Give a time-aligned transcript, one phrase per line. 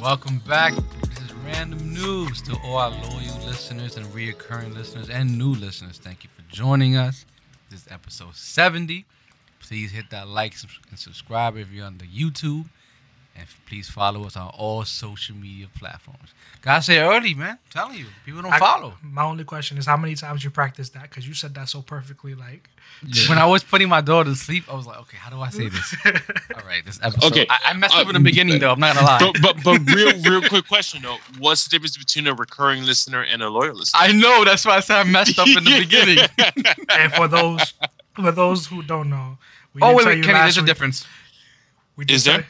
[0.00, 0.74] Welcome back.
[0.74, 5.98] This is Random Noobs to all our loyal listeners and reoccurring listeners and new listeners.
[5.98, 7.24] Thank you for joining us.
[7.70, 9.04] This is episode 70.
[9.60, 10.54] Please hit that like
[10.90, 12.68] and subscribe if you're on the YouTube.
[13.34, 16.34] And please follow us on all social media platforms.
[16.60, 17.52] Gotta say early, man.
[17.52, 18.94] I'm telling you, people don't I- follow.
[19.02, 21.04] My only question is how many times you practice that?
[21.04, 22.34] Because you said that so perfectly.
[22.34, 22.68] Like,
[23.28, 25.48] When I was putting my daughter to sleep, I was like, okay, how do I
[25.48, 25.94] say this?
[26.54, 27.32] All right, this episode.
[27.32, 28.72] Okay, I, I messed up uh, in the beginning, though.
[28.72, 29.18] I'm not gonna lie.
[29.40, 33.22] But, but but real real quick question though, what's the difference between a recurring listener
[33.22, 33.98] and a loyal listener?
[34.00, 34.44] I know.
[34.44, 36.18] That's why I said I messed up in the beginning.
[36.90, 37.72] and for those
[38.14, 39.38] for those who don't know,
[39.74, 40.34] we oh did wait, tell wait, you Kenny.
[40.34, 41.06] last There's a difference.
[41.96, 42.38] We did Is there?
[42.42, 42.46] tell-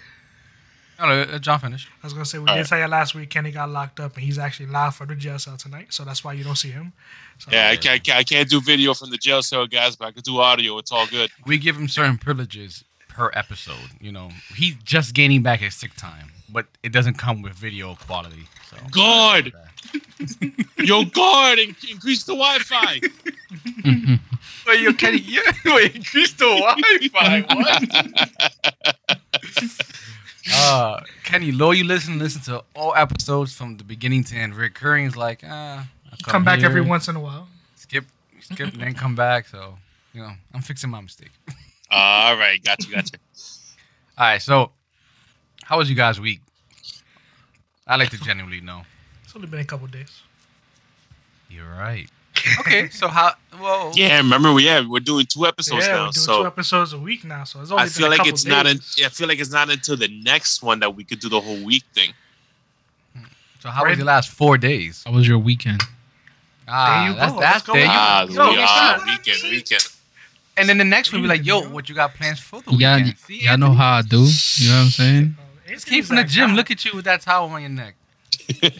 [1.03, 1.89] No, no, uh, John finished.
[2.03, 2.69] I was gonna say we All did right.
[2.69, 3.29] tell you last week.
[3.29, 5.93] Kenny got locked up, and he's actually live for the jail cell tonight.
[5.93, 6.93] So that's why you don't see him.
[7.39, 10.13] So, yeah, I can't, I can't do video from the jail cell, guys, but I
[10.13, 10.79] can do audio.
[10.79, 11.29] It's all good.
[11.45, 13.91] We give him certain privileges per episode.
[14.01, 17.97] You know, he's just gaining back his sick time, but it doesn't come with video
[17.97, 18.45] quality.
[18.71, 19.53] So God,
[20.79, 23.01] yo, God, in- increase the Wi-Fi.
[24.67, 27.41] Wait, you Kenny, you wait, increase the Wi-Fi.
[27.55, 27.83] What?
[30.53, 34.55] Uh, Kenny, low you listen, listen to all episodes from the beginning to end.
[34.55, 35.87] Recurring is like, uh, I
[36.25, 37.49] come back every once in a while.
[37.77, 38.05] skip,
[38.41, 39.47] skip, and then come back.
[39.47, 39.77] So,
[40.13, 41.31] you know, I'm fixing my mistake.
[41.91, 43.19] all right, got you, got you.
[44.19, 44.73] All right, so
[45.65, 46.41] how was you guys' week?
[47.87, 48.83] I like to genuinely know.
[49.25, 50.21] It's only been a couple days.
[51.49, 52.11] You're right.
[52.61, 53.33] Okay, so how?
[53.61, 56.47] Well, Yeah, remember we yeah we're doing two episodes yeah, now, we're doing so two
[56.47, 57.45] episodes a week now.
[57.45, 58.67] So it's only I been feel a like couple it's not.
[58.67, 61.29] In, yeah, I feel like it's not until the next one that we could do
[61.29, 62.13] the whole week thing.
[63.61, 63.99] So how was Right.
[63.99, 65.03] your last four days?
[65.07, 65.83] How was your weekend?
[66.67, 67.41] Ah, There you that's go.
[67.41, 67.91] that's there you.
[67.91, 69.03] Ah, Yo, we what's are that?
[69.07, 69.85] weekend, weekend.
[70.57, 72.97] And then the next one, be like, yo, what you got plans for the Yeah,
[72.97, 73.19] weekend?
[73.19, 74.19] See, y'all know how I do.
[74.19, 75.37] You know what I'm saying?
[75.69, 76.55] Just came from the gym.
[76.55, 77.95] Look at you with that towel on your neck.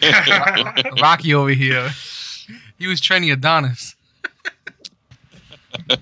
[0.97, 1.89] Rocky over here.
[2.83, 3.95] He was training Adonis.
[5.87, 5.95] guy.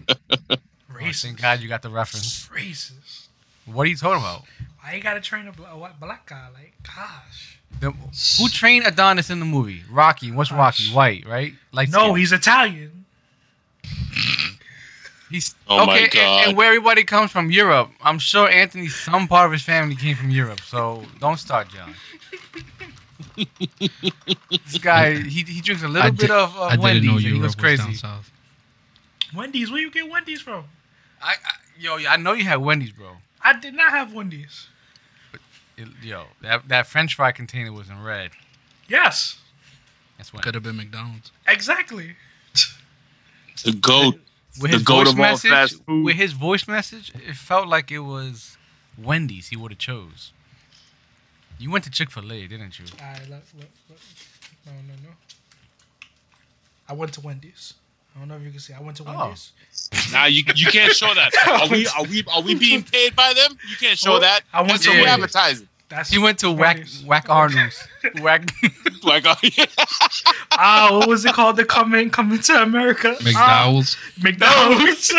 [0.50, 0.56] Oh,
[0.92, 1.22] Racist.
[1.22, 2.50] thank God you got the reference.
[2.50, 3.28] Racist.
[3.68, 4.46] What are you talking about?
[4.82, 6.48] Why you gotta train a bla- a white- black guy?
[6.52, 7.60] Like, gosh.
[7.80, 9.84] The, who trained Adonis in the movie?
[9.92, 10.32] Rocky.
[10.32, 10.86] What's Rocky?
[10.88, 10.96] Gosh.
[10.96, 11.54] White, right?
[11.72, 13.06] Like No, he's Italian.
[15.30, 15.86] he's Oh okay.
[15.86, 16.48] my and- God.
[16.48, 17.92] And, where everybody comes from, Europe.
[18.02, 20.62] I'm sure Anthony, some part of his family came from Europe.
[20.62, 21.94] So don't start, John.
[23.36, 27.16] this guy, he, he drinks a little I bit di- of, of I Wendy's, didn't
[27.18, 27.84] and he were goes crazy.
[27.84, 28.32] down south.
[29.36, 29.72] Wendy's.
[29.72, 30.66] Where you get Wendy's from?
[31.22, 33.18] I, I yo, I know you had Wendy's, bro.
[33.42, 34.68] I did not have Wendy's.
[35.78, 38.32] It- yo, that that French fry container was in red.
[38.88, 39.40] Yes,
[40.18, 41.32] That's when Could have been McDonald's.
[41.48, 42.16] exactly.
[43.64, 44.16] The goat.
[44.60, 46.04] with the goat voice of all fast food.
[46.04, 48.58] with his voice message, it felt like it was
[48.98, 49.48] Wendy's.
[49.48, 50.34] He would have chose.
[51.62, 52.86] You went to Chick Fil A, didn't you?
[53.00, 54.00] All right, look, look, look.
[54.66, 55.10] No, no, no.
[56.90, 57.76] I went to Wendy's.
[58.16, 58.74] I don't know if you can see.
[58.74, 59.22] I went to Wendy's.
[59.22, 59.92] Oh.
[59.94, 60.12] Wendy's.
[60.12, 61.32] Nah, you you can't show that.
[61.48, 63.58] Are we are we are we being paid by them?
[63.70, 64.42] You can't show Well, that.
[64.52, 65.14] I went That's to what we're Wendy's.
[65.36, 65.68] advertising.
[65.88, 67.88] That's He went to whack whack Arnold's.
[68.22, 68.52] whack.
[69.04, 69.34] Like, oh.
[70.52, 71.56] Ah, what was it called?
[71.58, 73.16] The coming coming to America.
[73.36, 73.98] Ah, McDowell's.
[74.22, 75.12] McDonald's.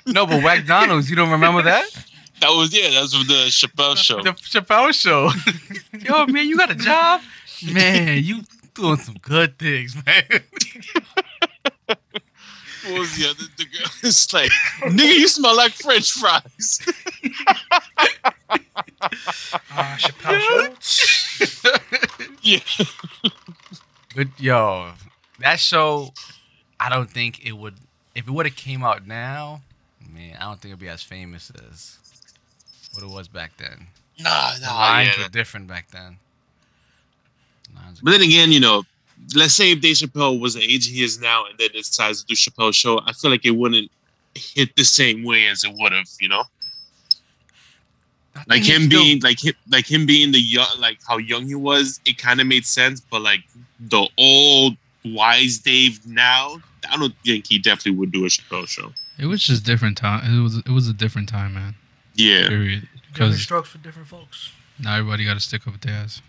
[0.06, 1.10] No, but whack Donald's.
[1.10, 1.86] You don't remember that?
[2.40, 4.22] That was yeah, that was from the Chappelle show.
[4.22, 5.30] The Chappelle show.
[5.98, 7.20] Yo, man, you got a job?
[7.72, 8.42] Man, you
[8.74, 10.24] doing some good things, man.
[11.86, 13.44] What was the other?
[13.58, 13.90] The girl?
[14.02, 14.50] It's like,
[14.80, 16.80] nigga, you smell like French fries.
[19.72, 21.70] Ah, Chappelle show.
[22.42, 22.58] yeah,
[24.14, 24.92] But yo,
[25.38, 26.12] that show,
[26.78, 27.74] I don't think it would.
[28.14, 29.62] If it would have came out now,
[30.12, 31.98] man, I don't think it'd be as famous as
[32.92, 33.86] what it was back then.
[34.18, 35.24] nah, The lines yeah.
[35.24, 36.18] were different back then.
[37.74, 38.84] Lines were- But then again, you know,
[39.34, 42.26] let's say if Dave Chappelle was the age he is now, and then decides to
[42.26, 43.90] do Chappelle show, I feel like it wouldn't
[44.34, 46.06] hit the same way as it would have.
[46.20, 46.44] You know,
[48.48, 51.46] like him it's still- being like him, like him being the young, like how young
[51.46, 53.00] he was, it kind of made sense.
[53.00, 53.40] But like
[53.78, 56.60] the old wise Dave now,
[56.90, 58.92] I don't think he definitely would do a Chappelle show.
[59.18, 60.24] It was just different time.
[60.38, 61.74] It was it was a different time, man.
[62.14, 62.80] Yeah, Period.
[62.82, 64.52] Different Because strokes for different folks.
[64.78, 66.20] now everybody got to stick up with their ass.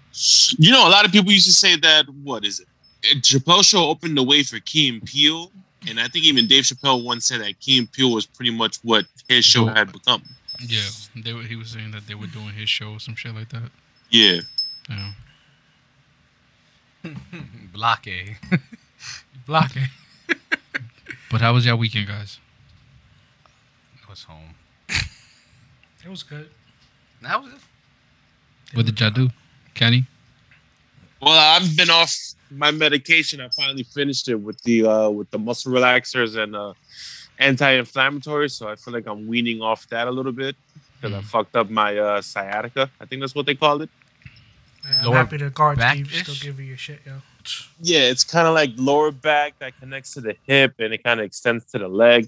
[0.57, 2.05] you know, a lot of people used to say that.
[2.23, 2.67] What is it?
[3.03, 5.51] Uh, Chappelle show opened the way for Key and Peele,
[5.87, 8.77] and I think even Dave Chappelle once said that Key and Peele was pretty much
[8.83, 10.21] what his show had become.
[10.59, 10.81] Yeah,
[11.15, 13.49] they were, he was saying that they were doing his show or some shit like
[13.49, 13.71] that.
[14.11, 14.41] Yeah.
[14.89, 15.11] Yeah.
[17.73, 18.37] Block A.
[19.47, 19.87] Block A.
[21.31, 22.39] But how was your weekend, guys?
[24.05, 24.50] I was home.
[26.03, 26.49] It was good.
[27.21, 27.59] That was it.
[28.73, 29.29] What did y'all do,
[29.73, 30.05] Kenny?
[31.21, 32.15] Well, I've been off
[32.49, 33.41] my medication.
[33.41, 36.73] I finally finished it with the uh with the muscle relaxers and uh
[37.37, 38.51] anti-inflammatories.
[38.51, 40.55] So I feel like I'm weaning off that a little bit
[40.99, 41.25] because I Mm.
[41.25, 42.91] fucked up my uh sciatica.
[42.99, 43.89] I think that's what they called it.
[44.83, 46.23] Yeah, I'm Lower happy the guards keep back-ish?
[46.23, 47.21] still give you your shit, yo.
[47.81, 51.19] Yeah, it's kind of like lower back that connects to the hip and it kind
[51.19, 52.27] of extends to the leg.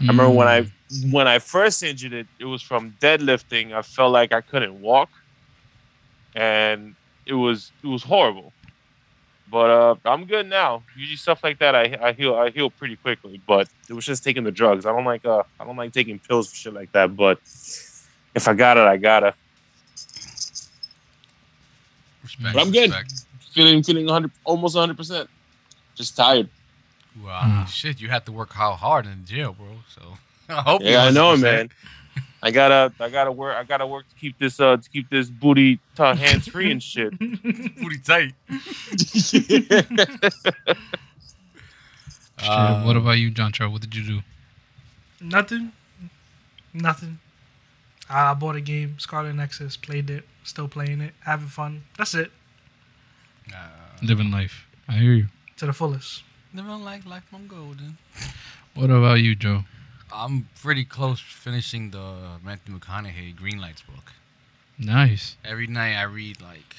[0.00, 0.72] I remember when I Mm.
[1.10, 3.72] When I first injured it, it was from deadlifting.
[3.72, 5.10] I felt like I couldn't walk,
[6.34, 6.94] and
[7.26, 8.52] it was it was horrible.
[9.50, 10.82] But uh, I'm good now.
[10.96, 13.40] Usually stuff like that, I I heal I heal pretty quickly.
[13.46, 14.84] But it was just taking the drugs.
[14.86, 17.16] I don't like uh I don't like taking pills for shit like that.
[17.16, 17.38] But
[18.34, 19.34] if I got it, I gotta.
[22.22, 22.54] Respect.
[22.54, 22.90] But I'm good.
[22.90, 23.12] respect.
[23.54, 24.96] Feeling feeling 100 almost 100.
[24.96, 25.30] percent
[25.96, 26.48] Just tired.
[27.24, 27.68] Wow, Mm.
[27.68, 29.78] shit, you had to work how hard in the jail, bro.
[29.88, 30.18] So
[30.58, 30.82] I hope.
[30.82, 31.70] Yeah, I know, man.
[32.42, 35.28] I gotta I gotta work I gotta work to keep this uh to keep this
[35.28, 37.18] booty t- hands free and shit.
[37.18, 38.32] Booty tight.
[42.38, 43.72] Shit, Uh, what about you, John Charles?
[43.72, 44.20] What did you do?
[45.20, 45.72] Nothing.
[46.72, 47.18] Nothing.
[48.08, 51.82] I bought a game, Scarlet Nexus, played it, still playing it, having fun.
[51.98, 52.30] That's it.
[53.52, 53.58] Uh,
[54.02, 54.66] Living life.
[54.88, 55.26] I hear you.
[55.56, 56.22] To the fullest.
[56.54, 57.98] living like life I'm golden.
[58.74, 59.64] What about you, Joe?
[60.12, 64.12] I'm pretty close finishing the Matthew McConaughey Greenlights book.
[64.78, 65.36] Nice.
[65.44, 66.76] Every night I read like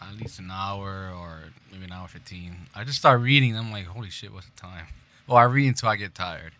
[0.00, 2.68] at least an hour or maybe an hour fifteen.
[2.74, 3.56] I just start reading.
[3.56, 4.86] I'm like, holy shit, what's the time?
[5.26, 6.52] Well, I read until I get tired.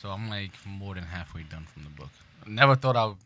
[0.00, 2.10] So I'm like more than halfway done from the book.
[2.44, 3.16] I never thought I would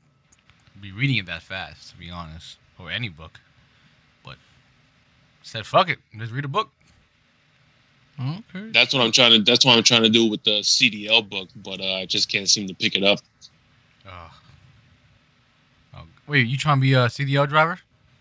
[0.80, 3.40] be reading it that fast, to be honest, or any book.
[4.24, 4.36] But
[5.42, 6.70] said, fuck it, let's read a book.
[8.18, 8.70] Okay.
[8.70, 9.42] That's what I'm trying to.
[9.42, 12.48] That's what I'm trying to do with the CDL book, but uh, I just can't
[12.48, 13.18] seem to pick it up.
[14.06, 14.30] Ugh.
[15.94, 17.78] Oh, wait, you trying to be a CDL driver?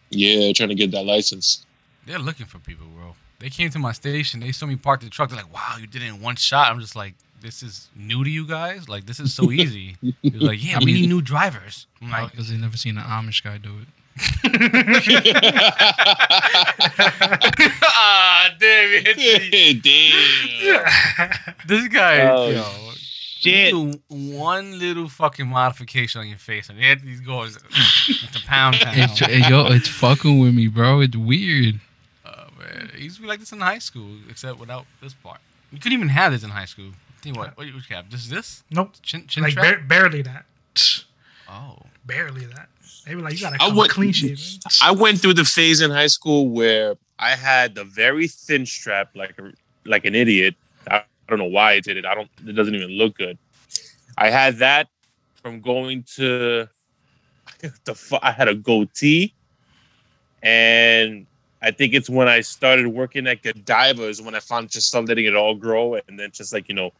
[0.09, 1.65] Yeah, trying to get that license.
[2.05, 3.15] They're looking for people, bro.
[3.39, 4.39] They came to my station.
[4.39, 5.29] They saw me park the truck.
[5.29, 8.23] They're like, "Wow, you did it in one shot." I'm just like, "This is new
[8.23, 8.87] to you guys.
[8.89, 12.31] Like, this is so easy." He was like, "Yeah, we need new drivers." I'm like,
[12.31, 13.87] Because they never seen an Amish guy do it.
[17.83, 21.55] "Ah, damn it." Damn.
[21.67, 23.73] This guy, Oh, yo, shit.
[24.09, 27.59] one little fucking modification on your face, and Anthony's going to
[28.45, 28.93] pound town.
[28.95, 29.19] It's,
[29.49, 31.01] yo, it's fucking with me, bro.
[31.01, 31.79] It's weird.
[32.25, 35.39] Oh man, he used to be like this in high school, except without this part.
[35.71, 36.91] You couldn't even have this in high school.
[37.21, 37.57] Think what?
[37.57, 38.07] What you have?
[38.09, 38.63] Just this?
[38.71, 38.93] Nope.
[39.01, 39.65] Chin, chin like strap?
[39.79, 40.45] bar- barely that.
[41.49, 42.69] oh, Barely that.
[43.05, 44.37] They were like, you gotta I went- clean shaven.
[44.81, 49.15] I went through the phase in high school where I had the very thin strap,
[49.15, 49.51] like a,
[49.85, 50.55] like an idiot.
[50.89, 52.05] I, I don't know why I did it.
[52.05, 52.29] I don't.
[52.47, 53.37] It doesn't even look good.
[54.17, 54.87] I had that
[55.41, 56.67] from going to
[57.61, 58.19] the.
[58.21, 59.33] I had a goatee,
[60.41, 61.25] and
[61.61, 65.09] I think it's when I started working at Godiva is when I found just started
[65.09, 66.91] letting it all grow, and then just like you know,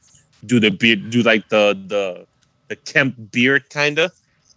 [0.45, 2.27] do the beard, do like the the
[2.67, 4.11] the Kemp beard kind of.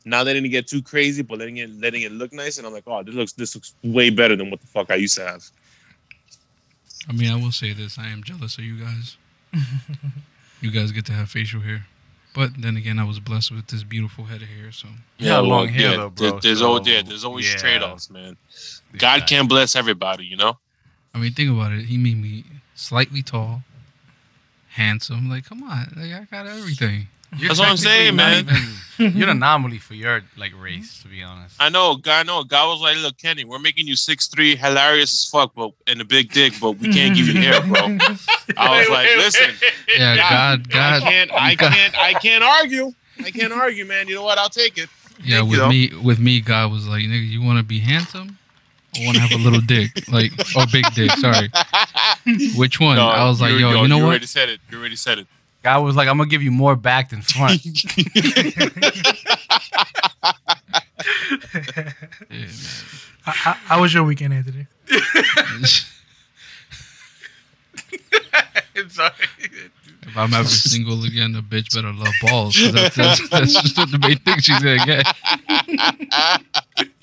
[0.09, 2.59] Not letting it get too crazy, but letting it letting it look nice.
[2.59, 4.95] And I'm like, oh, this looks this looks way better than what the fuck I
[4.97, 5.45] used to have.
[7.09, 9.17] I mean, I will say this: I am jealous of you guys.
[10.61, 11.87] you guys get to have facial hair,
[12.35, 14.73] but then again, I was blessed with this beautiful head of hair.
[14.73, 14.89] So
[15.19, 17.59] yeah, got long hair, though, bro, there- there's so- always yeah, there's always yeah.
[17.59, 18.37] trade offs, man.
[18.97, 20.59] God can't bless everybody, you know.
[21.15, 21.87] I mean, think about it.
[21.87, 23.63] He made me slightly tall,
[24.71, 25.29] handsome.
[25.31, 27.09] Like, come on, like I got everything.
[27.37, 28.45] You're That's what I'm saying, man.
[28.49, 31.55] even- you're an anomaly for your like race, to be honest.
[31.61, 32.43] I know, God, I know.
[32.43, 36.01] God was like, "Look, Kenny, we're making you six three, hilarious as fuck, but and
[36.01, 37.81] a big dick, but we can't give you hair, bro."
[38.57, 39.55] I was like, "Listen,
[39.97, 40.95] Yeah, God, God.
[40.95, 42.93] I can't, I can't, I can't argue.
[43.25, 44.09] I can't argue, man.
[44.09, 44.37] You know what?
[44.39, 44.89] I'll take it."
[45.23, 47.79] Yeah, Thank with you, me, with me, God was like, "Nigga, you want to be
[47.79, 48.37] handsome,
[48.97, 51.13] I want to have a little dick, like or big dick?
[51.13, 51.51] Sorry,
[52.57, 54.07] which one?" No, I was like, you, "Yo, yo, you know you what?
[54.07, 54.61] You already said it.
[54.73, 55.29] You already said it.
[55.63, 57.61] God was like, I'm gonna give you more back than front.
[57.65, 58.69] Yeah,
[63.23, 64.67] How, how, how was your weekend, Anthony?
[68.89, 69.11] Sorry.
[69.39, 72.55] if I'm ever single again, a bitch better love balls.
[72.73, 75.05] That's, that's, that's just what the main thing she's gonna get."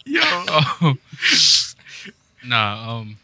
[0.05, 0.95] Yo, Oh.
[2.43, 3.17] Nah, um,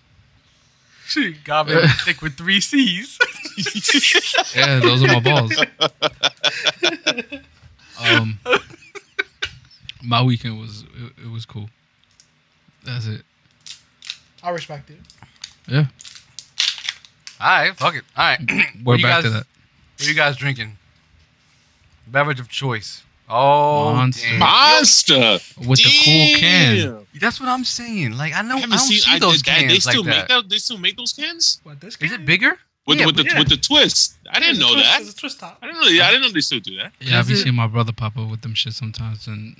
[1.07, 3.17] shit, God made me stick with three C's.
[4.55, 5.53] yeah, those are my balls.
[7.99, 8.39] Um,
[10.03, 11.69] my weekend was it, it was cool.
[12.83, 13.21] That's it.
[14.43, 14.97] I respect it.
[15.67, 15.85] Yeah,
[17.39, 18.03] All right, fuck it.
[18.17, 18.39] All right,
[18.83, 19.45] we're you back to guys- that.
[19.97, 20.77] what are you guys drinking?
[22.07, 23.03] Beverage of choice.
[23.29, 24.27] Oh, Monster.
[24.27, 24.39] damn.
[24.39, 26.75] Monster With the cool can.
[26.75, 27.07] Damn.
[27.21, 28.17] That's what I'm saying.
[28.17, 28.99] Like I know, I I haven't don't seen.
[28.99, 30.41] see I, those that, cans they still like make that.
[30.41, 30.49] that.
[30.49, 31.93] They still make those cans What this?
[31.93, 32.13] Is can?
[32.13, 32.57] it bigger?
[32.87, 33.39] With Yeah, with the yeah.
[33.39, 34.17] with the twist.
[34.29, 35.01] I didn't know twist- that.
[35.01, 35.57] It's a twist top.
[35.61, 35.87] I didn't know.
[35.87, 36.91] Yeah, I didn't know they still do that.
[36.99, 39.55] Yeah, I've be it- seeing my brother pop up with them shit sometimes, and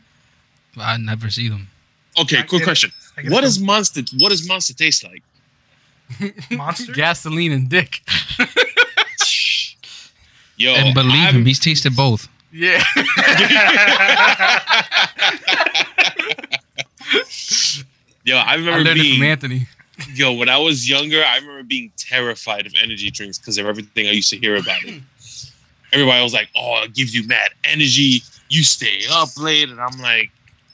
[0.78, 1.68] I never see them.
[2.20, 2.92] Okay, I quick question.
[3.18, 4.02] I What does monster?
[4.18, 5.24] What does monster taste like?
[6.52, 6.92] Monster?
[6.92, 8.02] Gasoline and dick.
[10.58, 12.28] Yo, and believe I've- him, he's tasted both.
[12.52, 12.84] Yeah.
[18.24, 19.68] Yo, I remember I remember learned it from Anthony.
[20.14, 21.24] Yo when I was younger.
[21.24, 24.84] I remember being terrified of energy drinks because of everything I used to hear about
[24.84, 25.02] it.
[25.94, 28.24] Everybody was like, "Oh, it gives you mad energy.
[28.50, 30.32] You stay up late," and I'm like,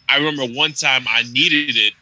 [0.09, 1.93] I remember one time I needed it.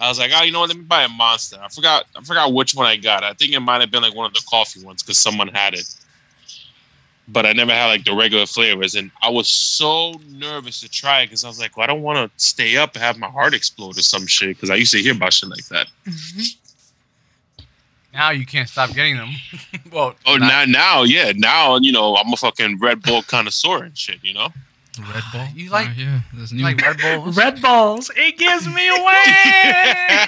[0.00, 0.70] I was like, "Oh, you know what?
[0.70, 2.06] Let me buy a Monster." I forgot.
[2.16, 3.22] I forgot which one I got.
[3.22, 5.74] I think it might have been like one of the coffee ones because someone had
[5.74, 5.86] it.
[7.26, 11.22] But I never had like the regular flavors, and I was so nervous to try
[11.22, 13.28] it because I was like, "Well, I don't want to stay up and have my
[13.28, 15.86] heart explode or some shit." Because I used to hear about shit like that.
[16.06, 16.63] Mm-hmm.
[18.14, 19.30] Now you can't stop getting them.
[19.92, 23.82] well, Oh, not- now, now, yeah, now you know I'm a fucking Red Bull connoisseur
[23.84, 24.22] and shit.
[24.22, 24.48] You know,
[25.12, 25.46] Red Bull.
[25.54, 26.62] You like- Uh, yeah, that's new.
[26.62, 27.36] like Red Bulls.
[27.44, 28.10] Red balls.
[28.16, 30.26] It gives me away.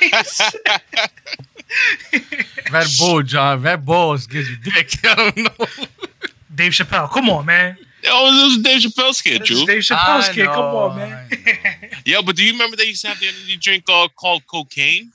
[2.73, 3.63] Red Bull, John.
[3.63, 4.91] Red Bulls gives you dick.
[5.05, 5.67] I don't know.
[6.55, 7.09] Dave Chappelle.
[7.11, 7.77] Come on, man.
[8.09, 9.67] oh, this was Dave Chappelle's kid, This Drew.
[9.67, 10.47] Dave Chappelle's kid.
[10.47, 11.29] Come on, man.
[12.05, 15.13] Yeah, but do you remember they used to have the energy drink uh, called cocaine?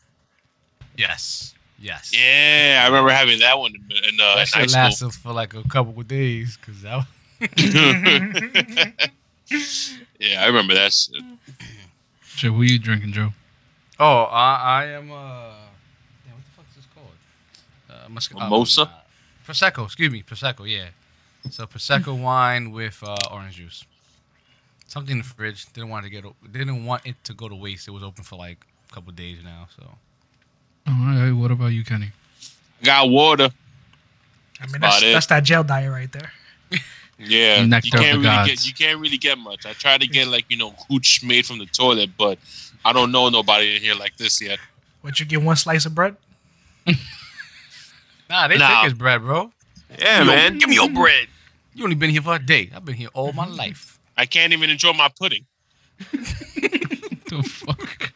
[0.97, 1.53] Yes.
[1.81, 2.11] Yes.
[2.15, 3.81] Yeah, I remember having that one in,
[4.13, 4.81] in, uh, That in shit high school.
[4.83, 7.05] lasted for like a couple of days because that.
[10.19, 11.23] yeah, I remember that shit.
[12.23, 13.29] Shit, what are you drinking, Joe?
[13.99, 15.11] Oh, I, I am.
[15.11, 15.15] Uh,
[16.23, 17.07] damn, what the fuck is this called?
[17.89, 18.81] Uh, musc- Mimosa?
[18.83, 18.89] uh,
[19.47, 19.85] Prosecco.
[19.85, 20.69] Excuse me, Prosecco.
[20.69, 20.89] Yeah.
[21.49, 23.83] So Prosecco wine with uh, orange juice.
[24.87, 25.65] Something in the fridge.
[25.73, 26.23] Didn't want to get.
[26.51, 27.87] Didn't want it to go to waste.
[27.87, 29.67] It was open for like a couple of days now.
[29.75, 29.83] So
[30.87, 32.11] All right, what about you, Kenny?
[32.83, 33.49] Got water.
[34.59, 36.31] I mean, About that's, that's that gel diet right there.
[37.23, 38.49] Yeah, you can't really gods.
[38.49, 39.67] get you can't really get much.
[39.67, 42.39] I tried to get like you know hooch made from the toilet, but
[42.83, 44.57] I don't know nobody in here like this yet.
[45.01, 46.15] What you get one slice of bread?
[48.27, 48.67] nah, they Nah.
[48.81, 49.51] take his bread, bro.
[49.99, 50.57] Yeah, Yo, man.
[50.57, 51.27] Give me your bread.
[51.75, 52.71] You only been here for a day.
[52.75, 53.99] I've been here all my life.
[54.17, 55.45] I can't even enjoy my pudding.
[55.99, 58.13] the fuck?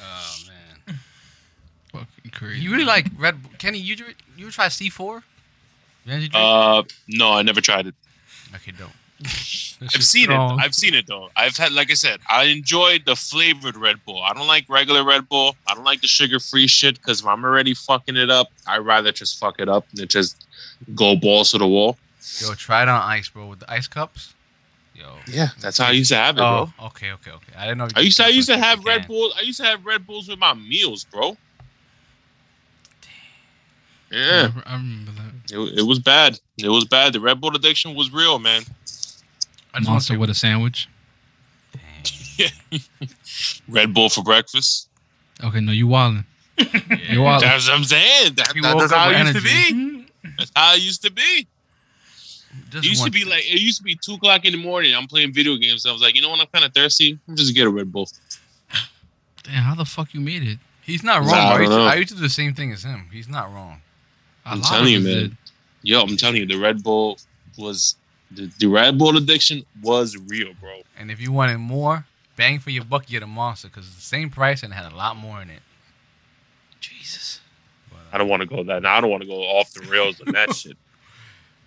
[0.00, 0.98] Oh man.
[1.92, 2.60] Fucking crazy.
[2.60, 3.42] You really like Red?
[3.42, 5.22] Bull- Kenny, you dr- you ever try C four?
[6.06, 6.34] Energy drink?
[6.44, 7.94] Uh, no, I never tried it.
[8.54, 8.92] okay, don't.
[9.20, 10.36] I've seen it.
[10.36, 11.28] I've seen it though.
[11.36, 14.22] I've had, like I said, I enjoyed the flavored Red Bull.
[14.22, 15.56] I don't like regular Red Bull.
[15.66, 19.10] I don't like the sugar-free shit because if I'm already fucking it up, I'd rather
[19.12, 20.46] just fuck it up than just
[20.94, 21.96] go balls to the wall.
[22.40, 24.34] Yo, try it on ice, bro, with the ice cups.
[24.94, 25.16] Yo.
[25.28, 26.68] Yeah, that's how I used to have it, bro.
[26.78, 27.52] Oh, okay, okay, okay.
[27.56, 27.88] I didn't know.
[27.94, 29.08] I used to, I used to have Red can.
[29.08, 29.32] Bull.
[29.36, 31.36] I used to have Red Bulls with my meals, bro.
[34.10, 35.52] Yeah, I remember that.
[35.54, 36.38] it, it was bad.
[36.56, 37.12] It was bad.
[37.12, 38.62] The Red Bull addiction was real, man.
[38.62, 40.88] I I just Monster with a sandwich.
[43.68, 44.88] Red Bull for breakfast.
[45.44, 46.24] Okay, no, you wildin'.
[46.58, 47.40] You wildin'.
[47.42, 48.34] That's what I'm saying.
[48.36, 50.06] That, that- that's how it with used to be.
[50.38, 51.46] That's how it used to be.
[52.70, 53.30] just It used to be thing.
[53.30, 54.94] like it used to be two o'clock in the morning.
[54.94, 55.86] I'm playing video games.
[55.86, 56.40] I was like, you know what?
[56.40, 57.18] I'm kind of thirsty.
[57.28, 58.08] I'm just get a Red Bull.
[59.44, 60.58] Damn, how the fuck you made it?
[60.82, 61.28] He's not wrong.
[61.30, 61.78] Nah, I I, used to.
[61.78, 63.08] I used to do the same thing as him.
[63.12, 63.80] He's not wrong.
[64.48, 65.36] I'm telling you, man.
[65.82, 67.18] Yo, I'm telling you, the Red Bull
[67.56, 67.96] was
[68.30, 70.82] the, the Red Bull addiction was real, bro.
[70.98, 73.96] And if you wanted more, bang for your buck, you get a monster because it's
[73.96, 75.60] the same price and had a lot more in it.
[76.80, 77.40] Jesus.
[77.90, 78.82] But, I don't want to go that.
[78.82, 80.76] Now I don't want to go off the rails on that shit.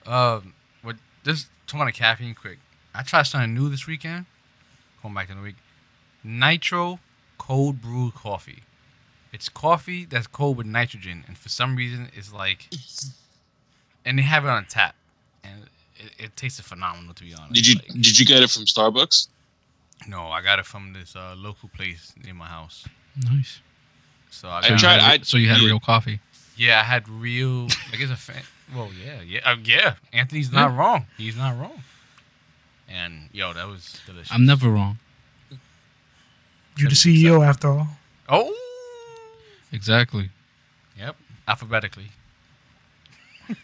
[0.05, 2.59] Um, what just talking about caffeine quick.
[2.93, 4.25] I tried something new this weekend.
[5.01, 5.55] Going back in the week,
[6.23, 7.00] nitro
[7.38, 8.63] cold brew coffee.
[9.33, 12.67] It's coffee that's cold with nitrogen, and for some reason, it's like,
[14.05, 14.95] and they have it on tap,
[15.43, 15.63] and
[15.97, 17.53] it, it tasted phenomenal to be honest.
[17.53, 19.27] Did you Like, did you get it from Starbucks?
[20.07, 22.85] no, I got it from this uh, local place near my house.
[23.29, 23.59] Nice.
[24.31, 25.67] So I, I So you tried- had- I- so you had yeah.
[25.67, 26.19] real coffee.
[26.57, 27.67] Yeah, I had real.
[27.93, 28.43] I guess a fan.
[28.75, 29.95] Well, yeah, yeah, uh, yeah.
[30.13, 31.05] Anthony's not wrong.
[31.17, 31.83] He's not wrong.
[32.89, 34.31] And yo, that was delicious.
[34.33, 35.00] I'm never wrong.
[36.77, 37.88] You're the CEO after all.
[38.29, 38.55] Oh.
[39.71, 40.29] Exactly.
[40.97, 41.15] Yep.
[41.47, 42.07] Alphabetically.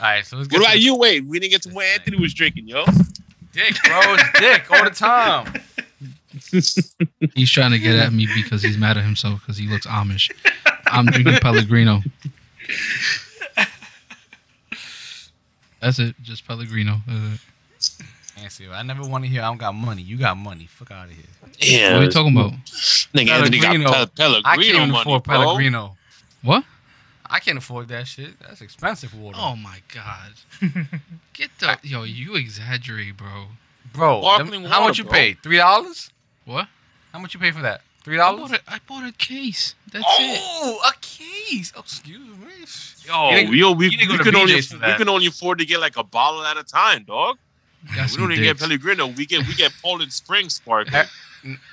[0.00, 0.96] All right, so let's get What about the- you?
[0.96, 2.84] Wait, we didn't get to what Anthony was drinking, yo.
[3.52, 4.00] Dick, bro.
[4.14, 5.52] It's dick all the time.
[7.34, 10.30] He's trying to get at me because he's mad at himself because he looks Amish.
[10.86, 12.00] I'm drinking Pellegrino.
[15.80, 16.14] That's it.
[16.22, 17.00] Just Pellegrino.
[17.06, 17.40] That's it.
[18.42, 18.70] Answer.
[18.72, 19.42] I never want to hear.
[19.42, 20.02] I don't got money.
[20.02, 20.66] You got money.
[20.66, 21.24] Fuck out of here.
[21.58, 22.52] Yeah, What are you talking about?
[23.14, 23.92] Nigga, Anthony got Pellegrino.
[23.92, 25.34] Pel- Pellegrino I can't money, afford bro.
[25.34, 25.96] Pellegrino.
[26.42, 26.64] What?
[27.26, 28.38] I can't afford that shit.
[28.40, 29.38] That's expensive water.
[29.40, 30.32] Oh my god.
[31.32, 33.46] Get the yo, you exaggerate, bro.
[33.92, 34.20] bro.
[34.20, 35.12] Sparkling them- how water, much you bro.
[35.12, 35.32] pay?
[35.34, 36.10] Three dollars?
[36.44, 36.66] What?
[37.12, 37.82] How much you pay for that?
[38.04, 38.50] Three dollars?
[38.50, 39.74] bought a, I bought a case.
[39.92, 40.40] That's oh, it.
[40.42, 41.72] Oh, a case.
[41.76, 42.42] Oh, excuse me.
[43.06, 45.64] Yo, You yo, we, you didn't we can only BJ's we can only afford to
[45.66, 47.38] get like a bottle at a time, dog.
[47.96, 48.58] Got We don't even get.
[48.58, 49.06] Pellegrino.
[49.08, 51.04] We get we get Poland Spring sparkling.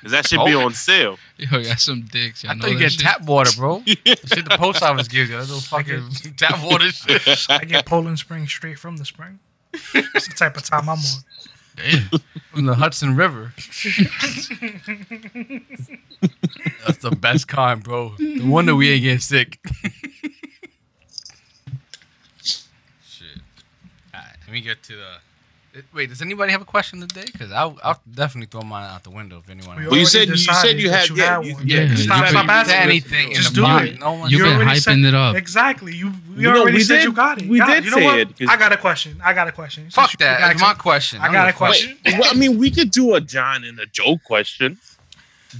[0.01, 1.19] Cause that should be on sale.
[1.37, 2.43] Yo, got some dicks.
[2.43, 3.01] Y'all I know thought you get shit?
[3.01, 3.79] tap water, bro.
[3.85, 3.95] the
[4.25, 5.35] shit the post office gives you.
[5.37, 7.21] That little fucking tap water shit.
[7.49, 9.37] I get Poland Spring straight from the spring.
[9.93, 11.03] That's the type of time I'm on.
[11.75, 12.09] Damn.
[12.51, 13.53] from the Hudson River.
[16.85, 18.13] That's the best kind, bro.
[18.17, 19.59] No wonder we ain't getting sick.
[22.41, 23.37] Shit.
[24.13, 25.17] All right, let me get to the.
[25.73, 27.25] It- Wait, does anybody have a question today?
[27.31, 29.77] Because I'll, I'll definitely throw mine out the window if anyone.
[29.77, 29.91] We has.
[29.91, 31.67] Well, you said- you said you that had- yeah, you- one.
[31.67, 32.75] yeah, you stop, could- stop asking.
[32.75, 33.99] anything Just in do the it.
[33.99, 34.29] No one.
[34.29, 35.35] You've been hyping said- it up.
[35.35, 35.95] Exactly.
[35.95, 37.47] You we No, already we said did- you got it.
[37.49, 38.19] we Got did You know say what?
[38.19, 39.21] it, 'cause- I got a question.
[39.23, 39.89] I got a question.
[39.91, 40.39] Fuck Since that.
[40.41, 41.21] asked That's my question.
[41.21, 41.67] I got a give fuck.
[41.69, 41.97] question.
[42.05, 44.77] well, I mean, we could do a John and a Joe question.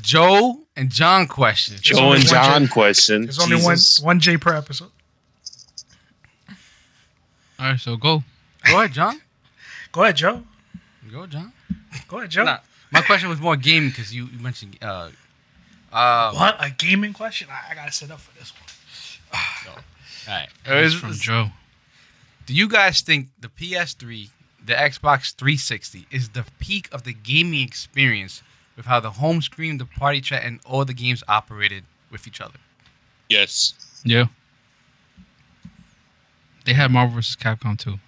[0.02, 1.78] Joe and John question.
[1.82, 3.24] Joe and John question.
[3.24, 4.91] There's only one one J per episode.
[7.60, 8.24] All right, so go.
[8.65, 9.19] Go ahead, John.
[9.91, 10.43] Go ahead, Joe.
[11.12, 11.52] Go, John.
[12.08, 12.43] Go ahead, Joe.
[12.43, 12.60] Nah,
[12.91, 14.78] my question was more gaming because you, you mentioned.
[14.82, 15.10] Uh,
[15.91, 17.47] uh, What a gaming question?
[17.52, 19.73] I, I gotta sit up for this one.
[20.28, 20.47] All right.
[20.65, 21.47] It's from Joe.
[22.45, 24.30] Do you guys think the PS3,
[24.65, 28.43] the Xbox 360, is the peak of the gaming experience
[28.75, 32.41] with how the home screen, the party chat, and all the games operated with each
[32.41, 32.60] other?
[33.30, 33.73] Yes.
[34.04, 34.25] Yeah.
[36.65, 37.36] They had Marvel vs.
[37.36, 37.99] Capcom too.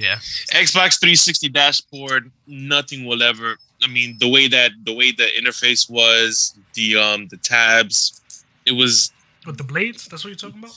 [0.00, 0.16] Yeah.
[0.52, 3.56] Xbox 360 dashboard, nothing will ever.
[3.82, 8.72] I mean, the way that the way the interface was, the um the tabs, it
[8.72, 9.12] was
[9.46, 10.72] With the blades, that's what you're talking about.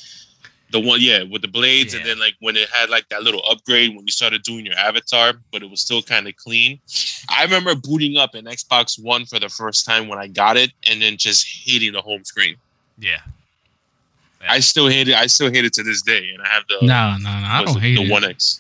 [0.72, 3.44] the one yeah with the blades, and then like when it had like that little
[3.50, 6.80] upgrade when you started doing your avatar, but it was still kind of clean.
[7.30, 10.72] I remember booting up an Xbox One for the first time when I got it,
[10.90, 12.56] and then just hating the home screen.
[12.98, 13.22] Yeah.
[14.46, 15.16] I still hate it.
[15.16, 17.48] I still hate it to this day, and I have the No, no, no.
[17.48, 18.12] I don't it, hate the it.
[18.12, 18.60] One X.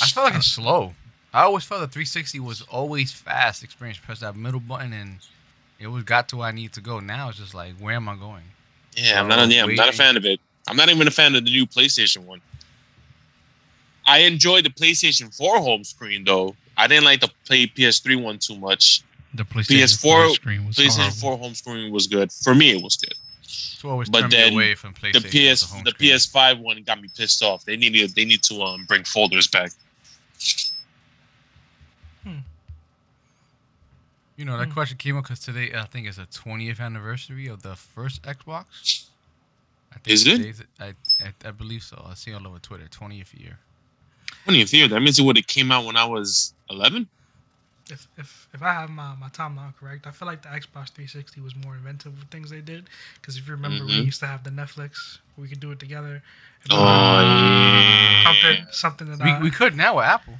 [0.00, 0.94] I felt like it's slow.
[1.32, 3.98] I always felt the 360 was always fast experience.
[3.98, 5.18] Press that middle button and
[5.78, 7.00] it was got to where I need to go.
[7.00, 8.44] Now it's just like, where am I going?
[8.96, 9.48] Yeah, I'm not.
[9.48, 10.40] Yeah, I'm not a fan of it.
[10.68, 12.40] I'm not even a fan of the new PlayStation one.
[14.06, 16.56] I enjoyed the PlayStation 4 home screen though.
[16.76, 19.02] I didn't like the play PS3 one too much.
[19.34, 21.38] The PlayStation PS4 4 screen was PlayStation horrible.
[21.38, 22.70] 4 home screen was good for me.
[22.72, 23.14] It was good.
[23.84, 25.22] Always But then away from PlayStation.
[25.22, 26.10] The PS the screen.
[26.10, 27.64] PS5 one got me pissed off.
[27.64, 29.72] They need to they need to um bring folders back.
[32.24, 32.38] Hmm.
[34.36, 34.72] You know, that Hmm.
[34.72, 39.06] question came up because today I think it's the 20th anniversary of the first Xbox.
[39.92, 40.66] I think Is it?
[40.78, 42.04] I, I I believe so.
[42.08, 42.86] I see all over Twitter.
[42.88, 43.58] 20th year.
[44.46, 44.88] 20th year.
[44.88, 47.08] That means it would have came out when I was 11.
[47.90, 51.40] If if if I have my, my timeline correct, I feel like the Xbox 360
[51.40, 52.88] was more inventive with things they did.
[53.20, 54.04] Because if you remember, we Mhm.
[54.06, 55.18] used to have the Netflix.
[55.36, 56.22] We could do it together.
[56.70, 58.22] Oh, yeah.
[58.24, 60.34] Something something that We, I, we could now with Apple.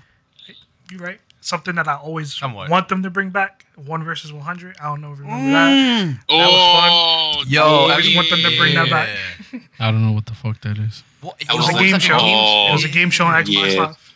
[0.91, 1.21] you right.
[1.43, 2.69] Something that I always Somewhat.
[2.69, 3.65] want them to bring back.
[3.77, 4.77] One versus 100.
[4.79, 5.73] I don't know if you remember that.
[5.73, 6.19] Mm.
[6.29, 9.09] Oh, Yo, I just want them to bring that back.
[9.81, 11.03] I don't know what the fuck that is.
[11.23, 12.19] What, It was Oh, a game show.
[12.19, 13.81] like It was a game show on Xbox Yeah.
[13.87, 14.10] Live.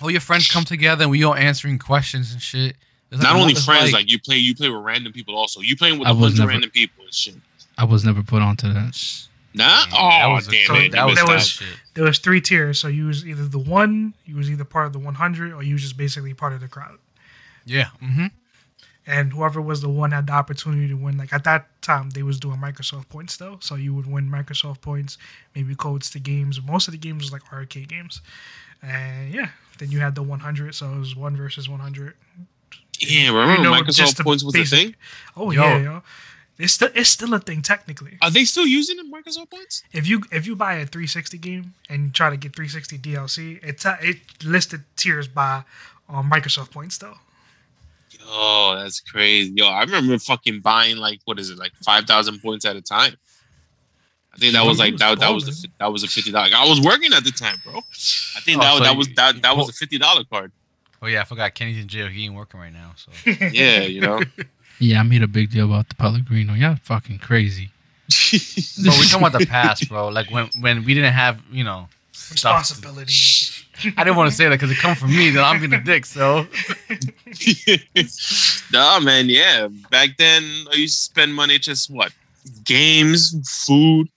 [0.00, 2.76] All your friends come together and we all answering questions and shit.
[3.10, 5.36] It's Not only friends, like, you play, you play with random people.
[5.36, 7.34] Also, you playing with I a was bunch of random people and shit.
[7.76, 8.96] I was never put onto that.
[9.52, 9.66] Nah.
[9.86, 10.92] that Oh, was a- damn so it!
[10.92, 11.68] that was missed there was- shit.
[11.94, 12.78] There was three tiers.
[12.78, 15.74] So you was either the one, you was either part of the 100, or you
[15.74, 16.98] was just basically part of the crowd.
[17.66, 17.88] Yeah.
[18.02, 18.26] Mm-hmm.
[19.06, 21.16] and whoever was the one had the opportunity to win.
[21.18, 24.82] Like at that time, they was doing Microsoft points though, so you would win Microsoft
[24.82, 25.18] points,
[25.54, 26.60] maybe codes to games.
[26.62, 28.20] Most of the games was like arcade games,
[28.82, 32.14] and yeah, then you had the 100, so it was one versus 100.
[33.00, 34.94] Yeah, remember You know, Microsoft points was a thing?
[35.36, 35.62] Oh Yo.
[35.62, 36.02] yeah, yo.
[36.58, 38.18] It's still it's still a thing technically.
[38.20, 39.82] Are they still using the Microsoft points?
[39.92, 43.60] If you if you buy a 360 game and you try to get 360 DLC,
[43.62, 45.64] it's it listed tiers by
[46.10, 47.14] um, Microsoft points though.
[48.26, 49.52] Oh, that's crazy.
[49.56, 52.82] Yo, I remember fucking buying like what is it, like five thousand points at a
[52.82, 53.14] time.
[54.32, 55.18] I think that was like that.
[55.18, 55.58] That was balling.
[55.64, 56.52] a, that was a fifty dollars.
[56.54, 57.78] I was working at the time, bro.
[57.78, 60.52] I think Oh, that so that was that you that was a fifty dollar card.
[61.02, 62.06] Oh yeah, I forgot Kenny's in jail.
[62.08, 62.92] He ain't working right now.
[62.96, 63.10] So
[63.52, 64.20] Yeah, you know.
[64.82, 66.54] Yeah, I made a big deal about the Pellegrino.
[66.54, 67.68] Y'all fucking crazy.
[68.32, 70.08] But we talking about the past, bro.
[70.08, 72.60] Like when when we didn't have, you know, stuff.
[72.60, 73.92] Responsibility.
[73.96, 75.30] I didn't want to say that because it come from me.
[75.30, 76.06] Then I'm gonna dick.
[76.06, 76.46] So
[78.72, 79.28] nah, man.
[79.28, 82.12] Yeah, back then I used to spend money just what
[82.64, 83.34] games,
[83.66, 84.08] food,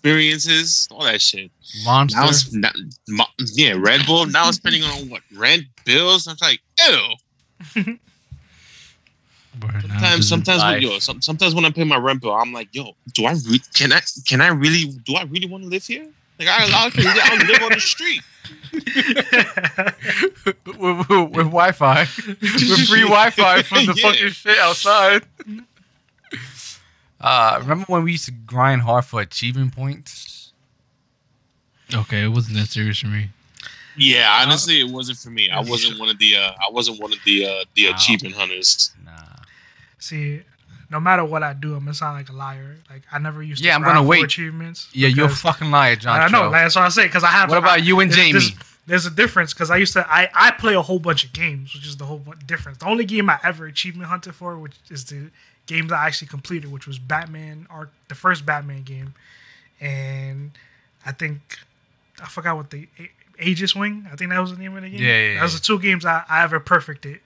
[0.00, 1.50] experiences, all that shit.
[1.84, 2.20] monster.
[2.20, 2.74] Now it's not,
[3.08, 4.26] mo- yeah, Red Bull.
[4.26, 6.26] Now I'm spending on what rent, bills.
[6.26, 7.96] I'm like, ew.
[9.80, 12.94] Sometimes, sometimes, when, yo, some, sometimes when I pay my rent bill, I'm like, yo,
[13.14, 16.06] do I re- can I can I really do I really want to live here?
[16.38, 18.20] Like I, I, live- I'll live on the street.
[20.76, 24.10] with, with, with Wi-Fi, with free Wi-Fi from the Yeah.
[24.10, 25.22] fucking shit outside.
[27.20, 30.52] Uh, remember when we used to grind hard for achievement points?
[31.94, 33.30] Okay, it wasn't that serious for me.
[33.96, 35.48] Yeah, honestly, it wasn't for me.
[35.48, 37.94] I wasn't one of the uh, I wasn't one of the uh, the Wow.
[37.94, 38.90] achievement hunters.
[39.04, 39.12] Nah.
[39.98, 40.42] See,
[40.90, 42.76] no matter what I do, I'm gonna sound like a liar.
[42.90, 43.66] Like I never used to.
[43.68, 44.24] Yeah, I'm gonna for wait.
[44.24, 44.88] achievements.
[44.92, 46.20] Yeah, you're a fucking liar, John.
[46.20, 46.42] I know.
[46.50, 47.48] Like, that's what I say because I have.
[47.48, 48.32] What about you and there's- Jamie?
[48.32, 48.52] There's,
[48.86, 50.06] there's a difference because I used to.
[50.12, 52.78] I I play a whole bunch of games, which is the whole difference.
[52.78, 55.30] The only game I ever achievement hunted for, which is the
[55.66, 59.14] games I actually completed, which was Batman Arc, the first Batman game,
[59.80, 60.50] and
[61.04, 61.40] I think
[62.22, 62.88] I forgot what the
[63.38, 64.06] Aegis Wing.
[64.10, 65.00] I think that was the name of the game.
[65.00, 67.20] Yeah, yeah, That was the two games I, I ever perfected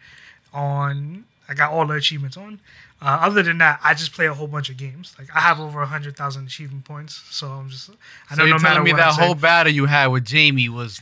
[0.52, 1.24] on.
[1.48, 2.60] I got all the achievements on.
[3.02, 5.14] Uh, other than that, I just play a whole bunch of games.
[5.18, 7.90] Like I have over hundred thousand achievement points, so I'm just.
[8.30, 11.00] I So know you're no telling me that whole battle you had with Jamie was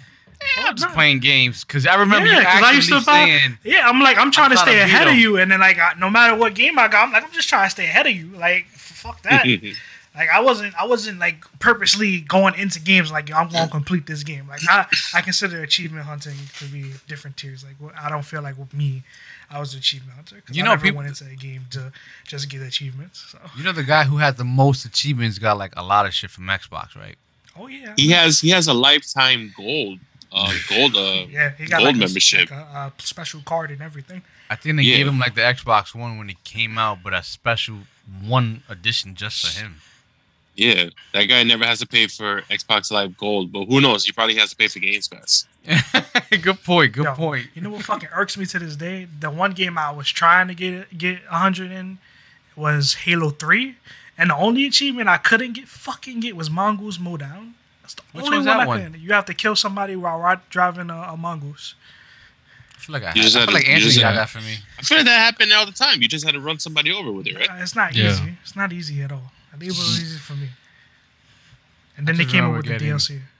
[0.58, 0.94] I'm just no.
[0.94, 1.64] playing games?
[1.64, 4.18] Because I remember Yeah, you 'cause actually I used to buy- saying, Yeah, I'm like,
[4.18, 6.54] I'm trying to stay ahead beat of you, and then like, I, no matter what
[6.54, 8.28] game I got, I'm like, I'm just trying to stay ahead of you.
[8.36, 9.44] Like, fuck that.
[10.14, 14.06] like, I wasn't, I wasn't like purposely going into games like, yo, I'm gonna complete
[14.06, 14.46] this game.
[14.48, 17.64] Like, I, I consider achievement hunting to be different tiers.
[17.64, 19.02] Like, what- I don't feel like with me,
[19.50, 20.42] I was an achievement hunter.
[20.46, 21.92] 'cause You I know, never people- went into a game to
[22.26, 23.24] just get achievements.
[23.30, 26.14] So, you know, the guy who had the most achievements got like a lot of
[26.14, 27.16] shit from Xbox, right?
[27.60, 29.98] oh yeah, he has he has a lifetime gold
[30.32, 32.50] uh gold uh yeah, he got gold like a- membership.
[32.50, 34.22] like a, a special card and everything.
[34.50, 34.96] I think they Yeah.
[34.98, 37.78] gave him like the Xbox One when it came out, but a special
[38.22, 39.76] one edition just for him.
[40.54, 44.04] Yeah, that guy never has to pay for Xbox Live Gold, but who knows?
[44.04, 45.46] He probably has to pay for Games Pass.
[46.42, 46.92] good point.
[46.94, 47.46] Good Yo, point.
[47.54, 49.06] You know what fucking irks me to this day?
[49.20, 51.98] The one game I was trying to get get hundred in
[52.56, 53.76] was Halo Three,
[54.16, 57.54] and the only achievement I couldn't get fucking get was Mongoose Mowdown.
[57.88, 58.82] That's the Which only one's one that I one?
[58.82, 59.00] couldn't.
[59.00, 61.74] You have to kill somebody while ri- driving a, a mongoose.
[62.76, 64.12] I feel like I, You just I had feel to- like you Anthony just got
[64.14, 64.56] had- that for me.
[64.78, 66.02] I feel like that happened all the time.
[66.02, 67.48] You just had to run somebody over with it, right?
[67.50, 68.10] Uh, It's not Yeah.
[68.10, 68.34] easy.
[68.42, 69.32] It's not easy at all.
[69.52, 70.48] I think it was easy for me.
[71.96, 73.20] And then they came up with the DLC.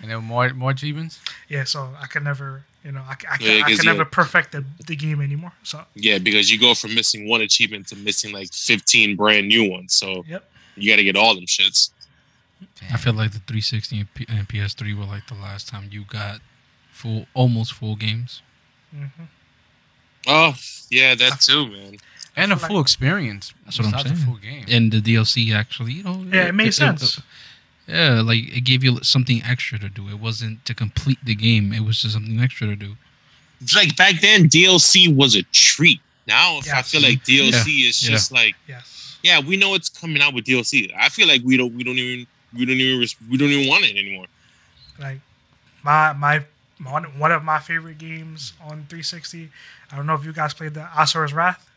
[0.00, 1.18] And then more more achievements.
[1.48, 3.84] Yeah, so I could never, you know, I, c- I, c- Yeah, I 'cause could
[3.86, 5.52] you- never perfect the, the game anymore.
[5.62, 9.70] So, Yeah, because you go from missing one achievement to missing like 15 brand new
[9.70, 9.94] ones.
[9.94, 10.48] So yep.
[10.76, 11.90] you got to get all them shits.
[12.92, 16.04] I feel like the 360 and, P- and PS3 were like the last time you
[16.04, 16.40] got
[16.90, 18.42] full, almost full games.
[18.94, 19.06] hmm
[20.28, 20.54] Oh,
[20.90, 21.96] yeah, that too, man.
[22.34, 23.54] and a like- full experience.
[23.64, 24.26] That's what I'm besides a saying.
[24.26, 24.64] full game.
[24.68, 27.20] And the DLC actually, you know, Yeah, it made sense.
[27.86, 30.08] Yeah, like it gave you something extra to do.
[30.08, 31.72] It wasn't to complete the game.
[31.72, 32.96] It was just something extra to do.
[33.60, 36.00] It's like back then, DLC was a treat.
[36.26, 38.10] Now, if I feel like DLC is Yeah.
[38.10, 39.16] just like, Yes.
[39.22, 40.92] yeah, we know it's coming out with DLC.
[40.98, 43.84] I feel like we don't, we don't even, we don't even, we don't even want
[43.84, 44.26] it anymore.
[44.98, 45.20] Like
[45.82, 46.44] my my
[46.82, 49.50] one one of my favorite games on 360.
[49.90, 51.68] I don't know if you guys played the Asura's Wrath.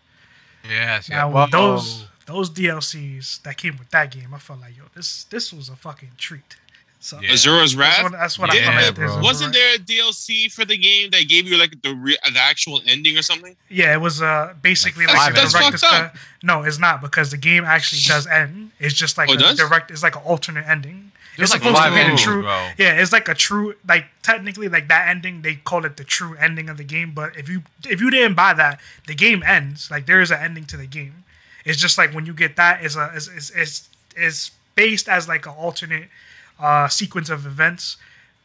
[0.68, 1.48] Yes, Now yeah.
[1.52, 5.70] those those DLCs that came with that game, I felt like yo, this this was
[5.70, 6.58] a fucking treat.
[7.02, 7.30] So Yeah.
[7.30, 8.04] Asura's that's Wrath.
[8.04, 8.96] what, that's what I Yeah, felt like.
[8.96, 9.22] bro.
[9.22, 12.82] Wasn't there a DLC for the game that gave you like the re- the actual
[12.86, 13.56] ending or something?
[13.70, 16.14] Yeah, it was uh basically Like like, five a That's fucked up.
[16.14, 16.22] cut.
[16.44, 18.72] No, it's not because the game actually does end.
[18.80, 19.58] It's just like Oh, it a does?
[19.58, 19.92] direct.
[19.92, 21.12] It's like an alternate ending.
[21.38, 22.42] There's it's like supposed to five be the true.
[22.42, 22.70] bro.
[22.78, 25.42] Yeah, it's like a true like technically like that ending.
[25.42, 27.12] They call it the true ending of the game.
[27.16, 29.90] But if you if you didn't buy that, the game ends.
[29.90, 31.24] Like there is an ending to the game.
[31.64, 35.30] It's just like when you get that is a is is is, is based as
[35.30, 36.10] like an alternate
[36.60, 37.98] uh, sequence of events,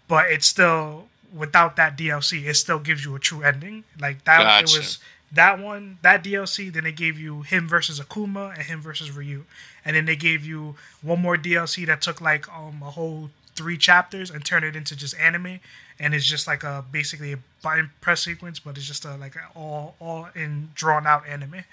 [0.08, 2.44] but it's still without that DLC.
[2.46, 3.84] It still gives you a true ending.
[4.00, 4.76] Like that Gotcha.
[4.76, 4.98] it was
[5.32, 6.72] that one that DLC.
[6.72, 9.44] Then they gave you him versus Akuma and him versus Ryu,
[9.84, 13.76] and then they gave you one more DLC that took like um a whole three
[13.76, 15.60] chapters and turned it into just anime,
[15.98, 19.36] and it's just like a basically a button press sequence, but it's just a like
[19.36, 21.64] a all all in drawn out anime.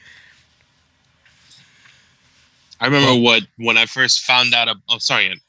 [2.79, 4.67] I remember what when I first found out.
[4.67, 5.39] Of, oh, sorry.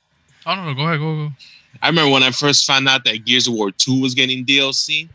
[0.46, 1.32] Oh no, no, go ahead, go go.
[1.80, 5.08] I remember when I first found out that Gears of War Two was getting DLC.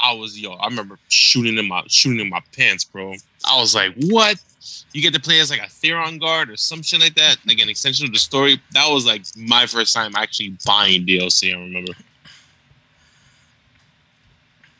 [0.00, 0.52] I was yo.
[0.52, 3.14] I remember shooting in my shooting in my pants, bro.
[3.44, 4.36] I was like, what?
[4.92, 7.58] You get to play as like a Theron guard or some shit like that, like
[7.58, 8.60] an extension of the story.
[8.72, 11.54] That was like my first time actually buying DLC.
[11.54, 11.92] I remember.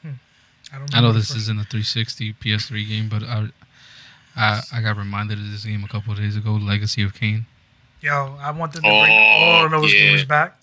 [0.02, 0.10] Hmm.
[0.72, 0.96] I don't.
[0.96, 3.48] I know this first- isn't a 360 PS3 game, but I,
[4.36, 7.46] I, I got reminded of this game a couple of days ago, Legacy of Kain.
[8.00, 10.00] Yo, I want them to Oh, bring all of those yeah.
[10.00, 10.60] games back.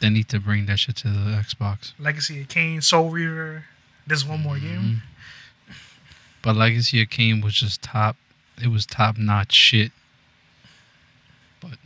[0.00, 1.92] They need to bring that shit to the Xbox.
[1.98, 3.64] Legacy of Kain, Soul Reaver.
[4.06, 4.66] There's one more mm-hmm.
[4.66, 5.02] game.
[6.42, 8.16] But Legacy of Kain was just top.
[8.62, 9.92] It was top notch shit.
[11.60, 11.78] But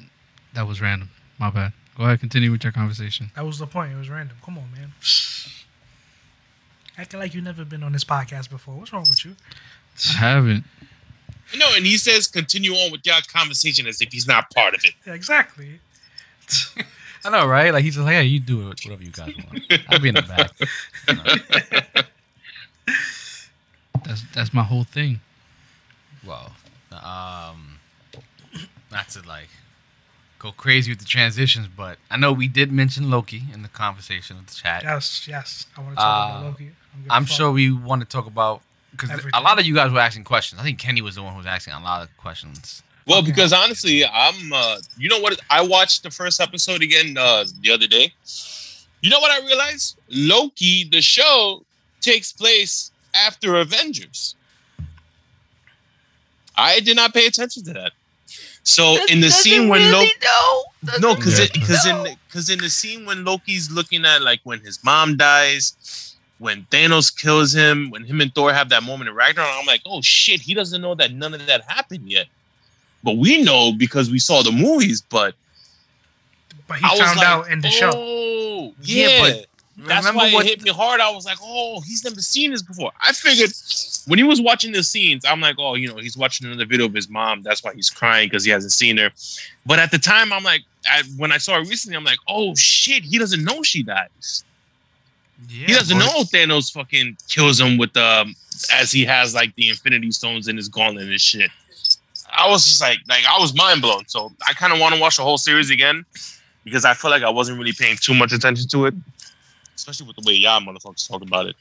[0.54, 1.10] that was random.
[1.38, 1.72] My bad.
[1.96, 3.30] Go ahead, continue with your conversation.
[3.36, 3.92] That was the point.
[3.92, 4.36] It was random.
[4.44, 4.92] Come on, man.
[6.98, 8.74] Acting like you've never been on this podcast before.
[8.74, 9.36] What's wrong with you?
[10.10, 10.64] I haven't.
[11.56, 14.84] No, and he says continue on with your conversation as if he's not part of
[14.84, 14.92] it.
[15.06, 15.80] Yeah, exactly.
[17.24, 17.72] I know, right?
[17.72, 19.82] Like he's just like, yeah, you do it, whatever you guys want.
[19.88, 20.50] I'll be in the back.
[21.96, 22.02] You.
[24.04, 25.20] That's that's my whole thing.
[26.26, 26.52] Well,
[26.90, 27.78] um,
[28.90, 29.48] not to like
[30.38, 34.38] go crazy with the transitions, but I know we did mention Loki in the conversation
[34.38, 34.82] of the chat.
[34.82, 35.66] Yes, yes.
[35.76, 36.70] I want to talk Uh, about Loki.
[36.94, 40.00] I'm, I'm sure we want to talk about because a lot of you guys were
[40.00, 40.60] asking questions.
[40.60, 42.82] I think Kenny was the one who was asking a lot of questions.
[43.06, 43.30] Well, Okay.
[43.30, 44.52] because honestly, I'm.
[44.52, 45.40] Uh, you know what?
[45.50, 48.12] I watched the first episode again uh, the other day.
[49.02, 49.98] You know what I realized?
[50.08, 51.62] Loki, the show,
[52.00, 54.34] takes place after Avengers.
[56.56, 57.92] I did not pay attention to that.
[58.62, 60.10] So in the scene when Loki,
[61.00, 61.46] no, because Yeah.
[61.52, 66.09] because in because in the scene when Loki's looking at like when his mom dies,
[66.40, 69.82] when Thanos kills him, when him and Thor have that moment in Ragnarok, I'm like,
[69.86, 72.26] oh shit, he doesn't know that none of that happened yet.
[73.04, 75.00] But we know because we saw the movies.
[75.02, 75.34] But
[76.66, 77.90] But he I found like, out in the show.
[77.94, 79.20] Oh, Yeah, yeah.
[79.22, 79.46] but
[79.86, 81.00] That's remember why what- it hit me hard.
[81.00, 82.90] I was like, oh, he's never seen this before.
[83.02, 83.50] I figured
[84.06, 86.86] when he was watching the scenes, I'm like, oh, you know, he's watching another video
[86.86, 87.42] of his mom.
[87.42, 89.10] That's why he's crying because he hasn't seen her.
[89.66, 92.54] But at the time, I'm like, I, when I saw it recently, I'm like, oh
[92.54, 94.44] shit, he doesn't know she dies.
[95.48, 98.34] Yeah, he doesn't but- know Thanos fucking kills him with um
[98.74, 101.50] as he has like the Infinity Stones in his gauntlet and shit.
[102.32, 104.06] I was just like, like I was mind blown.
[104.06, 106.04] So I kind of want to watch the whole series again
[106.64, 108.94] because I feel like I wasn't really paying too much attention to it,
[109.74, 111.56] especially with the way y'all motherfuckers talk about it.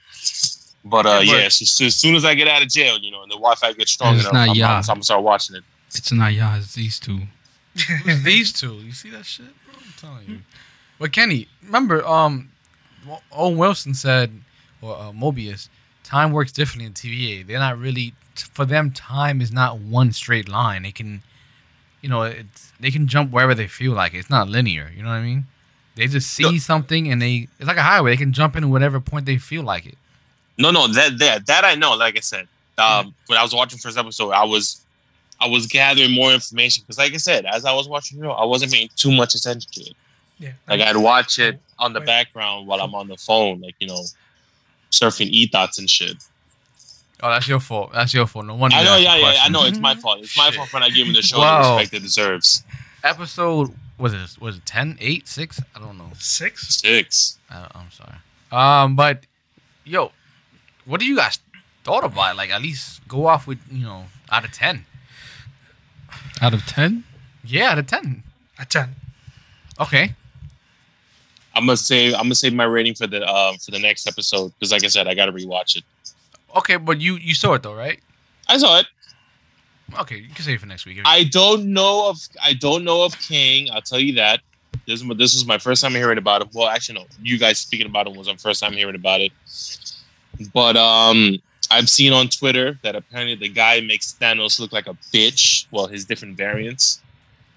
[0.85, 2.99] But uh, Yeah, but- yeah, so, so as soon as I get out of jail,
[2.99, 4.67] you know, and the Wi-Fi gets strong It's enough, not I'm, y'all.
[4.69, 5.63] I'm, I'm gonna start watching it.
[5.87, 7.21] It's not yeah, it's these two.
[8.03, 8.75] Who's these two?
[8.75, 9.75] You see that shit, bro?
[9.83, 10.39] I'm telling you.
[10.99, 12.51] But Kenny, remember, um,
[13.31, 14.31] Owen Wilson said,
[14.81, 15.69] or uh, Mobius,
[16.03, 17.45] time works differently in TVA.
[17.45, 18.13] They're not really
[18.53, 18.91] for them.
[18.91, 20.83] Time is not one straight line.
[20.83, 21.21] They can,
[22.01, 24.13] you know, it's they can jump wherever they feel like.
[24.13, 24.19] It.
[24.19, 24.91] It's not linear.
[24.95, 25.45] You know what I mean?
[25.95, 26.57] They just see No.
[26.57, 28.11] something and they it's like a highway.
[28.11, 29.97] They can jump in whatever point they feel like it.
[30.57, 31.95] No, no, that that that I know.
[31.95, 34.81] Like I said, um, when I was watching first episode, I was
[35.41, 38.31] I was gathering more information because, like I said, as I was watching the show,
[38.31, 39.93] I wasn't paying too much attention to it.
[40.39, 40.51] Yeah.
[40.67, 44.01] Like I'd watch it on the background while I'm on the phone, like you know,
[44.91, 46.15] surfing e thoughts and shit.
[47.21, 47.91] Oh, that's your fault.
[47.93, 48.45] That's your fault.
[48.45, 48.77] No wonder.
[48.77, 49.65] I know, asked yeah, yeah, I know.
[49.65, 50.19] It's my fault.
[50.21, 50.55] It's my Shit.
[50.55, 51.61] fault for not giving the show Wow.
[51.75, 52.63] the respect it deserves.
[53.03, 55.61] episode was it was it 10, 8, 6?
[55.75, 56.09] I don't know.
[56.17, 56.77] Six.
[56.79, 57.37] Six.
[57.49, 58.15] I, I'm sorry.
[58.53, 59.25] Um, but
[59.83, 60.13] yo,
[60.85, 61.39] what do you guys
[61.83, 62.37] thought about?
[62.37, 64.85] Like at least go off with you know out of ten.
[66.41, 67.03] Out of ten,
[67.43, 68.23] Yeah, out of ten.
[68.57, 68.95] A ten.
[69.79, 70.15] Okay.
[71.55, 74.53] I'm gonna say I'm gonna save my rating for the um for the next episode
[74.59, 75.83] because, like I said, I gotta rewatch it.
[76.55, 77.99] Okay, but you you saw it though, right?
[78.47, 78.87] I saw it.
[79.99, 80.99] Okay, you can save it for next week.
[81.05, 83.69] I don't know of I don't know of Kang.
[83.71, 84.41] I'll tell you that.
[84.85, 86.49] This is this was my first time hearing about him.
[86.53, 87.05] Well, actually, no.
[87.21, 89.31] You guys speaking about it was my first time hearing about it.
[90.53, 91.39] But um,
[91.71, 95.65] I've seen on Twitter that apparently the guy makes Thanos look like a bitch.
[95.71, 97.01] Well, his different variants.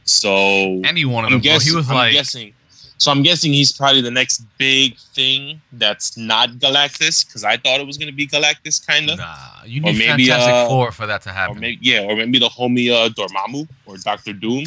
[0.05, 1.41] So he wanted I'm bro.
[1.41, 1.71] guessing.
[1.71, 2.55] He was I'm like, guessing.
[3.03, 7.81] So I'm guessing he's probably the next big thing that's not Galactus because I thought
[7.81, 9.19] it was gonna be Galactus, kind of.
[9.19, 9.37] nah,
[9.67, 11.59] you Or need maybe, Fantastic uh, Four for that to Or happen.
[11.59, 14.67] maybe yeah, or maybe the homie uh, Dormammu or Doctor Doom.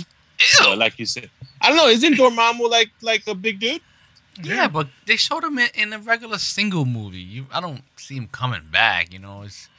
[0.57, 1.29] So, like you said,
[1.61, 1.87] I don't know.
[1.87, 3.79] Isn't Dormammu like like a big dude?
[4.43, 7.19] yeah, but they showed him in, in a regular single movie.
[7.35, 9.13] You, I don't see him coming back.
[9.13, 9.69] You know, it's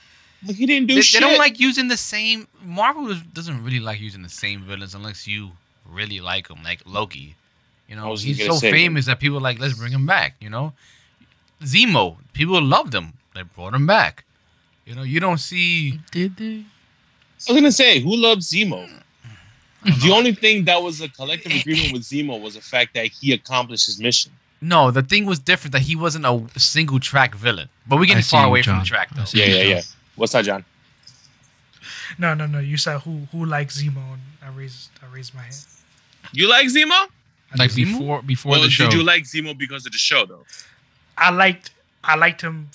[0.46, 2.48] But he didn't do they, they don't like using the same.
[2.64, 5.50] Marvel doesn't really like using the same villains unless you
[5.84, 7.36] really like them, like Loki.
[7.88, 10.34] You know, he's so say, famous that people are like, let's bring him back.
[10.40, 10.72] You know,
[11.62, 13.12] Zemo, people loved him.
[13.34, 14.24] They brought him back.
[14.84, 16.00] You know, you don't see.
[16.10, 16.64] did they?
[17.48, 18.88] I was gonna say, who loves Zemo?
[19.84, 23.32] The only thing that was a collective agreement with Zemo was the fact that he
[23.32, 24.32] accomplished his mission.
[24.60, 27.68] No, the thing was different that he wasn't a single track villain.
[27.86, 29.24] But we're getting see far you, away from the track though.
[29.32, 29.82] Yeah, yeah, yeah.
[30.16, 30.64] What's that, John?
[32.18, 32.58] No, no, no.
[32.58, 34.14] You said who who likes Zemo?
[34.14, 35.64] And I raised I raised my hand.
[36.32, 37.08] You like Zemo?
[37.52, 37.86] I Like did.
[37.86, 38.84] before, before Well, the show.
[38.84, 40.44] did you like Zemo because of the show though?
[41.16, 41.70] I liked
[42.04, 42.70] I liked him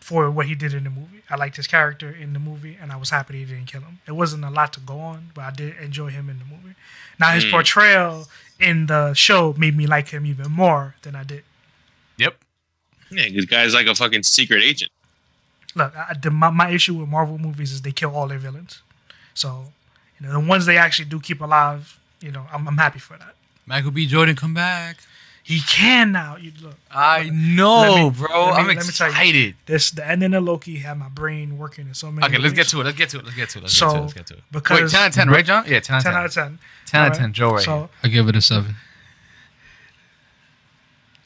[0.00, 1.22] for what he did in the movie.
[1.30, 4.00] I liked his character in the movie, and I was happy he didn't kill him.
[4.06, 6.74] It wasn't a lot to go on, but I did enjoy him in the movie.
[7.18, 7.50] Now his Mm.
[7.50, 11.44] portrayal in the show made me like him even more than I did.
[12.18, 12.38] Yep.
[13.10, 14.90] Yeah, this guy's like a fucking secret agent.
[15.74, 18.82] Look, I, the, my, my issue with Marvel movies is they kill all their villains.
[19.34, 19.72] So,
[20.20, 23.16] you know, the ones they actually do keep alive, you know, I'm, I'm happy for
[23.18, 23.34] that.
[23.66, 24.06] Michael B.
[24.06, 24.98] Jordan, come back.
[25.44, 26.36] He can now.
[26.36, 28.44] You look, I know, Let me- bro.
[28.46, 29.12] let me- I'm let me tell you.
[29.12, 29.54] excited.
[29.66, 32.24] this the ending of Loki had my brain working in so many.
[32.26, 32.58] Okay, let's ways.
[32.58, 32.84] get to it.
[32.84, 33.24] Let's get to it.
[33.24, 33.62] Let's get to it.
[33.62, 34.02] Let's So, get to it.
[34.02, 34.42] Let's get to it.
[34.52, 35.64] because- Wait, 10 out of 10, right, John?
[35.66, 36.12] Yeah, 10 out of 10.
[36.12, 36.58] 10 out of 10.
[36.86, 37.90] 10 out of 10, Joe right So.
[38.04, 38.76] I give it a seven.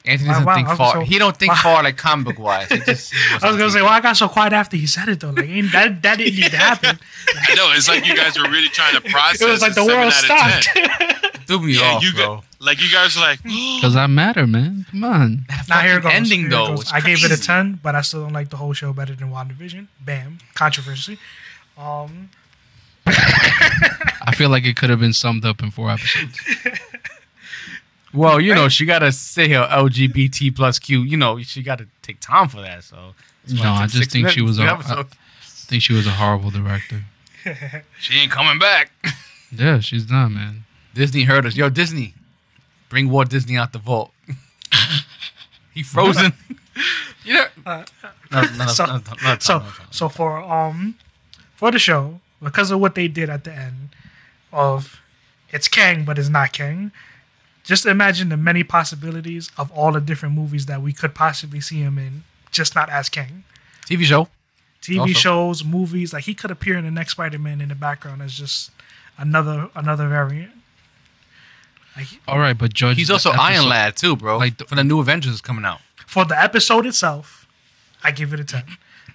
[0.05, 0.93] Anthony doesn't wow, think okay, far.
[0.93, 1.61] so- he don't think wow.
[1.61, 2.69] far like comic book wise.
[2.85, 5.31] Just, I was gonna say, well, I got so quiet after he said it though.
[5.31, 6.97] Like, ain't, that that didn't need to happen.
[7.49, 9.41] I know it's like you guys were really trying to process.
[9.47, 10.61] it was like the seven world of 10.
[10.61, 11.16] stopped.
[11.47, 12.35] Threw me Yeah, off, you bro.
[12.35, 14.85] got like you guys were like, Because I matter, man.
[14.91, 15.45] Come on.
[15.49, 16.11] That now here goes.
[16.13, 16.75] ending Here though.
[16.75, 16.91] goes.
[16.91, 17.43] I gave it a crazy.
[17.43, 19.87] ten, but I still don't like the whole show better than WandaVision.
[20.01, 21.17] Bam, controversy.
[21.77, 22.29] Um,
[23.07, 26.39] I feel like it could have been summed up in four episodes.
[28.13, 31.01] Well, you know, she gotta say her LGBT plus Q.
[31.01, 32.83] You know, she gotta take time for that.
[32.85, 33.13] So
[33.49, 35.11] No, I just six think she was two a- episodes.
[35.13, 37.03] I think she was a horrible director.
[37.99, 38.91] She ain't coming back.
[39.51, 40.63] Yeah, she's done, man.
[40.97, 41.55] Disney heard us.
[41.55, 42.13] Yo, Disney,
[42.89, 44.11] bring Walt Disney out the vault.
[45.73, 46.33] he frozen.
[47.23, 47.45] you know.
[47.65, 47.85] uh,
[48.31, 49.71] No, no, no, So- no, no, so no, no.
[49.89, 50.95] so for um
[51.55, 53.89] for the show because of what they did at the end
[54.51, 54.99] of
[55.49, 56.91] it's Kang but it's not Kang.
[57.63, 61.79] Just imagine the many possibilities of all the different movies that we could possibly see
[61.81, 63.43] him in, just not as Kang.
[63.85, 64.27] TV show.
[64.81, 65.13] TV Also.
[65.13, 68.71] shows, movies, like he could appear in the next Spider-Man in the background as just
[69.17, 70.51] another another variant.
[71.97, 72.95] Like All right, but judge.
[72.97, 74.37] He's the also Iron Lad too, bro.
[74.37, 75.81] like Like the- for the new Avengers coming out.
[76.05, 77.47] for the episode itself,
[78.03, 78.63] I give it a ten.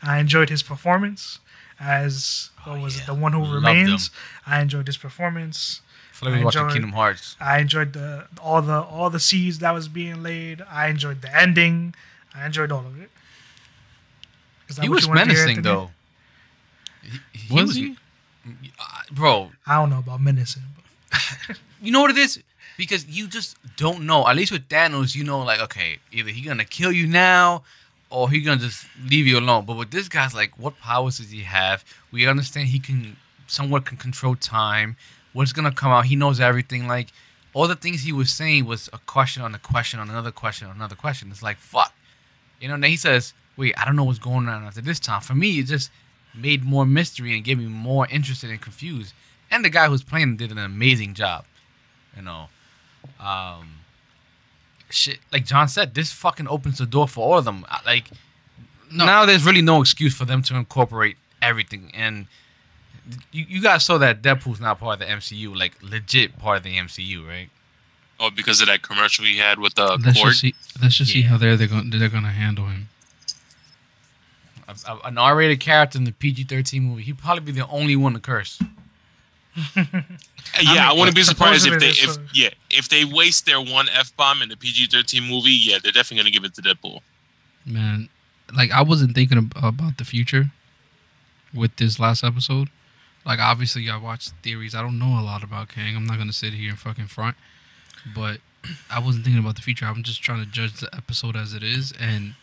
[0.03, 1.39] I enjoyed his performance
[1.79, 4.11] as what was it, the one who Loved remains.
[4.47, 5.81] I enjoyed his performance.
[6.13, 7.37] I feel like watching enjoyed- Kingdom Hearts.
[7.41, 10.63] I enjoyed the all the all the seeds that was being laid.
[10.71, 11.95] I enjoyed the ending.
[12.35, 13.11] I enjoyed all of it.
[14.81, 15.91] He was you wanted to hear, menacing though.
[17.03, 17.97] He, he Was he?
[18.47, 20.63] Uh, bro, I don't know about menacing.
[21.11, 22.43] But you know what it is?
[22.77, 24.27] Because you just don't know.
[24.27, 27.63] At least with Thanos, you know, like, okay, either he gonna kill you now
[28.11, 29.65] or he gonna just leave you alone.
[29.65, 31.85] But with this guy's like, what powers does he have?
[32.11, 34.97] We understand he can somewhat can control time.
[35.33, 36.07] What's gonna come out?
[36.07, 36.87] He knows everything.
[36.87, 37.09] Like
[37.55, 40.69] all the things he was saying was a question on a question on another question
[40.69, 41.31] on another question.
[41.31, 41.93] It's like fuck.
[42.61, 45.01] You know, and then he says, Wait, I don't know what's going on after this
[45.01, 45.21] time.
[45.21, 45.91] For me, it just
[46.35, 49.13] made more mystery and gave me more interested and confused.
[49.51, 51.45] And the guy who's playing did an amazing job.
[52.17, 52.49] You know.
[53.21, 53.79] Um
[54.91, 57.65] shit like John said, this fucking opens the door for all of them.
[57.71, 58.11] Uh, Like
[58.91, 59.07] No.
[59.07, 62.27] now there's really no excuse for them to incorporate everything and
[63.33, 66.63] you, you guys saw that Deadpool's not part of the MCU, like legit part of
[66.63, 67.49] the MCU, right?
[68.21, 70.31] Oh, because of that commercial he had with the let's cord.
[70.31, 70.55] just see.
[70.81, 72.89] Let's just see how they're they're going they're going to handle him.
[74.69, 77.03] A- a- An R-rated character in the PG-13 movie.
[77.03, 78.61] He'd probably be the only one to curse.
[79.77, 83.61] Yeah, I, mean, wouldn't be surprised if they if a- yeah if they waste their
[83.61, 85.51] one f bomb in the PG thirteen movie.
[85.51, 87.01] Yeah, they're definitely gonna give it to Deadpool.
[87.67, 88.09] Man,
[88.55, 90.51] like I wasn't thinking ab- about the future
[91.55, 92.69] with this last episode.
[93.25, 94.75] Like obviously I watched theories.
[94.75, 95.97] I don't know a lot about Kang.
[95.97, 97.37] I'm not gonna sit here and fucking front.
[98.15, 98.39] But
[98.91, 99.87] I wasn't thinking about the future.
[99.87, 102.35] I'm just trying to judge the episode as it is, and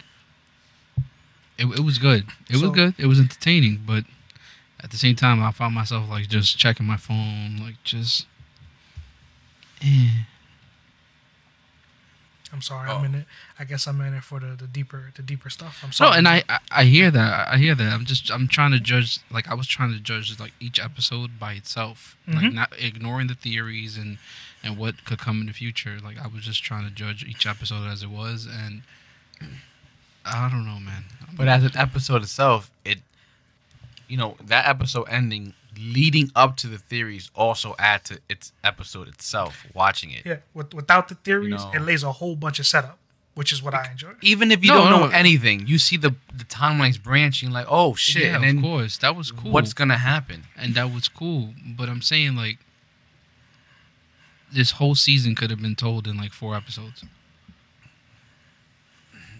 [1.58, 2.26] it, it was good.
[2.50, 2.94] It So- was good.
[2.98, 4.06] It was entertaining, but
[4.82, 8.26] at the same time, I found myself like just checking my phone, like just.
[9.82, 10.10] Eh.
[12.52, 12.90] I'm sorry.
[12.90, 12.98] Oh.
[12.98, 13.26] I'm in it.
[13.60, 15.82] I guess I'm in it for the, the deeper the deeper stuff.
[15.84, 16.18] I'm No, sorry.
[16.18, 17.48] and I, I I hear that.
[17.48, 17.94] I hear that.
[17.94, 21.40] I'm just I'm trying to judge like I was trying to judge like each episode
[21.40, 22.54] by itself, like Mhm.
[22.54, 24.18] not ignoring the theories and
[24.64, 26.00] and what could come in the future.
[26.04, 28.82] Like I was just trying to judge each episode as it was, and
[30.26, 31.06] I don't know, man.
[31.36, 33.00] But as an episode itself, it,
[34.10, 39.08] you know, that episode ending leading up to the theories also add to its episode
[39.08, 39.66] itself.
[39.74, 41.72] Watching it, yeah, with, without the theories, know.
[41.74, 42.98] it lays a whole bunch of setup,
[43.36, 44.14] which is what I enjoy.
[44.22, 45.14] even if you No, don't know no.
[45.14, 47.52] anything, you see the the timelines branching.
[47.52, 49.52] Like, oh shit, yeah, and of course that was cool.
[49.52, 50.44] what's gonna happen?
[50.58, 51.54] and that was cool.
[51.78, 52.58] But I'm saying like
[54.52, 57.06] this whole season could have been told in like four episodes.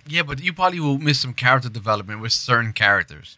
[0.08, 3.38] Yeah, but you probably will miss some character development with certain characters.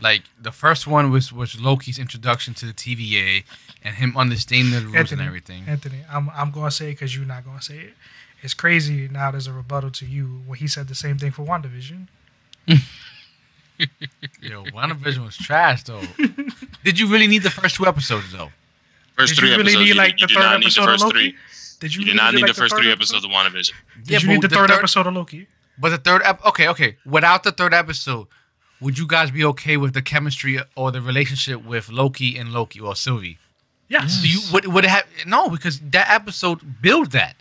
[0.00, 3.44] Like the first one was was Loki's introduction to the TVA
[3.82, 5.64] and him understanding the rules Anthony, and everything.
[5.66, 7.94] Anthony, I'm I'm gonna say it because you're not gonna say it.
[8.42, 9.32] It's crazy now.
[9.32, 12.06] There's a rebuttal to you when he said the same thing for WandaVision.
[14.40, 16.02] Yo, WandaVision was trash though.
[16.84, 18.50] Did you really need the first two episodes though?
[19.16, 19.84] First Did three you really episodes.
[19.84, 21.12] need you, like you the did not need the episode of first Loki?
[21.30, 21.34] three.
[21.80, 23.16] Did You really did not need like, the first three episode?
[23.16, 24.04] episodes of WandaVision.
[24.04, 25.46] Did you but need the, the third, third- episode of Loki?
[25.80, 26.96] But the third ep- okay, okay.
[27.06, 28.26] Without the third episode,
[28.80, 32.80] would you guys be okay with the chemistry or the relationship with Loki and Loki
[32.80, 33.38] or Sylvie?
[33.88, 34.20] Yes.
[34.22, 37.36] Do you would would it have no because that episode built that.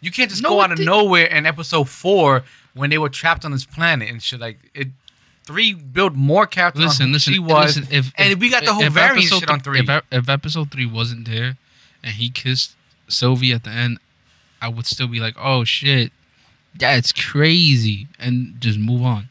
[0.00, 0.86] You can't just No, go out of didn't.
[0.88, 2.42] nowhere in episode four
[2.74, 4.88] when they were trapped on this planet and shit like it.
[5.46, 6.84] Three build more characters.
[6.84, 7.86] Listen, on who listen, she was, listen.
[7.94, 9.80] If, and if- we got the whole if variant episode shit on three.
[9.80, 11.56] If, if episode three wasn't there,
[12.04, 12.76] and he kissed
[13.08, 13.98] Sylvie at the end,
[14.62, 16.12] I would still be like, "Oh shit,
[16.78, 19.28] that's crazy," and just move on.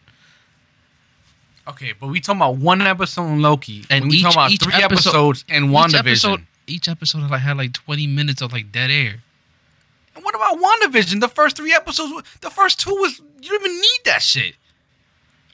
[1.70, 4.62] Okay, but we talking about one episode on Loki, And we each- talking about each
[4.64, 6.00] three episode- episodes in Each WandaVision.
[6.00, 9.22] episode, each episode like had like twenty minutes of like dead air.
[10.16, 11.20] And what about WandaVision?
[11.22, 14.56] The first three episodes, the first two was you don't even need that shit.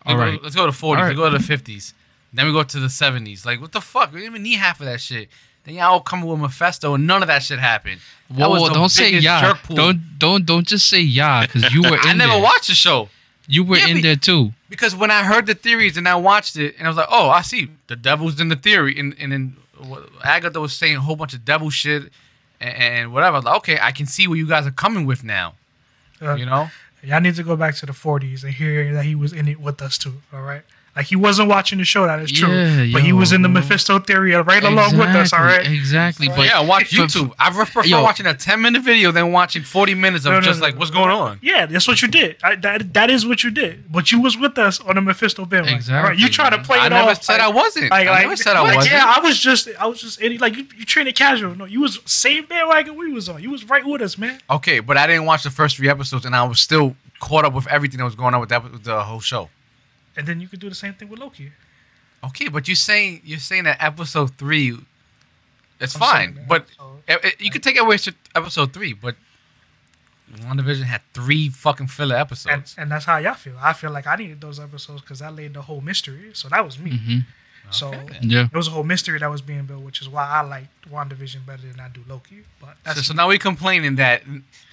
[0.05, 0.43] All go- right.
[0.43, 0.83] let's go to 40s.
[0.83, 1.93] All Let's go to the 50s.
[2.33, 3.45] Then we go to the 70s.
[3.45, 4.11] Like, what the fuck?
[4.11, 5.29] We didn't even need half of that shit.
[5.63, 7.99] Then y'all come with Mephisto, and none of that shit happened.
[8.29, 9.53] That Whoa, was whoa, the don't say yeah.
[9.69, 12.43] Don't don't don't just say yeah because you were in I never there.
[12.43, 13.09] watched the show
[13.47, 14.53] You were Yeah, in but- there too.
[14.69, 17.29] because when I heard the theories and I watched it, and I was like, oh,
[17.29, 17.69] I see.
[17.87, 21.33] The devil's in the theory, and and then what- Agatha was saying a whole bunch
[21.33, 22.11] of devil shit
[22.59, 23.35] and, and whatever.
[23.35, 25.53] I was like, okay, I can see where you guys are coming with now.
[26.21, 26.69] Uh, You know?
[27.03, 29.59] Y'all need to go back to the 40s and hear that he was in it
[29.59, 30.21] with us too.
[30.33, 30.63] All right.
[30.95, 32.05] Like he wasn't watching the show.
[32.05, 32.47] That is true.
[32.47, 33.53] Yeah, but he was in the yo.
[33.55, 35.33] Mephisto theory right along with us.
[35.33, 35.67] All right.
[35.69, 36.29] Exactly.
[36.29, 37.33] But yeah, watch YouTube.
[37.37, 38.01] I prefer Yo.
[38.01, 40.79] watching a 10 minute video than watching 40 minutes of No, no, just no, like,
[40.79, 41.39] what's going on?
[41.41, 42.37] Yeah, that's what you did.
[42.43, 43.91] I, that that is what you did.
[43.91, 45.75] But you was with us on the Mephisto bandwagon.
[45.75, 46.17] Exactly, All right.
[46.17, 46.65] You try to man.
[46.65, 47.91] play I it never off said like- I wasn't.
[47.91, 48.93] Like, I like, never said I wasn't.
[48.93, 51.55] Yeah, I was just, I was just any like you, you trained it casual.
[51.55, 53.43] No, you was same bandwagon we was on.
[53.43, 54.39] You was right with us, man.
[54.49, 57.53] Okay, but I didn't watch the first three episodes, and I was still caught up
[57.53, 59.49] with everything that was going on with that with the whole show.
[60.17, 61.51] And then you could do the same thing with Loki.
[62.23, 64.77] Okay, but you're saying you're saying that episode three,
[65.79, 67.97] it's I'm fine, saying but So- it- it- you could take away
[68.35, 69.15] episode three, but
[70.41, 72.75] WandaVision had three fucking filler episodes.
[72.77, 73.57] and that's how y'all feel.
[73.61, 76.31] I feel like I needed those episodes because I laid the whole mystery.
[76.33, 76.97] So that was me.
[76.97, 77.19] hmm
[77.71, 78.19] So Okay.
[78.21, 78.43] Yeah.
[78.51, 81.45] there was a whole mystery that was being built, which is why I like WandaVision
[81.45, 82.43] better than I do Loki.
[82.59, 84.23] But So, that's so now we're complaining that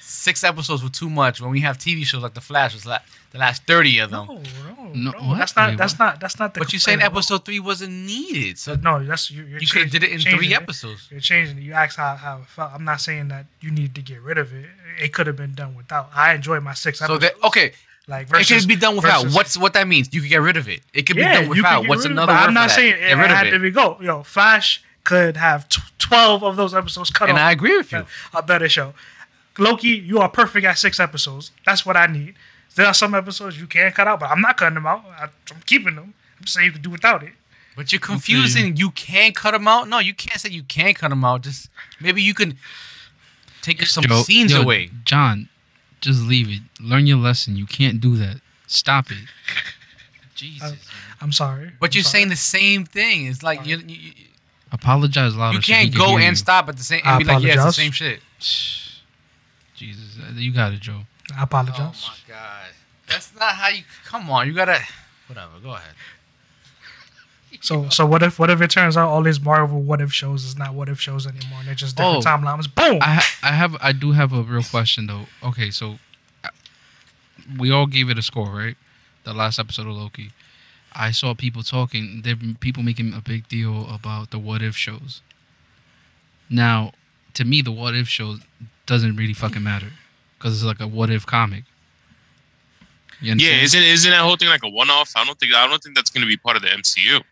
[0.00, 3.02] six episodes were too much when we have TV shows like The Flash was like
[3.32, 4.26] the last thirty of them.
[4.28, 5.18] no, no, No, no.
[5.28, 5.38] what?
[5.38, 5.70] That's not.
[5.70, 5.98] Wait, that's what?
[6.04, 6.20] not.
[6.20, 6.60] That's not the.
[6.60, 7.16] But you're saying complaint.
[7.16, 9.44] episode three wasn't needed, so No, that's you.
[9.44, 10.56] You're you could have did it in changing three it.
[10.56, 11.08] episodes.
[11.10, 11.62] You're changing it.
[11.62, 12.72] You asked how, how it felt.
[12.74, 14.66] I'm not saying that you need to get rid of it.
[15.00, 16.10] It could have been done without.
[16.14, 17.22] I enjoyed my six So episodes.
[17.24, 17.72] that okay,
[18.06, 19.22] like it versus, could be done without.
[19.22, 20.12] versus- What's what that means?
[20.12, 20.80] You could get rid of it.
[20.92, 21.88] It could be done without.
[21.88, 23.02] What's rid it, another I'm not saying that?
[23.02, 23.96] it Get rid had of to be go.
[24.00, 27.44] Yo, Flash could have t- twelve of those episodes cut And off.
[27.44, 28.04] I agree with you.
[28.34, 28.92] a better show.
[29.58, 31.50] Loki, you are perfect at six episodes.
[31.66, 32.34] That's what I need.
[32.74, 35.04] There are some episodes you can cut out, but I'm not cutting them out.
[35.18, 36.14] I, I'm keeping them.
[36.38, 37.32] I'm just saying you can do without it.
[37.76, 38.76] But you're confusing.
[38.76, 39.88] You can cut them out.
[39.88, 41.42] No, you can't say you can't cut them out.
[41.42, 41.70] Just
[42.00, 42.56] maybe you can.
[43.62, 44.90] take some Yo- scenes yo, away.
[45.04, 45.48] John,
[46.00, 46.60] just leave it.
[46.80, 47.56] Learn your lesson.
[47.56, 48.40] You can't do that.
[48.66, 49.18] Stop it.
[50.34, 50.74] Jesus.
[51.20, 51.72] I'm sorry.
[51.78, 52.12] but I'm you're sorry.
[52.12, 53.26] saying the same thing.
[53.26, 54.12] It's like you, you, you-
[54.72, 55.56] Apologize louder.
[55.56, 56.36] you can't can go hear and you.
[56.36, 57.76] stop at the same I and be like, yeah, it's the apologize.
[57.76, 58.20] same shit.
[59.76, 61.00] Jesus, you got it, Joe.
[61.38, 61.78] I apologize.
[62.06, 62.70] Oh my god,
[63.08, 63.82] that's not how you.
[64.04, 64.80] Come on, you gotta.
[65.28, 65.52] Whatever.
[65.62, 65.94] Go ahead.
[67.60, 70.42] So so what if what if it turns out all these Marvel what if shows
[70.42, 72.28] is not what if shows anymore and they're just different Oh.
[72.28, 72.74] timelines?
[72.74, 72.98] Boom.
[73.02, 75.26] I ha- I have I do have a real question though.
[75.44, 75.98] Okay, so
[76.42, 76.48] uh,
[77.58, 78.74] we all gave it a score, right?
[79.24, 80.32] The last episode of Loki.
[80.94, 82.22] I saw people talking.
[82.24, 85.20] There people making a big deal about the what if shows.
[86.50, 86.92] Now,
[87.34, 88.36] to me, the what if show
[88.86, 89.92] doesn't really fucking matter
[90.42, 91.64] because it's like a what if comic.
[93.20, 95.12] You Yeah, isn't isn't that whole thing like a one off?
[95.14, 97.22] I don't think I don't think that's gonna be part of the MCU.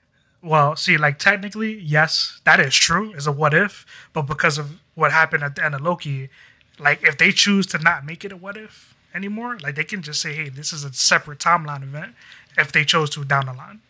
[0.43, 3.13] Well, see, like technically, yes, that is true.
[3.15, 6.31] Is a what if, but because of what happened at the end of Loki,
[6.79, 10.01] like if they choose to not make it a what if anymore, like they can
[10.03, 12.15] just say, "Hey, this is a separate timeline event."
[12.57, 13.81] If they chose to down the line,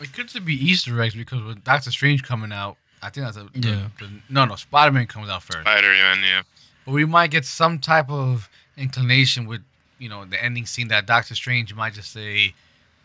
[0.00, 3.36] It could just be Easter eggs because with Doctor Strange coming out, I think that's
[3.36, 3.88] a the- Yeah.
[4.00, 5.60] the- no, no, Spider Man comes out first.
[5.60, 6.42] Spider Man, yeah.
[6.84, 9.62] But we might get some type of inclination with,
[9.98, 12.54] you know, the ending scene that Doctor Strange might just say,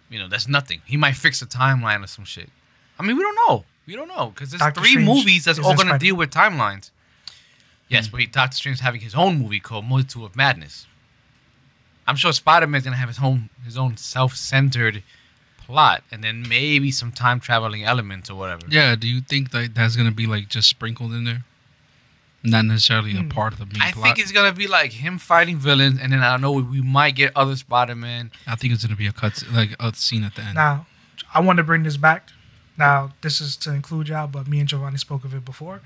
[0.10, 0.82] you know, that's nothing.
[0.86, 2.50] He might fix the timeline or some shit.
[3.00, 3.66] I mean, we don't know.
[3.86, 6.32] We don't know because there's Doctor three Strange movies that's all going to deal with
[6.32, 6.92] timelines.
[7.90, 8.18] Yes, hmm.
[8.18, 10.88] but Doctor Strange is having his own movie called Multitude of Madness.
[12.06, 15.04] I'm sure Spider Man's gonna have his own his own self centered
[15.58, 18.62] plot, and then maybe some time traveling elements or whatever.
[18.70, 18.96] yeah.
[18.96, 21.44] Do you think that that's gonna be like just sprinkled in there?
[22.44, 23.30] Not necessarily a Hmm.
[23.30, 24.06] part of the main I plot.
[24.06, 27.16] think it's gonna be like him fighting villains, and then I don't know we might
[27.16, 28.32] get other Spider Man.
[28.46, 30.56] I think it's gonna be a cut, like a scene at the end.
[30.56, 30.86] now
[31.34, 32.30] I want to bring this back.
[32.78, 35.82] Now this is to include y'all, but me and Giovanni spoke of it before.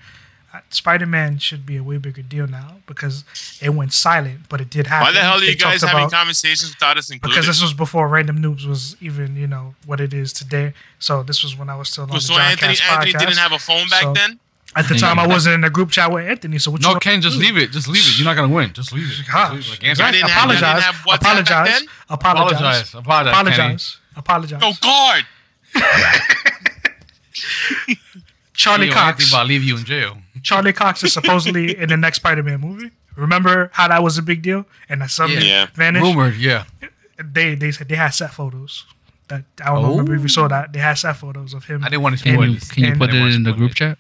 [0.54, 3.24] Uh, Spider-Man should be a way bigger deal now because
[3.62, 5.06] it went silent, but it did happen.
[5.08, 7.34] Why the hell are They you guys having about- conversations without us included?
[7.34, 10.74] because this was before Random Noobs was even, you know, what it is today.
[11.00, 13.20] So this was when I was still on the so John Anthony Cast Anthony podcast.
[13.20, 14.40] didn't have a phone back So- then.
[14.76, 16.58] At the time, I wasn't in a group chat with Anthony.
[16.58, 17.72] So what No, want- Ken, just leave it.
[17.72, 18.18] Just leave it.
[18.18, 18.72] You're not gonna win.
[18.74, 19.16] Just leave it.
[19.16, 19.70] Just leave it.
[19.70, 19.84] Like.
[19.84, 20.84] Anthony- I didn't have- I didn't apologize.
[20.84, 21.84] have WhatsApp apologize.
[22.10, 22.94] Apologize.
[22.96, 23.34] Apologize.
[23.34, 23.58] Apologize.
[23.58, 23.78] Kenny.
[24.16, 24.60] Apologize.
[24.60, 24.60] Apologize.
[24.64, 25.26] Oh, Go guard.
[28.54, 29.30] Charlie Yo, Anthony Cox.
[29.30, 30.18] about to leave you in jail.
[30.44, 32.92] Charlie Cox is supposedly in the next Spider-Man movie.
[33.16, 35.40] Remember how that was a big deal and that some Yeah.
[35.40, 35.68] Yeah.
[35.74, 36.04] vanished.
[36.04, 36.66] Rumored, yeah.
[37.24, 38.86] They they said they had set photos.
[39.28, 40.28] That I don't remember if you oh.
[40.28, 40.74] saw that.
[40.74, 41.84] They had set photos of him.
[41.84, 43.72] I didn't want to Can spoil you can you put it in the wanna group
[43.72, 43.76] it.
[43.78, 43.98] chat?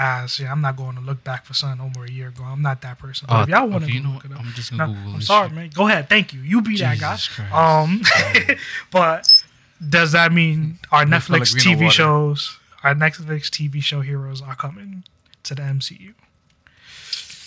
[0.00, 2.44] Ah, see, I'm not going to look back for something over a year ago.
[2.44, 3.26] I'm not that person.
[3.28, 4.26] But Oh, if y'all want okay, to you know look what?
[4.26, 5.56] it up, I'm just gonna Google I'm this sorry, shit.
[5.56, 5.70] man.
[5.74, 6.08] Go ahead.
[6.08, 6.40] Thank you.
[6.40, 7.16] You be that guy.
[7.16, 7.52] Jesus Christ.
[7.52, 8.02] Um,
[8.92, 9.44] but
[9.88, 11.90] does that mean our Luis Netflix Pellegrino TV water.
[11.94, 15.02] shows, our Netflix TV show heroes are coming
[15.42, 16.14] to the MCU?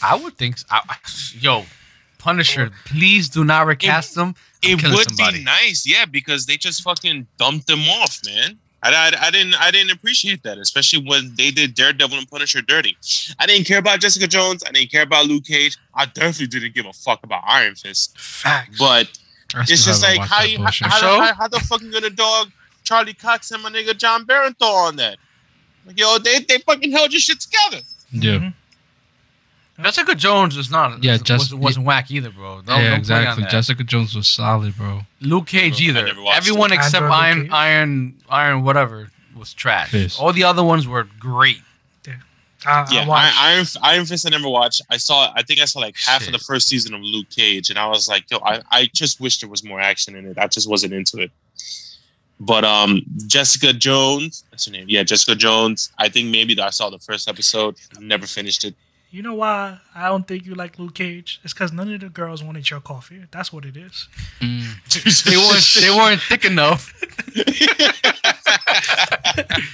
[0.01, 0.57] I would think.
[0.57, 0.65] So.
[0.71, 0.97] I, I-
[1.39, 1.63] yo,
[2.17, 4.35] Punisher, please do not recast them.
[4.63, 5.39] I'm It would somebody.
[5.39, 8.59] be nice, yeah, because they just fucking dumped them off, man.
[8.83, 12.61] I, I, I didn't I didn't appreciate that, especially when they did Daredevil and Punisher
[12.61, 12.97] dirty.
[13.39, 14.63] I didn't care about Jessica Jones.
[14.67, 15.77] I didn't care about Luke Cage.
[15.93, 18.17] I definitely didn't give a fuck about Iron Fist.
[18.17, 18.77] Facts.
[18.79, 19.07] But
[19.69, 22.51] it's just like how you how, how, how, how the fuck you gonna dog
[22.83, 25.17] Charlie Cox and my nigga Jon Bernthal on that?
[25.85, 27.83] Like yo, they they fucking held your shit together.
[28.11, 28.31] yeah.
[28.39, 28.53] Mhm.
[29.81, 31.03] Jessica Jones is not.
[31.03, 32.55] Yeah, wasn't, just- wasn't, wasn't whack either, bro.
[32.55, 33.45] Don't, don't yeah, exactly.
[33.45, 35.01] Jessica Jones was solid, bro.
[35.21, 36.07] Luke Cage I either.
[36.33, 36.75] Everyone it.
[36.75, 37.51] except Android Luke Iron, Cage.
[37.51, 39.89] Iron, Iron, whatever was trash.
[39.89, 40.19] Fist.
[40.19, 41.61] All the other ones were great.
[42.05, 43.37] Yeah, I watched.
[43.39, 44.81] I, Iron Iron Fist I never watched.
[44.89, 47.69] I saw I think I saw like half of the first season of Luke Cage,
[47.71, 50.37] and I was like, yo, I, I just wish there was more action in it.
[50.37, 51.31] I just wasn't into it.
[52.39, 54.85] But um, Jessica Jones, that's her name.
[54.87, 55.91] Yeah, Jessica Jones.
[55.97, 57.77] I think maybe I saw the first episode.
[57.99, 58.75] Never finished it.
[59.11, 61.39] You know why I don't think you like Luke Cage?
[61.43, 63.25] It's because none of the girls wanted your coffee.
[63.31, 64.07] That's what it is.
[64.39, 65.23] Mm.
[65.25, 65.73] They weren't.
[65.79, 66.91] they weren't thick enough.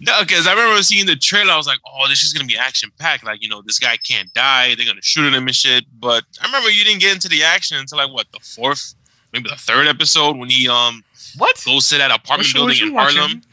[0.00, 1.52] No, because I remember seeing the trailer.
[1.52, 3.24] I was like, "Oh, this is gonna be action packed.
[3.24, 4.74] Like, you know, this guy can't die.
[4.74, 7.42] They're gonna shoot at him and shit." But I remember you didn't get into the
[7.42, 8.94] action until like what the fourth,
[9.32, 11.04] maybe the third episode when he um
[11.38, 11.62] What?
[11.64, 13.44] goes to that apartment What building in you watching?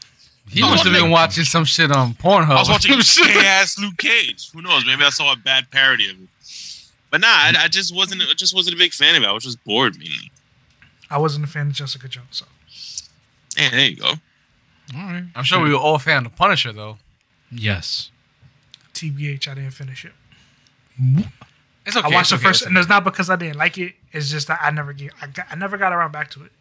[0.60, 0.68] Harlem.
[0.68, 2.50] He must have been watching some shit on Pornhub.
[2.50, 3.44] I was watching Some shit.
[3.44, 4.50] ass Luke Cage.
[4.52, 4.84] Who knows?
[4.86, 6.28] Maybe I saw a bad parody of it.
[7.10, 8.22] But nah, I, I just wasn't.
[8.22, 9.26] I just wasn't a big fan of it.
[9.26, 10.30] I was just bored mainly.
[11.10, 12.46] I wasn't a fan of Jessica Jones, so
[13.56, 14.06] Yeah, there you go.
[14.08, 14.16] All
[14.94, 15.24] right.
[15.34, 16.96] I'm sure we were all a fan of Punisher though.
[17.50, 18.10] Yes.
[18.94, 20.12] TBH, I didn't finish it.
[21.86, 22.06] It's okay.
[22.06, 23.94] I watched it's the okay, first, it's and it's not because I didn't like it.
[24.12, 26.52] It's just that I never get, I, got, I never got around back to it.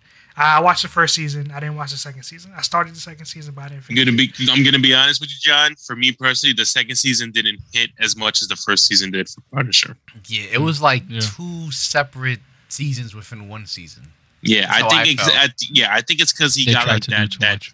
[0.44, 1.52] I watched the first season.
[1.52, 2.52] I didn't watch the second season.
[2.56, 5.20] I started the second season, but I didn't I'm gonna be I'm gonna be honest
[5.22, 5.76] with you, John.
[5.76, 9.28] For me personally, the second season didn't hit as much as the first season did
[9.30, 9.98] for Punisher.
[10.28, 11.20] Yeah, it was like Yeah.
[11.22, 12.40] two separate
[12.70, 14.12] seasons within one season.
[14.42, 16.88] Yeah, I think I ex- I th- yeah, I think it's because he They got
[16.88, 17.74] like that that much.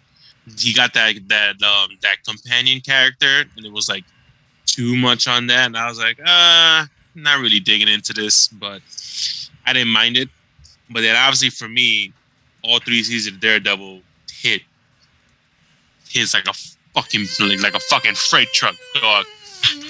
[0.58, 4.04] he got that that um that companion character, and it was like
[4.66, 8.82] too much on that, and I was like, uh, not really digging into this, but
[9.64, 10.28] I didn't mind it.
[10.90, 12.12] But then obviously for me,
[12.62, 14.00] all three seasons of Daredevil
[14.32, 14.62] hit
[16.08, 16.54] hits like a
[16.94, 19.26] fucking like, like a fucking freight truck, dog.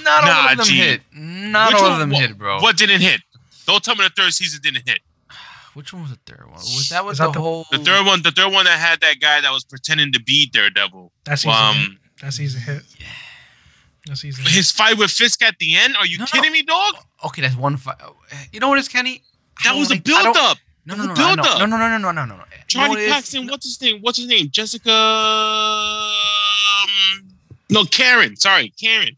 [0.03, 0.77] Not all Nah, of them G.
[0.77, 1.01] hit.
[1.13, 2.59] Not Which all one- of them what- hit, bro.
[2.61, 3.21] What didn't hit?
[3.65, 4.99] Don't tell me the third season didn't hit.
[5.75, 6.55] Which one was the third one?
[6.55, 7.65] Was that was Was the, that the- whole?
[7.71, 10.47] The third one, the third one that had that guy that was pretending to be
[10.47, 11.11] Daredevil.
[11.25, 11.51] That season.
[11.51, 11.59] hit.
[11.87, 12.83] Um, That season hit.
[12.99, 13.05] Yeah.
[14.07, 14.43] That season.
[14.47, 15.95] his fight with Fisk at the end.
[15.97, 16.27] Are you No, no.
[16.31, 16.95] kidding me, dog?
[17.25, 17.97] Okay, that's one fight.
[18.51, 19.21] You know what is Kenny?
[19.59, 20.57] I That don't was a like- build up.
[20.85, 22.43] No, no, no, build no, no, no, no, no, no, no, no, no,
[22.75, 22.81] no.
[22.81, 23.11] Charlie what?
[23.13, 24.01] Paxton, what's his name?
[24.01, 24.49] What's his name?
[24.49, 24.91] Jessica.
[24.91, 26.09] Um,
[27.69, 28.35] no, Karen.
[28.35, 29.15] Sorry, Karen.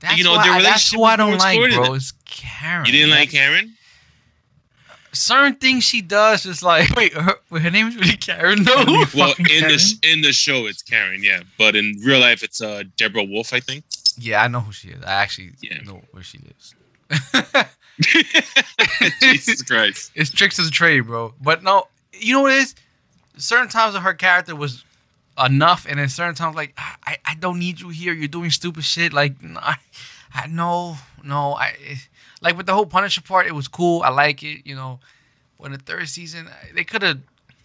[0.00, 1.76] That's you know, why, their I- that's relationship who I don't like, exploited.
[1.86, 1.94] bro.
[1.94, 2.86] It's Karen.
[2.86, 3.74] You didn't like Karen?
[5.12, 8.84] Certain things she does, just like wait, her, wait, her name is really Karen though.
[8.84, 9.06] Really?
[9.14, 9.78] Well, Fucking in the Karen?
[9.78, 11.40] sh- in the show, it's Karen, yeah.
[11.58, 13.84] But in real life, it's uh Deborah Wolf, I think.
[14.18, 15.02] yeah, I know who she is.
[15.02, 15.82] I actually Yeah.
[15.82, 16.74] know where she lives.
[19.20, 20.12] Jesus Christ.
[20.14, 21.34] It's tricks of the trade, bro.
[21.42, 21.88] But no,
[22.20, 22.74] you know what it is?
[23.36, 24.84] Certain times of her character was
[25.44, 28.12] enough, and then certain times like I, I don't need you here.
[28.12, 29.12] You're doing stupid shit.
[29.12, 29.76] Like no, I,
[30.34, 31.54] I no, no.
[31.54, 31.74] I
[32.42, 33.46] like with the whole Punisher part.
[33.46, 34.02] It was cool.
[34.02, 34.66] I like it.
[34.66, 35.00] You know,
[35.58, 37.20] but in the third season, they could have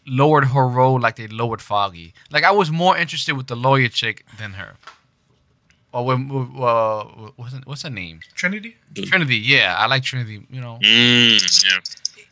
[0.08, 2.14] lowered her role like they lowered Foggy.
[2.32, 4.76] Like I was more interested with the lawyer chick than her.
[5.92, 6.30] Or when
[6.60, 7.04] uh,
[7.38, 8.20] what's her, what's her name?
[8.36, 8.76] Trinity.
[8.96, 9.38] Trinity.
[9.38, 10.46] Yeah, I like Trinity.
[10.50, 11.80] You know Mm, yeah.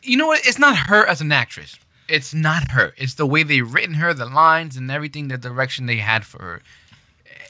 [0.02, 0.46] you know what?
[0.46, 1.76] It's not her as an actress.
[2.08, 2.92] It's not her.
[2.96, 6.42] It's the way they written her, the lines and everything, the direction they had for
[6.42, 6.62] her.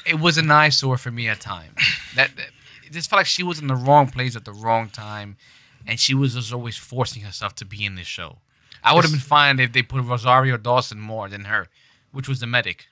[0.06, 1.78] It was an eyesore for me at times.
[2.14, 2.46] That, that
[2.86, 5.36] it just felt like she was in the wrong place at the wrong time,
[5.84, 8.38] and she was just always forcing herself to be in this show.
[8.84, 11.66] I would have been fine if they put Rosario Dawson more than her,
[12.12, 12.86] which was the medic.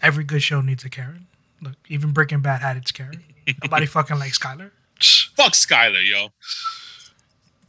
[0.00, 1.28] Every good show needs a Karen.
[1.60, 3.22] Look, even Breaking Bad had its Karen.
[3.62, 4.72] Nobody fucking likes Skyler.
[5.36, 6.30] Fuck Skyler, yo.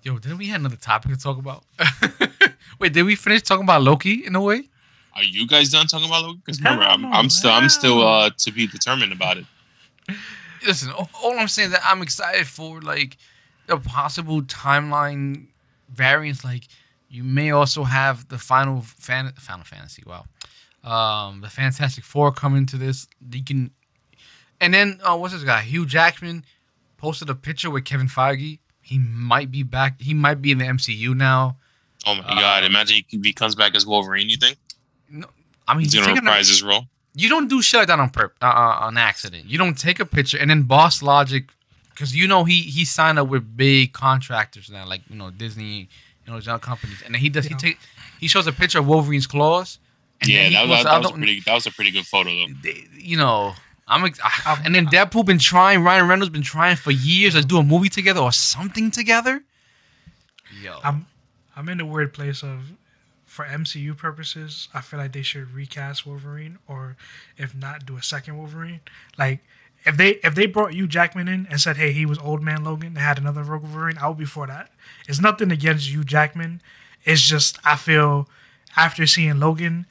[0.01, 1.63] Yo, didn't we have another topic to talk about?
[2.83, 4.61] Wait, did we finish talking about Loki in a way?
[5.15, 6.41] Are you guys done talking about Loki?
[6.45, 9.45] Because remember, I'm, I'm still I'm still uh to be determined about it.
[10.67, 13.15] listen, all, I'm saying is that I'm excited for like
[13.69, 15.47] a possible timeline
[15.93, 16.43] variance.
[16.43, 16.67] Like
[17.07, 20.03] you may also have the final fan, Final Fantasy.
[20.05, 20.25] Wow,
[20.83, 23.07] um, the Fantastic Four coming to this.
[23.31, 23.71] You can,
[24.59, 25.61] and then uh, what's this guy?
[25.61, 26.43] Hugh Jackman
[26.97, 28.59] posted a picture with Kevin Feige.
[28.81, 30.01] He might be back.
[30.01, 31.55] He might be in the MCU now.
[32.05, 32.63] Oh my Uh, god!
[32.63, 34.29] Imagine he, he comes back as Wolverine.
[34.29, 34.57] You think
[35.09, 35.27] No,
[35.67, 36.87] I mean, he's you gonna take a- reprise his role?
[37.15, 39.45] you don't do shit like that on purp uh, uh, on accident.
[39.45, 41.45] You don't take a picture and then Boss Logic,
[41.91, 45.87] because you know he he signed up with big contractors now, like you know Disney,
[46.25, 47.57] you know, these companies, and then he does he Yeah.
[47.57, 47.77] take
[48.19, 49.79] he shows a picture of Wolverine's claws.
[50.21, 51.19] And Yeah, that, posts that, that was a one.
[51.19, 52.47] pretty that was a pretty good photo though.
[52.63, 53.53] They- You know,
[53.87, 55.83] I'm ex- ah, and then Deadpool been trying.
[55.83, 59.43] Ryan Reynolds been trying for years to do a movie together or something together.
[60.61, 61.05] Yo, I'm
[61.55, 62.73] I'm in a weird place of
[63.25, 66.95] for MCU purposes, I feel like they should recast Wolverine or
[67.35, 68.81] if not do a second Wolverine.
[69.17, 69.39] Like
[69.85, 72.63] if they if they brought Hugh Jackman in and said, "Hey, he was Old Man
[72.63, 74.71] Logan," and had another Wolverine, I would be for that.
[75.07, 76.61] It's nothing against Hugh Jackman.
[77.05, 78.29] It's just I feel
[78.75, 79.85] after seeing Logan,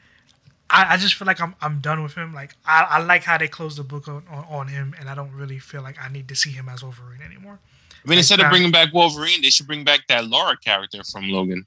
[0.70, 2.32] I, I just feel like I'm I'm done with him.
[2.32, 5.14] Like I, I like how they closed the book on, on, on him, and I
[5.14, 7.58] don't really feel like I need to see him as Wolverine anymore.
[8.04, 11.28] I mean, instead of bringing back Wolverine, they should bring back that Laura character from
[11.28, 11.64] Logan.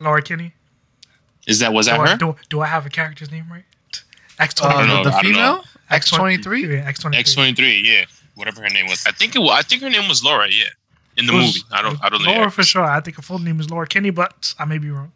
[0.00, 0.52] Laura Kinney.
[1.46, 2.16] Is that was that do, I, her?
[2.16, 3.64] do, do I have a character's name right?
[4.38, 5.20] X uh, twenty the I don't know.
[5.20, 6.66] female X twenty three.
[6.66, 9.04] Yeah, X twenty X twenty three, yeah, whatever her name was.
[9.06, 9.38] I think it.
[9.38, 10.48] Was, I think her name was Laura.
[10.50, 10.64] Yeah,
[11.16, 11.60] in the movie.
[11.70, 12.02] I don't.
[12.02, 12.32] I don't know.
[12.32, 12.82] Laura for sure.
[12.82, 15.12] I think her full name is Laura Kinney, but I may be wrong.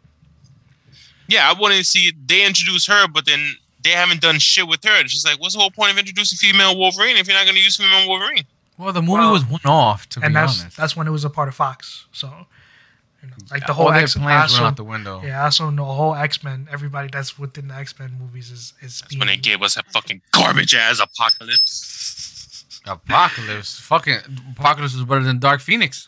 [1.27, 2.13] Yeah, I wanted to see.
[2.25, 4.99] They introduced her, but then they haven't done shit with her.
[5.01, 7.55] It's just like, what's the whole point of introducing female Wolverine if you're not going
[7.55, 8.43] to use female Wolverine?
[8.79, 10.07] Well, the movie Well, was one off.
[10.09, 12.05] To and be that's honest, that's when it was a part of Fox.
[12.13, 12.27] So,
[13.21, 14.15] you know, like the All whole their X.
[14.15, 15.21] I plans went also, out the window.
[15.23, 16.67] yeah, I also know the whole X Men.
[16.71, 19.83] Everybody that's within the X Men movies is is That's when they gave us a
[19.83, 22.81] fucking garbage ass apocalypse.
[22.87, 24.19] Apocalypse, fucking
[24.57, 26.07] Apocalypse was better than Dark Phoenix.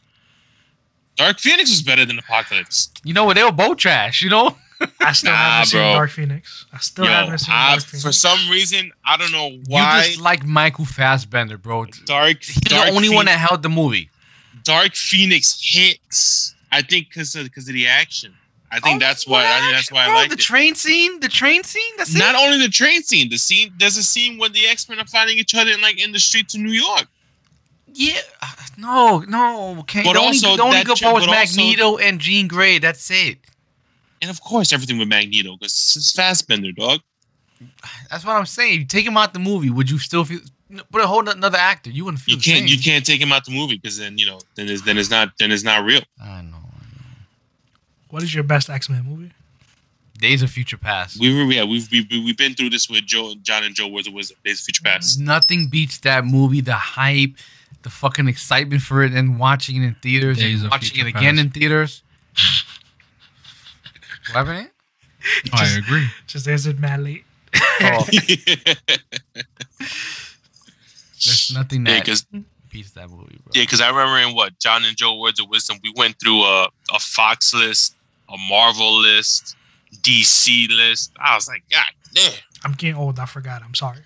[1.17, 2.89] Dark Phoenix was better than Apocalypse.
[3.03, 3.35] You know what?
[3.35, 4.21] They were both trash.
[4.21, 4.55] You know.
[4.99, 5.93] I still Nah, haven't seen bro.
[5.93, 6.65] Dark Phoenix.
[6.73, 8.03] I still Yo, haven't seen I, Dark Phoenix.
[8.03, 9.97] for some reason, I don't know why.
[10.03, 11.85] You just like Michael Fassbender, bro.
[12.05, 12.43] Dark.
[12.43, 14.09] He's Dark, the only Phoenix, one that held the movie.
[14.63, 16.55] Dark Phoenix hits.
[16.71, 18.33] I think because of because of the action.
[18.73, 19.43] I think Oh, that's why.
[19.45, 20.39] I think that's why Bro, I like the it.
[20.39, 21.19] train scene.
[21.19, 21.93] The train scene.
[21.97, 22.41] That's Not it.
[22.41, 23.73] only the train scene, the scene.
[23.77, 26.19] There's a scene where the X Men are fighting each other in like in the
[26.19, 27.05] streets of New York.
[27.93, 28.19] Yeah.
[28.41, 29.83] uh, No, no.
[29.87, 32.47] Can't, But the only, also the only good part was but also- Magneto and Jean
[32.47, 32.79] Grey.
[32.79, 33.39] That's it.
[34.21, 36.99] And of course, everything with Magneto because it's Fassbender, dog.
[38.09, 38.79] That's what I'm saying.
[38.79, 40.39] You take him out the movie, would you still feel?
[40.91, 41.89] Put a whole another actor.
[41.89, 42.35] You wouldn't feel.
[42.35, 42.59] You can't.
[42.59, 42.67] same.
[42.67, 45.09] You can't take him out the movie because then you know then it's then it's
[45.09, 46.01] not then it's not real.
[46.23, 46.57] I know.
[48.09, 49.31] What is your best X Men movie?
[50.17, 51.19] Days of Future Past.
[51.19, 54.07] We were yeah we've we've, we've been through this with Joe John and Joe was
[54.07, 54.37] a wizard.
[54.45, 55.19] Days of Future Past.
[55.19, 56.61] Nothing beats that movie.
[56.61, 57.31] The hype,
[57.81, 61.35] the fucking excitement for it, and watching it in theaters, Days and watching it again
[61.35, 61.45] Past.
[61.45, 62.03] in theaters.
[64.33, 64.69] What happened?
[65.53, 66.07] I agree.
[66.27, 66.99] Just there's it mad.
[67.81, 68.05] Oh,
[71.25, 72.25] there's nothing yeah, that because
[72.69, 73.51] beats that movie, bro.
[73.53, 76.41] yeah, because I remember in what John and Joe Words of Wisdom, we went through
[76.43, 77.95] a a Fox list,
[78.29, 79.55] a Marvel list,
[80.01, 81.11] DC list.
[81.19, 83.19] I was like, God damn, I'm getting old.
[83.19, 83.61] I forgot.
[83.63, 83.99] I'm sorry.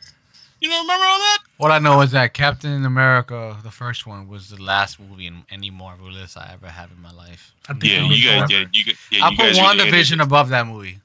[0.61, 1.37] You don't remember all that?
[1.57, 5.43] What I know is that Captain America, the first one, was the last movie in
[5.49, 7.53] any Marvel list I ever have in my life.
[7.69, 8.59] I think Yeah, you you guys, Thor.
[8.59, 10.21] yeah, you, gu- yeah, I you put guys really WandaVision it.
[10.21, 10.99] above that movie.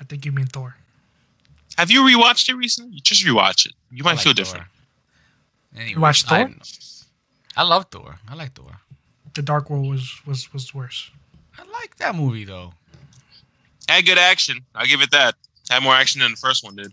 [0.00, 0.76] I think you mean Thor.
[1.78, 3.00] Have you rewatched it recently?
[3.00, 3.72] Just rewatch it.
[3.90, 4.44] You might like feel Thor.
[4.44, 4.66] different.
[5.74, 6.54] Anyway, You watched I, Thor?
[7.56, 8.16] I love Thor.
[8.28, 8.78] I like Thor.
[9.34, 11.10] The Dark World was was was worse.
[11.58, 12.72] I like that movie though.
[13.88, 14.60] Had good action.
[14.74, 15.34] I'll give it that.
[15.70, 16.92] Had more action than the first one did.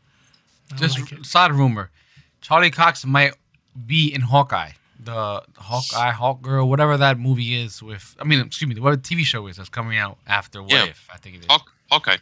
[0.72, 1.26] I don't Just like it.
[1.26, 1.91] side rumor:
[2.41, 3.34] Charlie Cox might
[3.86, 7.82] be in Hawkeye, the Hawkeye, Hawk Girl, whatever that movie is.
[7.84, 10.86] With I mean, excuse me, what TV show is that's coming out after What Yeah.
[10.86, 11.07] If?
[11.14, 11.45] I think it is.
[11.47, 12.18] Hawk, Hawkeye.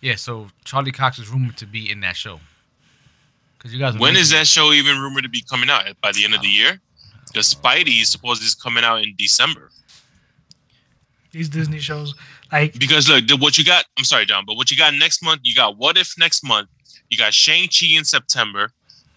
[0.00, 2.40] Yeah, so Charlie Cox is rumored to be in that show.
[3.58, 5.84] Because you guys, When is that show even rumored to be coming out?
[6.00, 6.80] By the end of the year?
[7.34, 9.70] The Spidey is supposed is coming out in December.
[11.32, 12.14] These Disney shows,
[12.50, 15.42] like Because look, what you got, I'm sorry, John, but what you got next month,
[15.44, 16.68] you got What If next month,
[17.08, 18.72] you got Shang-Chi in September.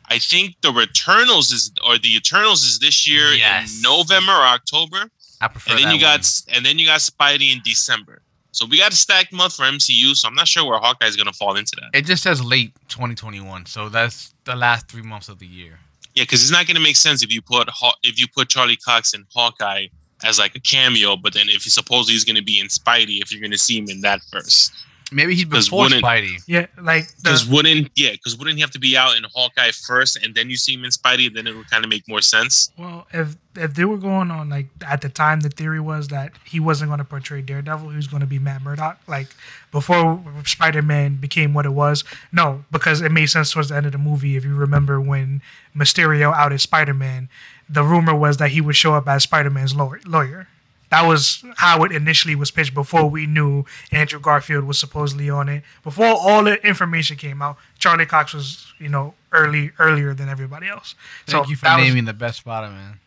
[0.09, 3.75] I think the Returnals is or the Eternals is this year Yes.
[3.75, 5.09] in November or October.
[5.41, 8.21] I prefer And then that you got and then you got Spidey in December.
[8.51, 11.15] So we got a stacked month for MCU, so I'm not sure where Hawkeye is
[11.15, 11.97] gonna fall into that.
[11.97, 15.79] It just says late 2021, so that's the last three months of the year.
[16.13, 17.69] Yeah, because it's not gonna make sense if you put
[18.03, 19.87] if you put Charlie Cox in Hawkeye
[20.23, 23.31] as like a cameo, but then if you supposedly he's gonna be in Spidey, if
[23.31, 24.71] you're gonna see him in that first.
[25.13, 26.37] Maybe he's 'Cause before wouldn't- Spidey.
[26.47, 30.17] yeah, like Because wouldn't yeah, because wouldn't he have to be out in Hawkeye first
[30.23, 32.71] and then you see him in Spidey, then it would kind of make more sense.
[32.77, 36.31] well, if if they were going on like at the time, the theory was that
[36.43, 37.89] he wasn't going to portray Daredevil.
[37.89, 38.97] He was going to be Matt Murdock.
[39.07, 39.27] Like
[39.71, 42.03] before Spider Man became what it was.
[42.31, 44.35] No, because it made sense towards the end of the movie.
[44.35, 45.41] If you remember when
[45.75, 47.29] Mysterio outed Spider Man,
[47.69, 50.47] the rumor was that he would show up as Spider Man's lawyer.
[50.93, 51.01] Lawyer.
[51.03, 55.49] That was how it initially was pitched before we knew Andrew Garfield was supposedly on
[55.49, 55.63] it.
[55.83, 60.67] Before all the information came out, Charlie Cox was, you know, early earlier than everybody
[60.67, 60.95] else.
[61.25, 62.99] Thank so you for that was- naming the best Spider-Man.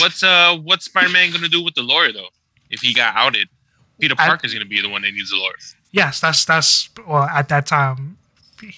[0.00, 2.28] What's uh what's Spider Man gonna do with the lawyer though?
[2.70, 3.48] If he got outed,
[4.00, 5.52] Peter I- Parker's gonna be the one that needs the lawyer.
[5.92, 8.16] yes, that's that's well at that time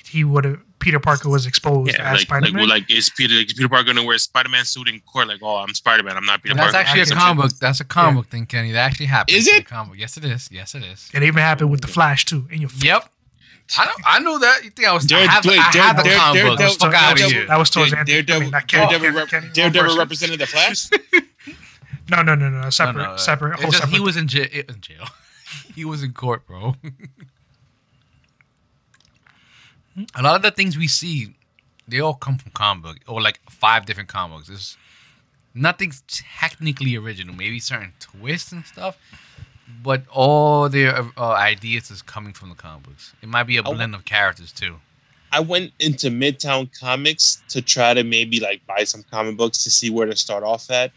[0.04, 3.08] he would have Peter Parker was exposed Yeah, as like Spider like, well, like is
[3.08, 5.28] Peter is Peter Parker gonna wear a Spider Man suit in court?
[5.28, 6.16] Like, oh, I'm Spider Man.
[6.16, 6.88] I'm not Peter That's Parker.
[6.88, 7.58] actually a comic book.
[7.60, 8.72] That's a comic book thing, Kenny.
[8.72, 9.36] That actually happened.
[9.36, 9.58] Is in it?
[9.64, 9.98] the Comic.
[9.98, 10.48] Yes, it is.
[10.50, 11.08] Yes, it is.
[11.14, 12.46] it even happened with the Flash too.
[12.50, 12.70] In your.
[12.82, 13.08] Yep.
[13.78, 13.92] I know.
[14.04, 14.64] I know that.
[14.64, 15.04] You think I was?
[15.04, 16.58] I Dare- have, wait, I Dare- have the Dare- comic Dare- book.
[16.58, 17.46] Dare- Fuck Dare- out of Dare- here.
[17.46, 18.18] That was towards Dare- Anthony.
[18.18, 19.98] I Daredevil- mean, not Kenny, Daredevil, Kenny, rep- Kenny, one Daredevil person.
[19.98, 20.88] represented the Flash.
[22.10, 23.94] No, no, no, no, No, separate, no, separate, whole just separate.
[23.94, 24.48] he was in jail.
[24.52, 25.06] In jail.
[25.74, 26.74] he was in court, bro.
[30.14, 31.34] A lot of the things we see,
[31.88, 34.48] they all come from comic book or like five different comic books.
[34.48, 34.76] There's
[35.54, 37.34] nothing's technically original.
[37.34, 38.96] Maybe certain twists and stuff,
[39.82, 43.14] but all their uh, ideas is coming from the comic books.
[43.22, 44.76] It might be a blend of characters too.
[45.34, 49.70] I went into Midtown Comics to try to maybe like buy some comic books to
[49.70, 50.92] see where to start off at,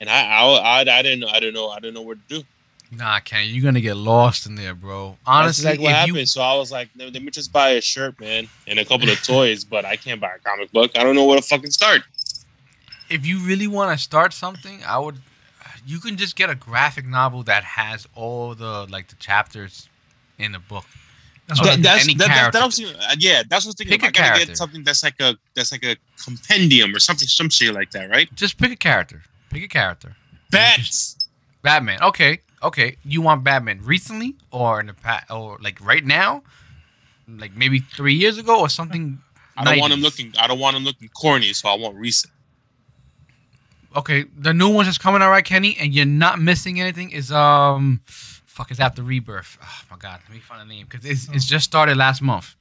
[0.00, 2.40] and I I, I, I didn't know I didn't know I didn't know what to
[2.40, 2.46] do.
[2.90, 5.10] Nah, Kenny, you're gonna get lost in there, bro.
[5.10, 6.16] That's Honestly, like what if happened.
[6.18, 9.10] you So I was like, let me just buy a shirt, man, and a couple
[9.10, 10.92] of toys, but I can't buy a comic book.
[10.96, 12.02] I don't know where to fucking start.
[13.10, 15.16] if you really want to start something, I would.
[15.86, 19.88] You can just get a graphic novel that has all the like the chapters
[20.38, 20.84] in the book.
[21.46, 23.74] That's what I that- that's that, that, that was, uh, yeah, that's what I was
[23.76, 23.98] thinking.
[23.98, 24.46] Pick I a gotta character.
[24.48, 28.08] get something that's like a that's like a compendium or something, some shit like that,
[28.10, 28.28] right?
[28.34, 29.22] Just pick a character.
[29.50, 30.16] Pick a character.
[30.50, 31.16] Bats.
[31.62, 32.02] Batman.
[32.02, 32.96] Okay, okay.
[33.04, 36.42] You want Batman recently or in the past or like right now?
[37.28, 39.18] Like maybe three years ago or something.
[39.56, 40.32] I don't want him looking.
[40.38, 42.32] I don't want him looking corny, so I want recent.
[43.96, 47.10] Okay, the new one's just coming out right, Kenny, and you're not missing anything.
[47.10, 49.58] Is um fuck is after Rebirth?
[49.62, 51.48] Oh my god, let me find the name because it's it's oh.
[51.48, 52.54] just started last month.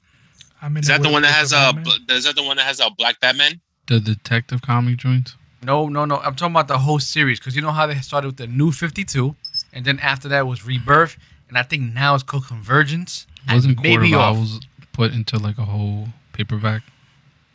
[0.61, 1.57] I'm in Is that the one that has a?
[1.57, 1.83] Uh, Batman.
[2.07, 3.61] bl- Is that the one that has a black Batman?
[3.87, 5.35] The detective comic joints.
[5.63, 6.17] No, no, no.
[6.17, 8.71] I'm talking about the whole series because you know how they started with the New
[8.71, 9.35] Fifty Two,
[9.77, 11.17] and then after that was Rebirth,
[11.47, 13.27] and I think now it's called Convergence.
[13.47, 14.35] I Wasn't may Court of off.
[14.37, 14.59] Owls
[14.91, 16.81] put into like a whole paperback?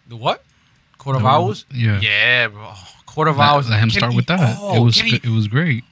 [0.08, 0.42] The what?
[0.98, 1.66] Court of The- Owls.
[1.70, 2.00] Yeah.
[2.00, 2.72] Yeah, bro.
[3.06, 3.68] Court of Let, Owls.
[3.68, 4.56] let him Kenny- start with that.
[4.60, 5.84] Oh, it was Kenny, it was great.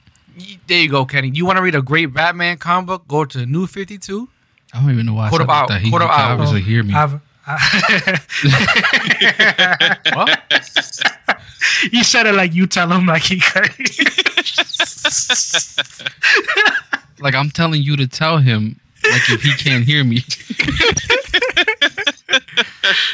[0.67, 1.29] there you go, Kenny.
[1.29, 3.07] You want to read a great Batman comic book?
[3.07, 4.29] Go to New Fifty Two.
[4.73, 5.81] I don't even know why Court I of said Owl- that.
[5.81, 6.31] He, Court he of could Owls.
[6.39, 6.93] obviously hear me.
[6.95, 8.19] I've, I,
[10.15, 10.41] What?
[11.91, 13.71] you said it like you tell him like he could.
[17.21, 18.79] Like I'm telling you to tell him.
[19.03, 20.19] Like if he can't hear me.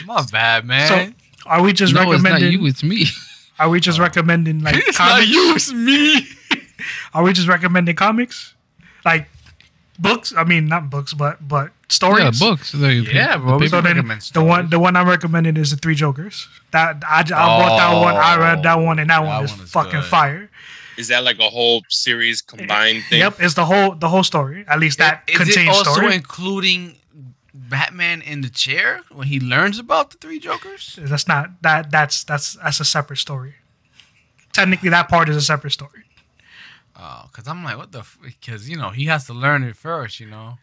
[0.05, 1.13] My bad, man.
[1.45, 2.53] Are we just no, it's not recommending?
[2.53, 2.65] you.
[2.67, 3.05] It's me.
[3.59, 6.27] Are we just recommending like it's not you, it's me.
[7.13, 8.53] Are we just recommending comics,
[9.03, 9.27] like
[9.99, 10.33] books?
[10.35, 12.41] I mean, not books, but but stories.
[12.41, 12.73] Yeah, books.
[12.73, 15.71] Like, Yeah, the bro, we paper- So recommend the one the one I'm recommending is
[15.71, 16.47] the Three Jokers.
[16.71, 18.15] That I, I bought that one.
[18.15, 20.05] I oh, read that one, and that, That one is one is fucking good.
[20.05, 20.49] fire.
[20.97, 23.19] Is that like a whole series combined thing?
[23.19, 24.65] Yep, it's the whole the whole story.
[24.67, 26.15] At least that it contains also story.
[26.15, 26.95] including
[27.53, 30.97] Batman in the chair when he learns about the three Jokers?
[31.01, 33.55] That's not that that's that's that's a separate story.
[34.53, 36.03] Technically, that part is a separate story.
[36.99, 38.03] Oh, because I'm like, what the?
[38.23, 40.19] Because you know he has to learn it first.
[40.19, 40.57] You know.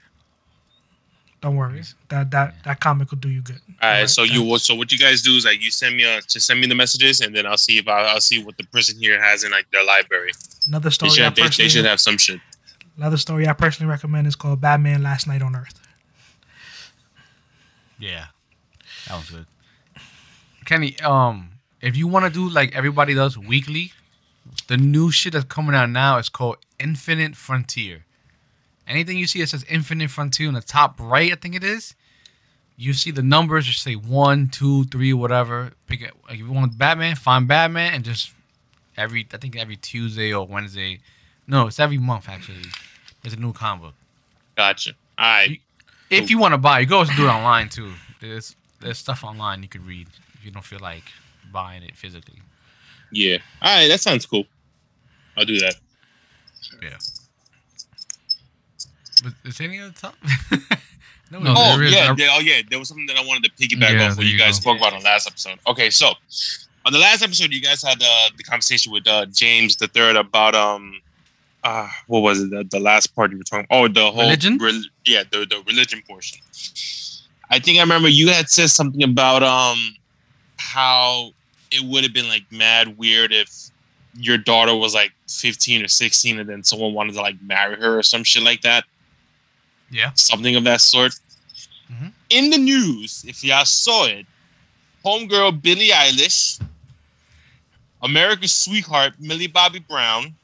[1.44, 1.82] Don't worry.
[2.08, 3.60] That that that comic will do you good.
[3.68, 5.94] All right, Alright, so that- you so what you guys do is like you send
[5.94, 8.42] me a just send me the messages and then I'll see if I, I'll see
[8.42, 10.30] what the person here has in like their library.
[10.66, 11.10] another They story.
[11.10, 12.40] I should, they, they personally, should have some shit.
[12.96, 15.78] another story I personally recommend is called Batman Last Knight on Earth.
[17.98, 18.26] Yeah,
[19.08, 19.46] that was good.
[20.64, 21.50] Kenny, um,
[21.82, 23.92] if you want to do like everybody does weekly,
[24.68, 28.06] the new shit that's coming out now is called Infinite Frontier.
[28.86, 31.94] Anything you see that says Infinite Frontier in the top right, I think it is.
[32.76, 35.72] You see the numbers, just say one, two, three, whatever.
[35.86, 36.10] Pick it.
[36.24, 38.32] Like if you want Batman, find Batman, and just
[38.96, 41.00] every I think every Tuesday or Wednesday.
[41.46, 42.64] No, it's every month actually.
[43.22, 43.92] There's a new combo.
[44.56, 44.92] Gotcha.
[45.18, 45.60] All right.
[46.10, 47.92] If you want to buy, you go do it online too.
[48.20, 51.04] There's there's stuff online you could read if you don't feel like
[51.52, 52.40] buying it physically.
[53.10, 53.38] Yeah.
[53.62, 53.88] All right.
[53.88, 54.44] That sounds cool.
[55.36, 55.76] I'll do that.
[56.82, 56.98] Yeah.
[59.24, 60.14] But is any other top?
[61.30, 62.60] no, No, Oh there is- yeah, I- there- oh yeah.
[62.68, 64.62] There was something that I wanted to piggyback Yeah, off what you you guys go.
[64.72, 65.58] spoke about on the last episode.
[65.66, 66.12] Okay, so
[66.86, 70.16] on the last episode, you guys had uh, the conversation with uh, James the third
[70.16, 71.00] about um,
[71.64, 72.50] uh, what was it?
[72.50, 73.66] The, the last part you were talking.
[73.70, 74.58] Oh, the whole Religion?
[74.60, 76.38] rel- yeah, the the religion portion.
[77.50, 79.78] I think I remember you had said something about um,
[80.58, 81.30] how
[81.70, 83.50] it would have been like mad weird if
[84.16, 87.98] your daughter was like 15 or 16 and then someone wanted to like marry her
[87.98, 88.84] or some shit like that
[89.90, 90.10] Yeah.
[90.14, 91.14] something of that sort.
[91.92, 92.12] Mhm.
[92.30, 94.26] In the news, if y'all saw it,
[95.04, 96.60] homegirl Billie Eilish,
[98.02, 100.34] America's sweetheart Millie Bobby Brown,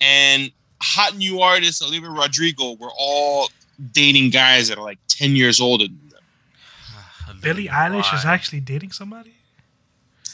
[0.00, 0.50] and
[0.80, 3.50] hot new artist Olivia Rodrigo were all
[3.92, 7.38] dating guys that are like 10 years older than them.
[7.40, 9.34] Billie Eilish is actually dating somebody.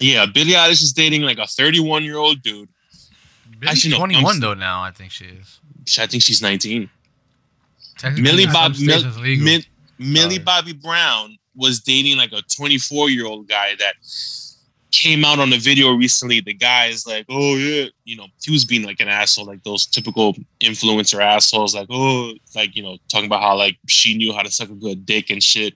[0.01, 2.69] Yeah, Billie Eilish is dating like a 31 year old dude.
[3.59, 4.83] Billy's Actually, no, 21 I'm- though now.
[4.83, 5.61] I think she is.
[5.99, 6.91] I think she's 19.
[8.19, 9.03] Millie Bob Mil-.
[9.39, 9.61] Mil-
[9.99, 10.39] Millie.
[10.39, 13.95] Bobby Brown was dating like a 24 year old guy that
[14.91, 16.41] came out on a video recently.
[16.41, 19.63] The guy is like, oh yeah, you know, he was being like an asshole, like
[19.65, 24.33] those typical influencer assholes, like oh, like you know, talking about how like she knew
[24.33, 25.75] how to suck a good dick and shit.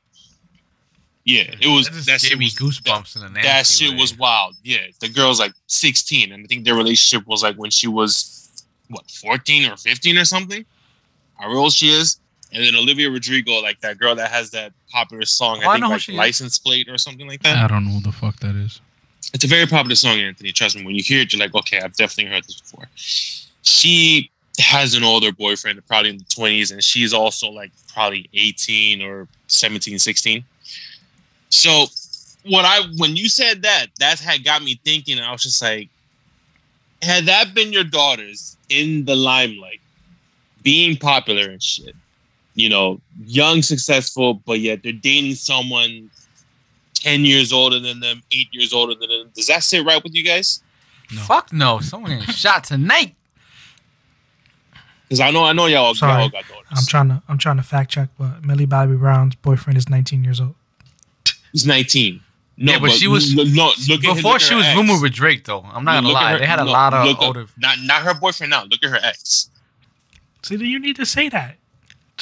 [1.24, 4.00] Yeah, it was That that shit was goosebumps in a nasty that shit way.
[4.00, 4.56] was wild.
[4.64, 8.64] Yeah, the girl's like 16, and I think their relationship was like when she was
[8.88, 10.64] what 14 or 15 or something.
[11.40, 12.18] How old she is,
[12.52, 15.72] and then Olivia Rodrigo, like that girl that has that popular song, Oh, I I
[15.74, 16.18] think know who like she is.
[16.18, 17.56] license plate or something like that.
[17.56, 18.80] I don't know who the fuck that is.
[19.32, 20.52] It's a very popular song, Anthony.
[20.52, 22.88] Trust me, when you hear it, you're like, okay, I've definitely heard this before.
[23.62, 29.02] She has an older boyfriend, probably in the 20s, and she's also like probably 18
[29.02, 30.44] or 17, 16.
[31.50, 31.86] So
[32.44, 35.18] what I when you said that, that had got me thinking.
[35.20, 35.88] I was just like,
[37.02, 39.80] had that been your daughters in the limelight,
[40.62, 41.94] being popular and shit,
[42.54, 46.10] you know, young, successful, but yet they're dating someone
[46.94, 49.30] 10 years older than them, eight years older than them.
[49.34, 50.62] Does that sit right with you guys?
[51.12, 51.20] No.
[51.22, 51.80] Fuck no!
[51.80, 53.16] Someone getting shot tonight.
[55.08, 56.20] Because I know, I know y'all, Sorry.
[56.22, 56.66] y'all got daughters.
[56.70, 60.22] I'm trying to I'm trying to fact check, but Millie Bobby Brown's boyfriend is 19
[60.22, 60.54] years old.
[61.52, 62.20] He's 19.
[62.58, 64.76] No, Yeah, but she was- no, no, look at Before look she her was ex.
[64.76, 65.62] rumored with Drake, though.
[65.62, 66.32] I'm not gonna Look lie.
[66.32, 67.46] her- they had a no, lot of look at- older.
[67.56, 68.64] Not not her boyfriend now.
[68.64, 69.50] Look at her ex.
[70.42, 71.56] See, then you need to say that.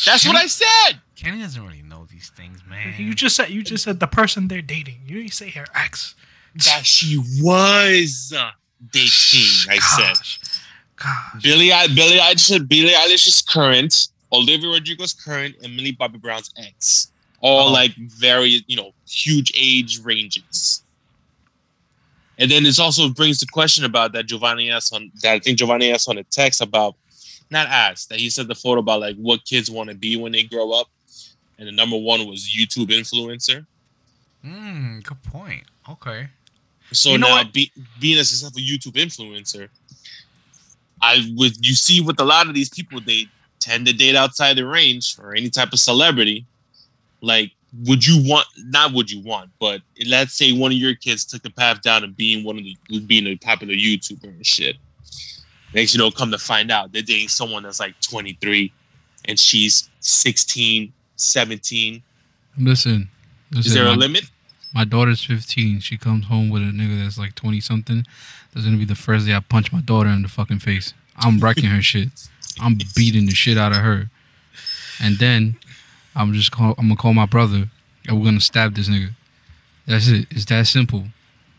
[0.04, 1.00] That's what I said.
[1.16, 2.94] Kenny doesn't really know these things, man.
[2.96, 5.00] You just said you just said the person they're dating.
[5.06, 6.14] You didn't say her ex.
[6.64, 8.50] That she was uh,
[8.92, 9.70] dating.
[9.70, 10.14] I said.
[10.14, 10.40] Gosh.
[10.96, 11.42] Gosh.
[11.42, 16.18] Billie, I, Billie, I said Billie Eilish is current, Olivia Rodrigo's current, and Millie Bobby
[16.18, 17.10] Brown's ex.
[17.40, 17.72] All Oh.
[17.72, 20.82] like very, you know, huge age ranges.
[22.38, 25.58] And then this also brings the question about that Giovanni asked on that I think
[25.58, 26.94] Giovanni asked on a text about
[27.50, 30.32] not asked that he said the photo about like what kids want to be when
[30.32, 30.88] they grow up,
[31.58, 33.66] and the number one was YouTube influencer.
[34.42, 35.64] Hmm, good point.
[35.88, 36.28] Okay.
[36.92, 37.70] So You know now, be,
[38.00, 39.68] being a successful YouTube influencer,
[41.02, 43.26] I would you see with a lot of these people, they
[43.60, 46.46] tend to date outside the range or any type of celebrity.
[47.20, 47.52] Like,
[47.84, 48.46] would you want?
[48.56, 52.04] Not would you want, but let's say one of your kids took the path down
[52.04, 54.76] of being one of the being a popular YouTuber and shit.
[55.74, 58.72] Next, you know, come to find out they're dating someone that's like 23,
[59.26, 62.02] and she's 16, 17.
[62.58, 63.08] Listen,
[63.50, 64.24] listen Is there my, a limit?
[64.74, 65.80] my daughter's 15.
[65.80, 68.06] She comes home with a nigga that's like 20 something.
[68.52, 70.94] That's gonna be the first day I punch my daughter in the fucking face.
[71.16, 72.08] I'm wrecking her shit.
[72.60, 74.10] I'm beating the shit out of her.
[75.00, 75.56] And then
[76.16, 77.68] I'm just call, I'm gonna call my brother
[78.06, 79.10] and we're gonna stab this nigga.
[79.86, 80.26] That's it.
[80.30, 81.04] It's that simple.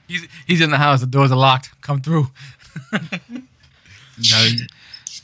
[0.08, 1.00] He's he's in the house.
[1.02, 1.80] The doors are locked.
[1.82, 2.28] Come through.
[4.20, 4.66] Nah,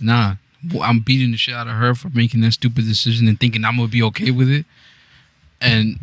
[0.01, 0.35] Nah,
[0.83, 3.77] I'm beating the shit out of her for making that stupid decision and thinking I'm
[3.77, 4.65] gonna be okay with it.
[5.61, 5.99] And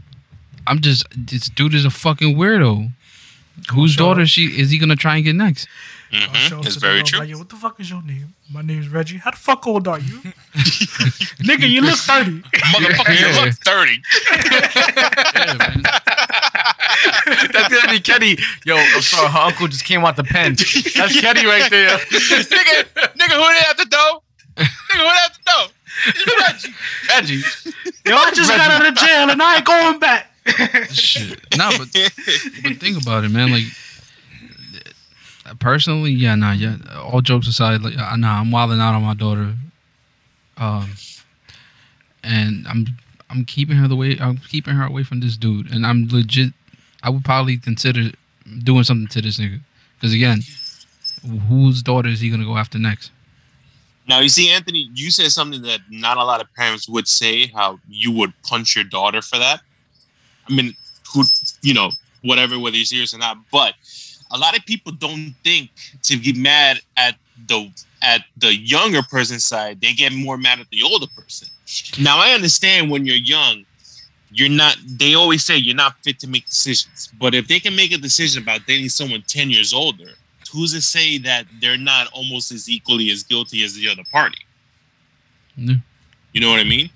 [0.67, 2.91] I'm just this dude is a fucking weirdo.
[3.73, 4.07] Whose Sure.
[4.15, 5.69] daughter she is he gonna try and get next?
[6.13, 7.19] I'll show Mhm, It's very true.
[7.21, 8.35] like, Yo, what the fuck is your name?
[8.51, 9.17] My name's Reggie.
[9.19, 10.21] How the fuck old are you?
[11.43, 12.41] Nigga, you look 30.
[12.41, 14.03] Motherfucker, you look 30.
[15.35, 15.83] Yeah, man.
[17.53, 18.37] That's gonna be Kenny.
[18.65, 20.55] Yo, I'm sorry, her uncle just came out the pen.
[20.55, 21.99] That's Kenny right there.
[21.99, 22.85] nigga,
[23.17, 24.23] nigga, who they at the door?
[24.57, 25.69] Nigga, who they at the door?
[26.07, 26.75] It's Reggie.
[27.09, 27.43] Reggie.
[28.07, 30.31] Yo, I just got out of jail and I ain't going back.
[30.91, 31.39] Shit.
[31.57, 31.89] Nah, but
[32.63, 33.53] but think about it, man.
[33.53, 33.65] Like
[35.61, 36.77] personally, yeah, nah, yeah.
[37.01, 39.55] All jokes aside, like uh, nah, I'm wilding out on my daughter.
[40.57, 40.91] Um,
[42.25, 42.87] and I'm
[43.33, 46.53] I'm keeping her the way I'm keeping her away from this dude, and I'm legit.
[47.03, 48.11] I would probably consider
[48.63, 49.61] doing something to this nigga,
[49.95, 50.43] because again,
[51.49, 53.11] whose daughter is he gonna go after next?
[54.07, 57.47] Now you see, Anthony, you said something that not a lot of parents would say.
[57.47, 59.61] How you would punch your daughter for that.
[60.49, 60.77] I mean,
[61.13, 61.25] who
[61.63, 61.91] you know,
[62.23, 63.39] whatever, whether you're serious or not.
[63.51, 63.75] But
[64.31, 65.71] a lot of people don't think
[66.03, 67.17] to get mad at
[67.49, 67.71] the
[68.03, 69.81] at the younger person's side.
[69.81, 71.49] They get more mad at the older person.
[71.99, 73.65] Now I understand when you're young,
[74.31, 74.77] you're not.
[74.87, 77.11] They always say you're not fit to make decisions.
[77.19, 80.11] But if they can make a decision about dating someone ten years older,
[80.51, 84.39] who's to say that they're not almost as equally as guilty as the other party?
[85.57, 85.77] Yeah.
[86.33, 86.89] You know what I mean?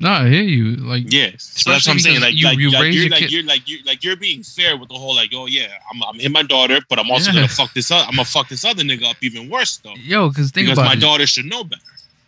[0.00, 0.76] No, I hear you.
[0.76, 1.52] Like, Yes.
[1.56, 2.20] So that's what I'm saying.
[2.20, 4.16] Like, you- like, you like, raise you're your like kid- you're like you're like you're
[4.16, 7.10] being fair with the whole like, oh yeah, I'm I'm hitting my daughter, but I'm
[7.10, 7.36] also Yeah.
[7.36, 8.06] gonna fuck this up.
[8.08, 9.94] I'm gonna fuck this other nigga up even worse though.
[9.96, 11.00] yo, because think Because about my it.
[11.00, 11.82] daughter should know better.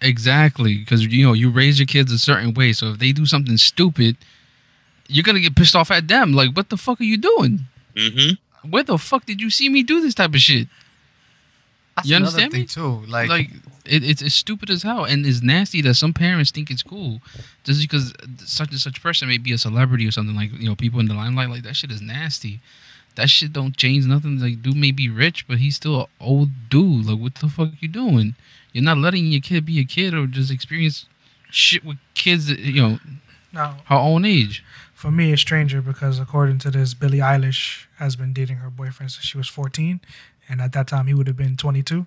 [0.07, 2.73] Exactly, because you know you raise your kids a certain way.
[2.73, 4.17] So if they do something stupid,
[5.09, 6.33] you're gonna get pissed off at them.
[6.33, 7.67] Like, what the fuck are you doing?
[7.95, 8.71] Mm-hmm.
[8.71, 10.69] Where the fuck did you see me do this type of shit?
[11.97, 12.67] That's You another understand thing me?
[12.67, 13.07] too.
[13.11, 13.51] Like, Like,
[13.85, 17.21] it, it's it's stupid as hell, and it's nasty that some parents think it's cool
[17.65, 18.13] just because
[18.45, 20.37] such and such person may be a celebrity or something.
[20.37, 21.49] Like you know, people in the limelight.
[21.51, 22.61] Like that shit is nasty.
[23.15, 24.39] That shit don't change nothing.
[24.41, 27.07] Like, dude may be rich, but he's still an old dude.
[27.07, 28.35] Like, what the fuck you doing?
[28.77, 31.07] You're not letting your kid be a kid or just experience
[31.51, 32.49] shit with kids.
[32.49, 32.99] That, you know,
[33.51, 34.63] Now, her own age.
[34.93, 39.13] for me, it's stranger because according to this, Billie Eilish has been dating her boyfriend
[39.13, 40.01] since she was 14,
[40.47, 42.05] and at that time he would have been 22.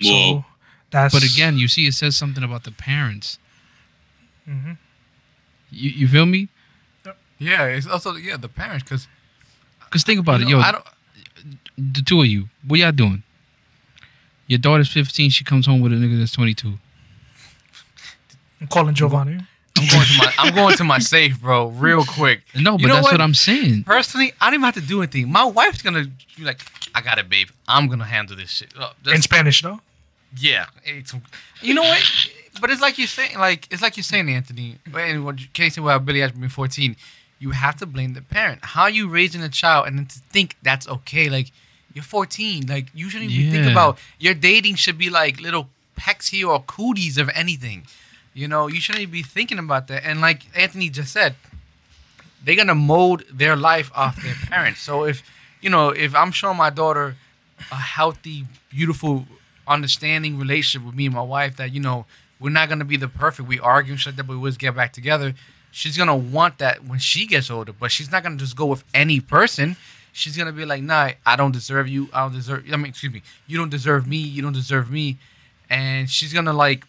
[0.00, 0.44] So
[0.90, 1.12] that's.
[1.12, 3.38] But again, you see, it says something about the parents.
[4.46, 4.72] hmm
[5.70, 6.48] You, you feel me?
[7.38, 9.06] yeah, it's also yeah the parents because
[9.84, 10.58] Because think about it, yo.
[10.60, 10.84] I don't.
[11.76, 13.22] the two of you, what y'all doing?
[14.48, 15.30] Your daughter's 15.
[15.30, 16.74] She comes home with a nigga that's 22.
[18.60, 19.38] I'm calling Giovanni.
[19.78, 22.40] I'm going to my I'm going to my safe, bro, real quick.
[22.56, 23.12] No, but You know that's what?
[23.12, 23.20] what?
[23.20, 23.84] I'm saying.
[23.84, 25.30] Personally, I don't even have to do anything.
[25.30, 26.60] My wife's gonna be like,
[26.96, 27.48] "I got it, babe.
[27.68, 29.80] I'm gonna handle this shit." Oh, In Spanish, though.
[30.36, 31.14] yeah, it's,
[31.62, 32.02] you know what?
[32.60, 34.78] But it's like you're saying, like it's like you're saying, Anthony.
[34.92, 36.96] And what Kenny said about Billie Eilish being 14,
[37.38, 38.64] you have to blame the parent.
[38.64, 41.28] How you raising a child and then to think that's okay?
[41.28, 41.52] Like
[41.98, 42.66] you're 14.
[42.68, 46.60] Like you shouldn't even think about your dating should be like little pecks here or
[46.62, 47.82] cooties of anything.
[48.34, 50.04] You know, you shouldn't be thinking about that.
[50.04, 51.34] And like Anthony just said,
[52.44, 54.80] they're gonna mold their life off their parents.
[54.80, 55.22] So if
[55.60, 57.16] you know, if I'm showing my daughter
[57.72, 59.26] a healthy, beautiful,
[59.66, 62.06] understanding relationship with me and my wife, that you know
[62.38, 63.48] we're not gonna be the perfect.
[63.48, 65.34] We argue and shit that, but we always get back together.
[65.72, 68.84] She's gonna want that when she gets older, but she's not gonna just go with
[68.94, 69.76] any person.
[70.18, 72.08] She's gonna be like, nah, I don't deserve you.
[72.12, 72.64] I don't deserve.
[72.72, 74.16] I mean, excuse me, you don't deserve me.
[74.16, 75.18] You don't deserve me.
[75.70, 76.84] And she's gonna like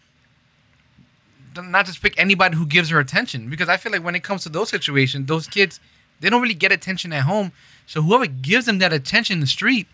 [1.56, 4.42] not just pick anybody who gives her attention because I feel like when it comes
[4.44, 5.80] to those situations, those kids
[6.20, 7.52] they don't really get attention at home.
[7.86, 9.88] So whoever gives them that attention in the street,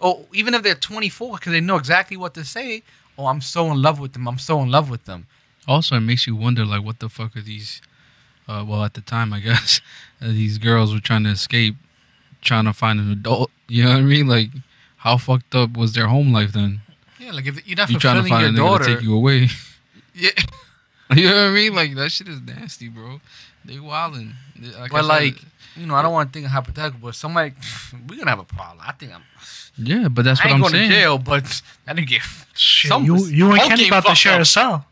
[0.00, 2.82] or even if they're 24, because they know exactly what to say.
[3.18, 4.26] Oh, I'm so in love with them.
[4.26, 5.26] I'm so in love with them.
[5.68, 7.80] Also, it makes you wonder, like, what the fuck are these?
[8.48, 9.80] Uh, well, at the time, I guess
[10.20, 11.76] these girls were trying to escape,
[12.46, 13.50] trying to find an adult.
[13.68, 14.28] You know what I mean?
[14.28, 14.50] Like,
[14.98, 16.82] how fucked up was their home life then?
[17.18, 18.84] Yeah, like if you're not You trying to fulfilling find a your nigga daughter.
[18.84, 19.48] to take you away?
[20.14, 20.30] yeah,
[21.16, 21.74] you know what I mean?
[21.74, 23.20] Like that shit is nasty, bro.
[23.64, 24.34] They wildin'.
[24.78, 25.42] Like I but said, like
[25.74, 27.54] you know, I don't want to think of hypothetical, but somebody
[28.08, 28.78] we're gonna have a problem.
[28.86, 29.22] I think I'm.
[29.76, 30.90] yeah, but that's I what ain't I'm going saying.
[30.90, 32.22] to jail, but I didn't get.
[32.54, 34.42] Shit, Some- you you and Hulk Kenny ain't about to fucked share up.
[34.42, 34.86] a cell.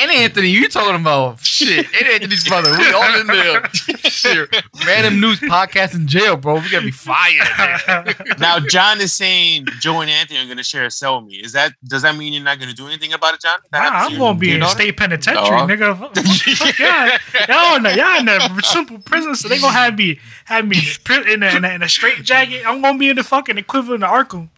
[0.00, 1.86] And Anthony, you talking about shit?
[2.00, 3.68] And Anthony's brother, we all in there.
[3.72, 4.48] shit,
[4.86, 6.54] Random Noobs podcast in jail, bro.
[6.60, 8.14] We gotta be fired.
[8.38, 11.36] Now John is saying Joe and Anthony are gonna share a cell with me.
[11.38, 13.58] Is that does that mean you're not gonna do anything about it, John?
[13.72, 14.72] That Nah, I'm you- gonna be in daughter?
[14.82, 15.68] state penitentiary, Dog.
[15.70, 15.98] nigga.
[15.98, 16.16] Fuck-
[16.56, 17.18] fuck yeah,
[17.48, 20.78] y'all in the y'all in the simple prison, so they gonna have me have me
[20.78, 22.62] in a, pri- in a, in a, in a straight jacket.
[22.66, 24.48] I'm gonna be in the fucking equivalent of Arkham.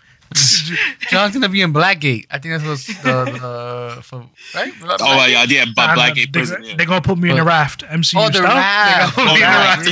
[1.10, 2.26] John's gonna be in Blackgate.
[2.30, 4.24] I think that's what's the, the for
[4.54, 4.72] right.
[5.00, 6.62] Oh yeah, yeah, but Nah, Blackgate they, prison.
[6.64, 6.76] Yeah.
[6.76, 7.82] they gonna put me in a raft.
[7.84, 9.16] MCU Oh, the raft.
[9.16, 9.86] They gonna Oh, put me in the oh, raft.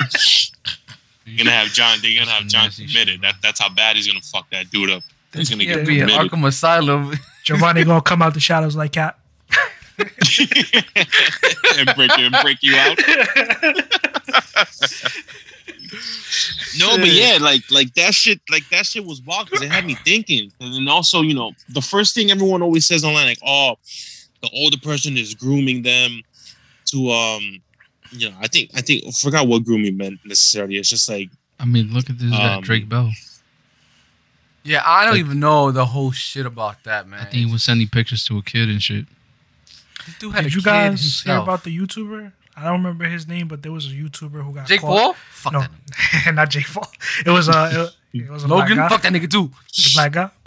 [0.00, 0.52] raft.
[1.26, 1.98] You're gonna have John.
[2.02, 3.20] They're gonna have John committed.
[3.22, 5.02] That that's how bad he's gonna fuck that dude up.
[5.32, 7.14] He's gonna Yeah, get be in committed Arkham Asylum.
[7.44, 9.16] Giovanni gonna come out the shadows like cat.
[10.00, 10.08] and
[11.94, 12.98] break you and break you out.
[16.78, 19.84] No, but yeah, like like that shit, like that shit was wild because it had
[19.84, 20.52] me thinking.
[20.60, 23.76] And then also, you know, the first thing everyone always says online, like, oh,
[24.42, 26.22] the older person is grooming them
[26.86, 27.60] to um,
[28.12, 30.76] you know, I think I think I forgot what grooming meant necessarily.
[30.76, 31.28] It's just like
[31.58, 33.10] I mean, look at this guy, Um, Drake Bell.
[34.62, 37.20] Yeah, I don't Like- even know the whole shit about that, man.
[37.20, 39.06] I think he was sending pictures to a kid and shit.
[40.18, 42.32] Dude had Did a you kid guys hear about the YouTuber?
[42.56, 44.88] I don't remember his name, but there was a YouTuber who got Jake caught.
[44.98, 45.16] Paul?
[45.30, 46.34] Fuck No, that nigga.
[46.34, 46.90] not Jake Paul.
[47.24, 48.76] It was a it, it was a Logan?
[48.76, 48.96] black guy.
[48.96, 49.50] Fuck that nigga too.
[49.74, 50.30] The black guy.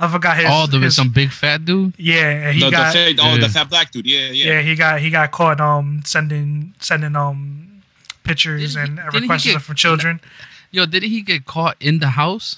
[0.00, 0.46] I forgot his.
[0.48, 1.94] oh, there was his- some big fat dude.
[1.98, 3.38] Yeah, and he the, got the, fat, oh, Yeah.
[3.40, 4.06] the fat black dude.
[4.06, 4.46] Yeah, yeah.
[4.54, 7.82] yeah he got he got caught um sending sending um
[8.24, 10.20] pictures Didn't and he requests get- from children.
[10.70, 12.56] Yo, didn't he get caught in the house?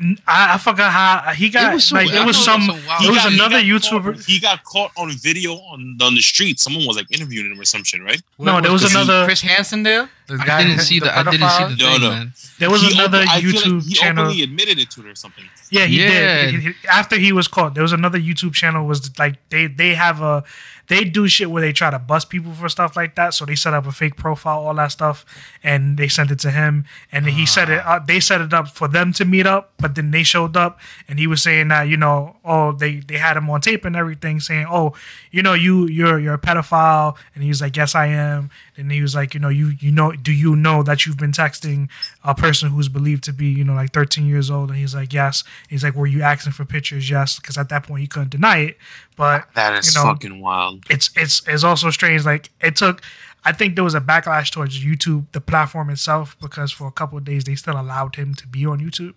[0.00, 1.72] N- I, I forgot how he got.
[1.72, 2.66] It was so- like it was know it some.
[2.68, 2.76] was.
[2.78, 4.14] It He was got- another got YouTuber.
[4.14, 6.58] Caught, he got caught on video on on the street.
[6.58, 8.20] Someone was like interviewing him or some shit, right?
[8.38, 10.08] No, there was Chris- another- Chris Hansen there.
[10.26, 11.18] The I didn't see the the.
[11.18, 11.78] I didn't see the pedophile?
[11.78, 12.10] No, thing, no.
[12.10, 12.32] man.
[12.60, 14.24] There was He another open- I feel like YouTube he channel.
[14.26, 15.44] openly admitted it to it or something.
[15.70, 16.08] Yeah, he Yeah.
[16.46, 16.54] did.
[16.54, 18.86] He- he- after he was caught, there was another YouTube channel.
[18.86, 20.44] Was like they they have a
[20.90, 23.32] they do shit where they try to bust people for stuff like that.
[23.32, 25.24] So they set up a fake profile, all that stuff,
[25.62, 26.84] and they sent it to him.
[27.12, 27.78] And then he set it.
[27.86, 30.80] Uh, they set it up for them to meet up, but then they showed up,
[31.06, 33.94] and he was saying that you know, oh, they they had him on tape and
[33.94, 34.94] everything, saying, oh,
[35.30, 38.50] you know, you you're you're a pedophile, and he was like, yes, I am.
[38.80, 41.32] And he was like, you know, you you know, do you know that you've been
[41.32, 41.88] texting
[42.24, 44.70] a person who's believed to be, you know, like 13 years old?
[44.70, 45.44] And he's like, yes.
[45.68, 47.08] He's like, were you asking for pictures?
[47.08, 48.78] Yes, because at that point he couldn't deny it.
[49.16, 50.84] But That is You know, fucking wild.
[50.90, 52.24] it's it's it's also strange.
[52.24, 53.02] Like it took,
[53.44, 57.18] I think there was a backlash towards YouTube, the platform itself, because for a couple
[57.18, 59.14] of days they still allowed him to be on YouTube,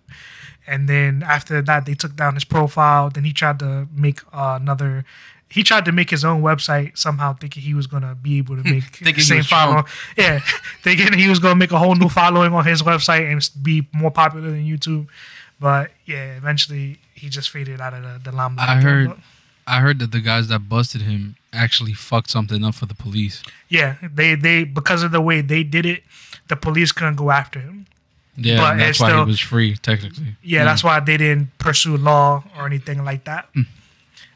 [0.66, 3.10] and then after that they took down his profile.
[3.10, 5.04] Then he tried to make uh, another.
[5.50, 8.62] He tried to make his own website somehow, thinking he was gonna be able to
[8.64, 9.84] make the Thinking same following.
[10.16, 10.40] Yeah,
[10.82, 14.10] thinking he was gonna make a whole new following on his website and be more
[14.10, 15.06] popular than YouTube.
[15.60, 18.68] But yeah, eventually he just faded out of the, the limelight.
[18.68, 19.12] I heard-
[19.66, 23.42] I heard that the guys that busted him actually fucked something up for the police.
[23.70, 26.02] Yeah, they they because of the way they did it,
[26.48, 27.86] the police couldn't go after him.
[28.36, 30.36] Yeah, But it's that's why still- he was free technically.
[30.42, 33.66] Yeah, that's why they didn't pursue law or anything like that, Mm.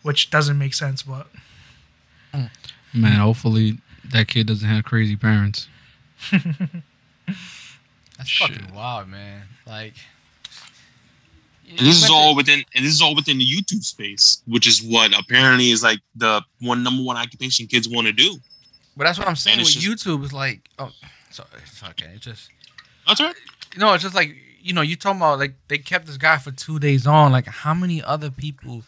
[0.03, 1.03] Which doesn't make sense.
[1.03, 1.27] But
[2.33, 2.51] mm.
[2.95, 3.79] Man, hopefully
[4.13, 5.69] that kid doesn't have crazy parents.
[6.31, 8.51] That's Shit.
[8.51, 9.43] fucking wild, man.
[9.67, 9.95] Like,
[11.69, 14.83] And this is all within and this is all within the YouTube space, which is
[14.83, 18.37] what apparently is like the one number one occupation kids want to do.
[18.97, 20.25] But that's what I'm saying with it's YouTube.
[20.25, 20.91] Is like, oh,
[21.31, 22.11] sorry, it's okay.
[22.15, 22.51] It's just
[23.07, 23.37] That's right.
[23.77, 26.51] no, it's just like you know, you talking about like they kept this guy for
[26.51, 27.31] two days on.
[27.31, 28.83] Like, how many other people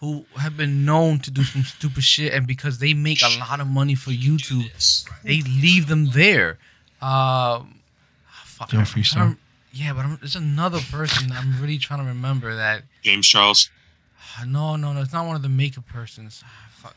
[0.00, 3.60] who have been known to do some stupid shit, and because they make a lot
[3.60, 4.68] of money for YouTube,
[5.24, 6.58] they leave them there.
[7.02, 7.80] Um,
[8.44, 9.36] fuck, Jeffree I'm- Star.
[9.72, 13.70] Yeah, but I'm, there's another person I'm really trying to remember that James Charles.
[14.46, 15.00] no, no, no.
[15.02, 16.42] It's not one of the makeup persons.
[16.76, 16.96] Fuck.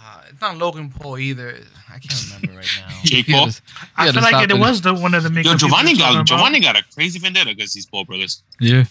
[0.00, 1.58] Uh, it's not Logan Paul either.
[1.90, 2.94] I can't remember right now.
[3.04, 3.50] Jake Paul.
[3.96, 5.56] I feel like it, and- was the one of the makeup.
[5.56, 6.26] people Giovanni you're got about.
[6.26, 8.42] Giovanni got a crazy vendetta against these Paul brothers.
[8.60, 8.84] Yeah.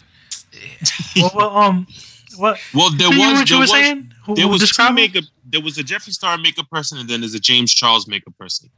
[1.15, 1.87] Well, well, um,
[2.37, 2.59] what?
[2.73, 4.13] Well, there Continue was what you there were was saying?
[4.35, 5.23] There was two makeup.
[5.49, 8.69] There was a Jeffree Star makeup person, and then there's a James Charles makeup person.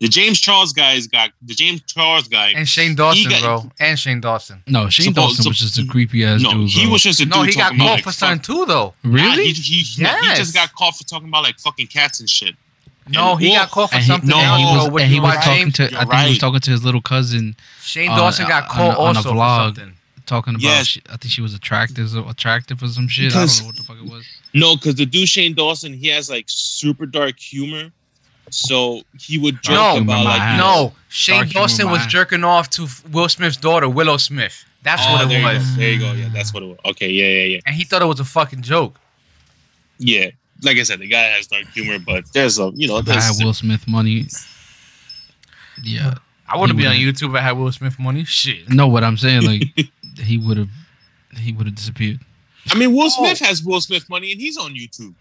[0.00, 2.50] The James Charles guy's got the James Charles guy.
[2.54, 3.72] And Shane Dawson, got- bro.
[3.80, 4.62] And Shane Dawson.
[4.66, 6.68] No, Shane Suppose- Dawson was just a creepy ass no, dude.
[6.68, 8.40] he was just a dude No, he got talking about caught like for fuck- something
[8.42, 8.94] too, though.
[9.04, 9.44] Nah, really.
[9.46, 10.36] he, he, he Yes.
[10.38, 12.54] just got caught for talking about like fucking cats and shit.
[13.10, 14.90] No, And he Wolf- got caught for and he, something no, else, and he was,
[14.90, 15.84] When and he was talking James- to.
[15.84, 18.68] I You're think he was talking to his little cousin, Shane uh, Dawson got on-
[18.68, 19.92] caught on a also for vlog.
[20.28, 20.62] Talking about.
[20.62, 20.86] Yes.
[20.86, 23.30] She, I think she was attractive, attractive or some shit.
[23.30, 24.24] Because- I don't know what the fuck it was.
[24.54, 27.90] No, because the dude Shane Dawson, he has like super dark humor.
[28.50, 32.86] So he would joke No, about like No, Shane Dark Dawson was jerking off to
[33.10, 34.64] Will Smith's daughter, Willow Smith.
[34.82, 35.58] That's oh, what it you was.
[35.58, 35.76] go.
[35.76, 36.12] There you go.
[36.12, 36.78] Yeah, that's what it was.
[36.86, 37.60] Okay, yeah, yeah, yeah.
[37.66, 38.98] And he thought it was a fucking joke.
[39.98, 40.30] Yeah.
[40.62, 43.36] Like I said, the guy has dark humor, but there's a you know I there's
[43.36, 44.26] had Will Smith money.
[45.82, 46.14] Yeah.
[46.48, 47.16] I wouldn't be on wouldn't.
[47.16, 48.24] YouTube if I had Will Smith money.
[48.24, 48.70] Shit.
[48.70, 49.62] No, what I'm saying, like
[50.18, 50.68] he would have,
[51.36, 52.20] he would have disappeared.
[52.70, 52.96] I mean, Oh.
[52.96, 55.14] Will Smith has Will Smith money, and he's on YouTube.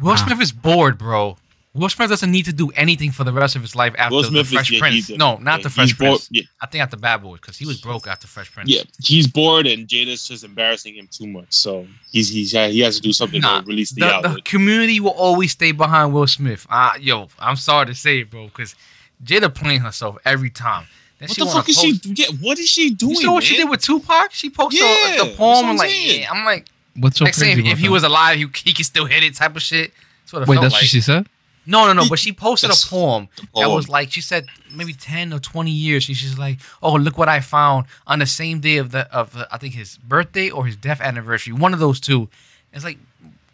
[0.00, 0.16] Will.
[0.16, 1.36] Smith is bored, bro.
[1.72, 4.22] Will Smith doesn't need to do anything for the rest of his life after Will
[4.22, 5.10] the Smith is- Fresh yeah, he Prince.
[5.10, 6.28] No, not Yeah, the Fresh he's bored- Prince.
[6.30, 8.70] Yeah, I think after Bad Boys because he was broke after Fresh Prince.
[8.70, 11.46] yeah, he's bored, and Jada's just embarrassing him too much.
[11.50, 15.00] So he's he's he has to do something Nah, to release the, The, the community
[15.00, 16.64] will always stay behind Will Smith.
[16.70, 18.76] Uh, yo, I'm sorry to say it, bro, because
[19.24, 20.86] Jada playing herself every time.
[21.26, 22.12] Then What the wanna fuck is post- she?
[22.22, 23.12] Yeah, what is she doing?
[23.16, 24.32] You saw what she did with Tupac?
[24.32, 26.20] She posted Yeah, the that's poem I'm and like, saying.
[26.20, 28.72] yeah, I'm like, What's so like crazy saying if about he was alive, he, he
[28.72, 29.92] could still hit it type of shit.
[30.22, 30.82] That's what it Wait, felt that's like.
[30.82, 31.26] what she said.
[31.66, 32.08] No, no, no.
[32.08, 35.70] But she posted a That's- poem that was like she said maybe ten or twenty
[35.70, 36.04] years.
[36.04, 39.32] She's just like, oh, look what I found on the same day of the of
[39.32, 42.28] the, I think his birthday or his death anniversary, one of those two.
[42.74, 42.98] It's like,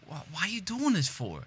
[0.07, 1.43] why are you doing this for?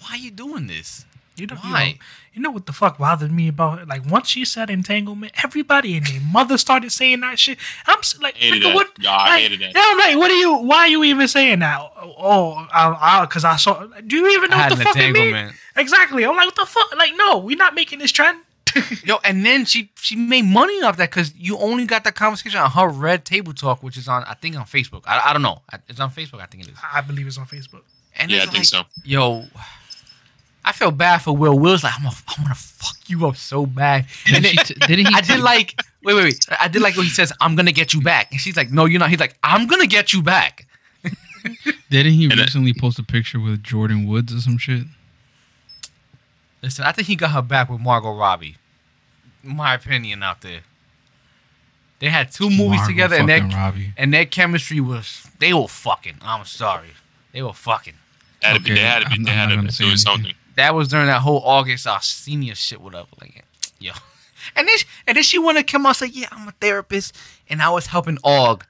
[0.00, 1.06] Why are you doing this?
[1.36, 1.92] You know, you know,
[2.34, 3.88] you know what the fuck bothered me about it?
[3.88, 7.58] Like once she said entanglement, everybody and their mother started saying that shit.
[7.86, 8.90] I'm like, Hated nigga, what?
[9.00, 9.74] Yeah, I like, hated that.
[9.74, 10.56] Yeah, I'm like, what are you?
[10.58, 11.80] Why are you even saying that?
[11.96, 13.86] Oh, I, because I, saw.
[14.06, 15.52] Do you even know what the fuck it means?
[15.76, 16.24] Exactly.
[16.24, 16.94] I'm like, what the fuck?
[16.96, 18.40] Like, no, we're not making this trend.
[19.04, 22.58] Yo, and then she she made money off that because you only got that conversation
[22.58, 25.02] on her Red Table Talk, which is on I think on Facebook.
[25.06, 25.60] I, I don't know.
[25.88, 26.40] It's on Facebook.
[26.40, 26.78] I think it is.
[26.92, 27.82] I believe it's on Facebook.
[28.16, 29.02] And Yeah, I it's think like, so.
[29.04, 29.44] Yo,
[30.64, 31.58] I feel bad for Will.
[31.58, 34.06] Will's like, I'm gonna, I'm gonna fuck you up so bad.
[34.32, 35.14] And Didn't, then, t- didn't he?
[35.14, 36.46] I did like, wait, wait, wait.
[36.60, 38.30] I did like when he says, I'm gonna get you back.
[38.30, 39.10] And she's like, No, you're not.
[39.10, 40.66] He's like, I'm gonna get you back.
[41.90, 44.84] Didn't he And it- recently post a picture with Jordyn Woods or some shit?
[46.62, 48.56] Listen, I think he got her back with Margot Robbie.
[49.42, 50.60] My opinion out there.
[51.98, 53.92] They had two movies Margot together, and their Robbie.
[53.96, 56.16] and their chemistry was they were fucking.
[56.22, 56.90] I'm sorry,
[57.32, 57.94] they were fucking.
[58.40, 58.74] They had to be.
[58.74, 59.12] They had to be.
[59.14, 60.34] I'm- They had to gonna be say doing something.
[60.62, 62.80] That was during that whole August Alsina shit.
[62.80, 63.44] What up, like,
[63.80, 63.90] yo,
[64.54, 66.52] and then she, and then she wanted to come out and say, yeah, I'm a
[66.52, 67.16] therapist,
[67.50, 68.64] and I was helping Og.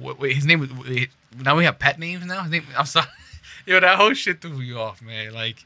[0.00, 0.72] Wait, wait his name was.
[0.72, 2.42] wait, now we have pet names now.
[2.42, 2.64] His name.
[2.76, 3.06] I'm sorry.
[3.66, 5.32] Yo, that whole shit threw me off, man.
[5.32, 5.64] Like,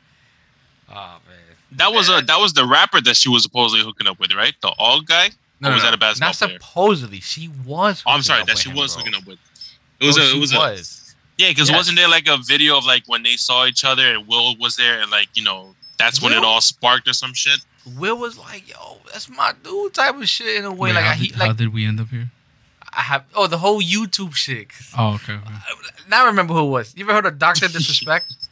[0.90, 1.56] oh man.
[1.72, 4.52] That was a that was the rapper that she was supposedly hooking up with, right?
[4.60, 5.30] The all guy.
[5.58, 6.58] No, or was no, that a basketball Not player?
[6.60, 7.20] supposedly.
[7.20, 8.02] She was.
[8.04, 9.04] Oh, I'm sorry, that she him, was bro.
[9.04, 9.38] hooking up with.
[10.00, 10.36] It was No, a.
[10.36, 10.58] It was a.
[10.58, 10.95] was.
[11.38, 11.76] Yeah, because Yes.
[11.76, 14.76] wasn't there like a video of like when they saw each other and Will was
[14.76, 17.60] there and like you know that's when it all sparked or some shit.
[17.98, 20.88] Will was like, yo, that's my dude type of shit in a way.
[20.90, 22.30] Wait, like, how, I, he, did, how did we end up here?
[22.92, 24.68] I have, oh, the whole YouTube shit.
[24.98, 25.34] Oh, okay.
[25.34, 25.54] okay.
[26.08, 26.94] Now I remember who it was.
[26.96, 28.34] You ever heard of Doctor Disrespect?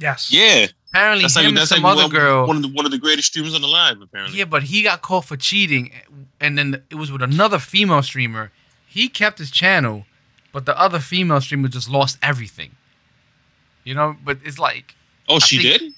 [0.00, 0.32] Yes.
[0.32, 2.46] Yeah, Apparently, that's him like and that's some like other one, girl.
[2.48, 4.36] one of the one of the greatest streamers on the live apparently.
[4.36, 5.92] yeah, but he got caught for cheating,
[6.40, 8.50] and then it was with another female streamer.
[8.88, 10.04] He kept his channel,
[10.54, 12.70] but the other female streamer just lost everything.
[13.84, 14.94] You know, but it's like,
[15.28, 15.92] Oh, she think- did.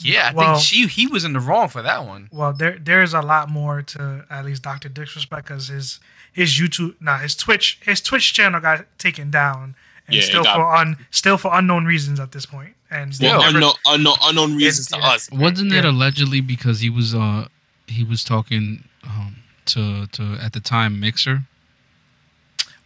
[0.00, 2.28] yeah, I Well- think she he was in the wrong for that one.
[2.32, 6.00] Well, there there's a lot more to at least Doctor Disrespect because his
[6.32, 9.74] his YouTube, nah, his Twitch his Twitch channel got taken down,
[10.06, 12.74] and Yeah, still got- for un still for unknown reasons at this point.
[12.90, 13.30] And Still.
[13.32, 15.08] Well, never- unknown, unknown, unknown reasons to yeah.
[15.08, 15.28] us.
[15.32, 15.90] Wasn't it Yeah.
[15.90, 17.48] allegedly because he was uh
[17.88, 19.36] he was talking um
[19.72, 21.42] to to at the time Mixer?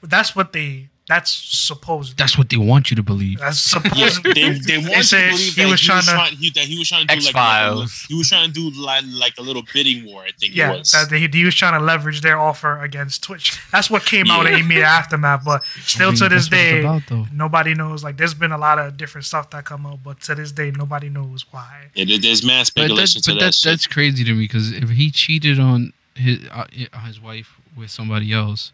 [0.02, 2.16] that's what they that's supposed.
[2.16, 3.40] That's what they want you to believe.
[3.40, 4.22] That's supposed.
[4.22, 6.50] they, they want you to believe he that was he trying was to- trying, he,
[6.50, 8.06] that he was trying to do like, like a, X-Files.
[8.08, 10.22] he was trying to do like, like a little bidding war.
[10.22, 10.92] I think Yeah, it was.
[10.92, 13.60] that they, he was trying to leverage their offer against Twitch.
[13.72, 14.58] That's what came out in Yeah.
[14.60, 15.44] immediate aftermath.
[15.44, 18.04] But still, I mean, to this that's what it's day, about, nobody knows.
[18.04, 20.70] Like, there's been a lot of different stuff that come out, but to this day,
[20.70, 21.88] nobody knows why.
[21.94, 23.44] Yeah, there's mass But, speculation that's, to but that.
[23.46, 26.66] that's that's crazy to me because if he cheated on his uh,
[27.06, 28.72] his wife with somebody else,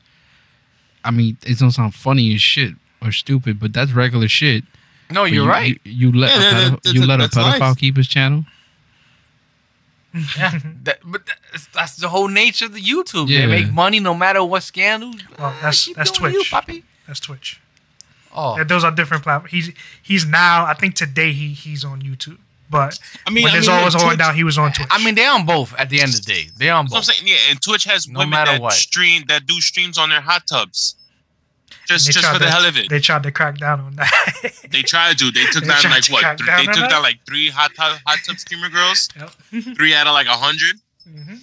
[1.07, 4.65] I mean, it don't sound funny as shit or stupid, but that's regular shit.
[5.11, 5.81] No, But you're you, right.
[5.85, 7.79] You, you let Yeah, a that- pedo- that- you that- let a that's pedophile life.
[7.79, 8.45] keep his channel.
[10.39, 11.23] yeah, that, but
[11.53, 13.29] that's, that's the whole nature of the YouTube.
[13.29, 13.41] Yeah.
[13.41, 15.13] They make money no matter what scandal.
[15.39, 16.51] Well, that's- Keep that's doing you, Twitch.
[16.51, 16.83] papi.
[17.07, 17.61] That's Twitch.
[18.35, 19.53] Oh, Yeah, those are different platforms.
[19.53, 19.71] He's
[20.03, 20.67] he's now.
[20.67, 22.39] I think today he he's on YouTube,
[22.71, 24.73] but I mean, when I this mean, all was Twitch- going down, he was on
[24.73, 24.89] Twitch.
[24.91, 26.49] I mean, they're on both at the end of the day.
[26.57, 27.15] They're on That's what I'm both.
[27.15, 27.29] saying.
[27.29, 28.73] Yeah, and Twitch has No women matter that what.
[28.73, 30.95] stream that do streams on their hot tubs.
[31.87, 32.89] Just just tried for the hell of it.
[32.91, 34.11] they tried to crack down on that.
[34.71, 35.31] They tried to.
[35.31, 36.39] They took They down like to what?
[36.39, 36.91] Three, down they on took that?
[36.91, 39.09] down like three hot tub hot tub streamer girls.
[39.17, 39.77] Yep.
[39.77, 40.77] Three out of like a hundred.
[41.09, 41.43] Mhm.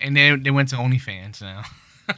[0.00, 1.64] And then they went to OnlyFans now.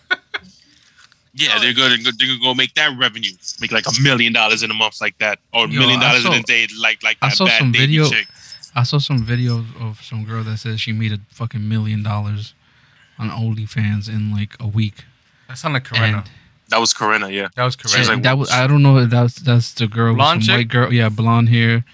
[1.34, 1.60] Yeah, oh.
[1.60, 3.30] they're gonna they're gonna go make that revenue,
[3.60, 6.24] make like a million dollars in a month like that, or a million I dollars
[6.26, 8.26] in a day, like like I that saw bad some baby video- chick.
[8.74, 12.54] I saw some video of some girl that says she made a fucking million dollars
[13.18, 15.04] on OnlyFans in like a week.
[15.48, 16.18] That sounded like Corinna.
[16.18, 16.30] And,
[16.70, 17.48] That was Corinna, yeah.
[17.54, 18.08] that was She Corinna.
[18.14, 20.58] like, that was I don't know if that's that's the girl, Blonde some chick?
[20.58, 21.84] white girl, yeah, blonde hair.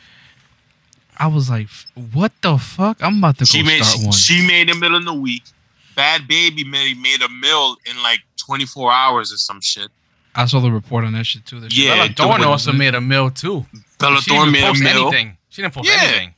[1.17, 1.67] I was like,
[2.13, 3.03] what the fuck?
[3.03, 4.13] I'm about to She go made start she, one.
[4.13, 5.43] she made a mill in a week.
[5.99, 9.89] Bhad Bhabie made made a mill in like 24 hours or some shit.
[10.35, 11.59] I saw the report on that shit too.
[11.59, 13.67] That Yeah, Bella it Thorne was- also made a mill too.
[13.99, 15.09] Bella she Thorne didn't made a post mill.
[15.09, 15.37] anything.
[15.51, 16.01] She didn't post Yeah.
[16.03, 16.35] anything.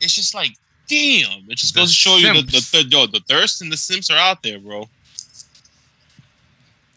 [0.00, 0.56] It's just like,
[0.88, 1.48] damn.
[1.48, 3.76] It just The goes to show you the the, the, yo, the thirst and the
[3.76, 4.88] simps are out there, bro.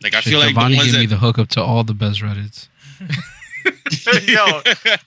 [0.01, 1.93] Like I Shit, feel like Giovanni the ones gave me the hookup to all the
[1.93, 2.67] best Reddits.
[4.27, 4.61] Yo,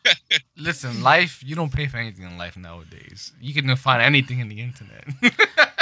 [0.57, 1.43] listen, life.
[1.45, 3.33] You don't pay for anything in life nowadays.
[3.41, 5.05] You can find anything in the internet.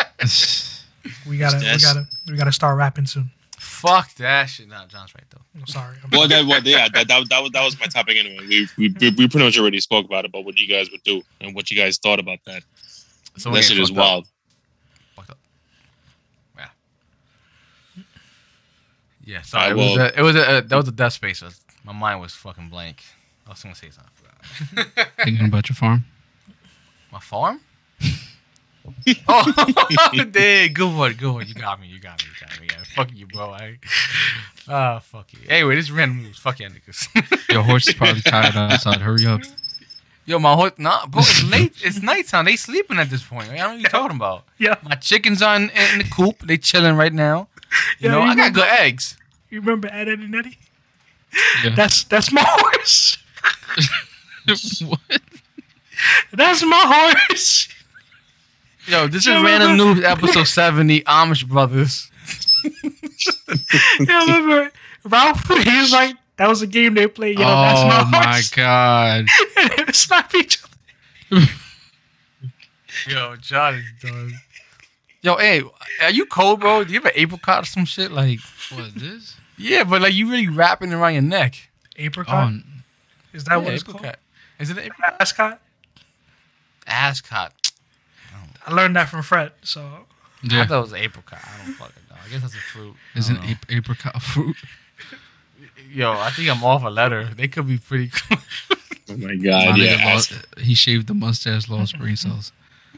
[1.29, 3.31] we gotta we gotta we gotta start rapping soon.
[3.59, 4.69] Fuck that shit.
[4.69, 5.41] Nah, John's right though.
[5.59, 5.97] I'm sorry.
[6.03, 8.45] I'm well, that, well, yeah, that, that, that, was, that was my topic anyway.
[8.47, 11.03] We, we, we we pretty much already spoke about it, about what you guys would
[11.05, 12.63] do and what you guys thought about that.
[13.37, 13.97] So we that getting shit is up.
[13.97, 14.27] wild.
[15.17, 15.39] Fucked up.
[16.57, 18.03] Yeah.
[19.25, 19.43] Yeah.
[19.43, 21.43] So Alright, it was well- a, it was a, that was a death space.
[21.85, 23.03] My mind was fucking blank.
[23.47, 25.07] I was gonna say something.
[25.25, 26.05] Thinking about your farm.
[27.11, 27.61] My farm?
[29.29, 31.47] oh, dang, good one, good one.
[31.47, 32.67] You got me, you got me, you got me.
[32.71, 33.51] Yeah, fuck you, bro.
[33.51, 33.79] I,
[34.69, 35.41] ah, fuck you.
[35.49, 36.39] Anyway, this is Random Noobs.
[36.39, 37.53] Fuck you, niggas.
[37.53, 39.01] Your horse is probably tired outside.
[39.01, 39.43] Hurry up.
[40.25, 41.75] Yo, my horse, nah, bro, it's late.
[41.85, 42.45] It's nighttime.
[42.45, 43.49] They sleeping at this point.
[43.51, 44.45] I don't know what you're talking about.
[44.59, 44.77] yeah.
[44.83, 46.41] My chickens are in, in the coop.
[46.47, 47.49] They chilling right now.
[47.99, 49.17] You Yeah, know, you I got remember- good eggs.
[49.51, 50.59] You remember Ed, Ed and Eddie?
[51.65, 51.75] Yeah.
[51.75, 53.19] That's that's my horse.
[54.87, 55.01] what?
[56.33, 57.69] That's my horse.
[58.87, 62.11] Yo, this is random remember- news episode 70, Amish Brothers.
[64.01, 64.71] Yeah, remember
[65.05, 65.47] Ralph?
[65.65, 67.39] He was like, that was a game they played.
[67.39, 68.51] Yo, that's oh my my horse.
[68.51, 69.27] god.
[69.57, 70.59] And they would slap each
[71.31, 71.43] other.
[73.09, 74.33] Yo, John is done.
[75.23, 75.63] Yo, hey,
[76.03, 76.83] are you cold, bro?
[76.85, 78.11] Do you have an apricot or some shit?
[78.11, 78.41] Like,
[78.73, 79.37] What is this?
[79.57, 81.55] yeah, but like you really wrapping around your neck.
[81.97, 82.53] Apricot?
[82.53, 82.61] Oh,
[83.33, 84.03] Is that Yeah, what it's apricot.
[84.03, 84.17] called?
[84.59, 85.17] Is it an apricot?
[85.21, 85.61] Ascot?
[86.87, 87.62] Ascot.
[88.67, 89.53] I learned that from Fred.
[89.63, 89.99] So I
[90.43, 90.67] yeah.
[90.67, 91.41] thought it was an apricot.
[91.43, 92.17] I don't fucking know.
[92.25, 92.95] I guess that's a fruit.
[93.15, 94.57] Is an don't ap- apricot a fruit?
[95.93, 97.25] Yo, I think I'm off a letter.
[97.37, 98.39] They could be pretty cool.
[99.11, 100.15] Oh my My god, nigga yeah.
[100.15, 102.53] lost, he shaved the mustache, lost brain cells.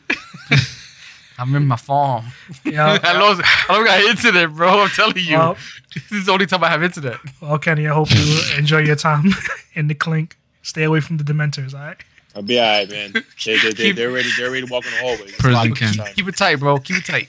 [1.38, 2.26] I'm in my farm.
[2.64, 2.98] yeah.
[3.02, 3.42] I lost.
[3.68, 4.82] I don't got internet, bro.
[4.82, 5.36] I'm telling you.
[5.36, 5.56] Well,
[5.94, 7.18] this is the only time I have internet.
[7.40, 9.32] well, Kenny, I hope you enjoy your time
[9.74, 10.36] in the clink.
[10.62, 11.96] Stay away from the Dementors, all right?
[12.34, 13.12] I'll be alright, man.
[13.44, 14.28] They, they, they, Keep- they're ready.
[14.36, 15.30] They're ready to walk in the hallway.
[15.38, 15.88] Prison locked Ken.
[15.88, 16.14] this time.
[16.14, 16.78] Keep it tight, bro.
[16.78, 17.28] Keep it tight.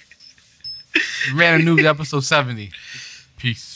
[1.35, 2.71] Random Noobs episode 70.
[3.37, 3.74] Peace.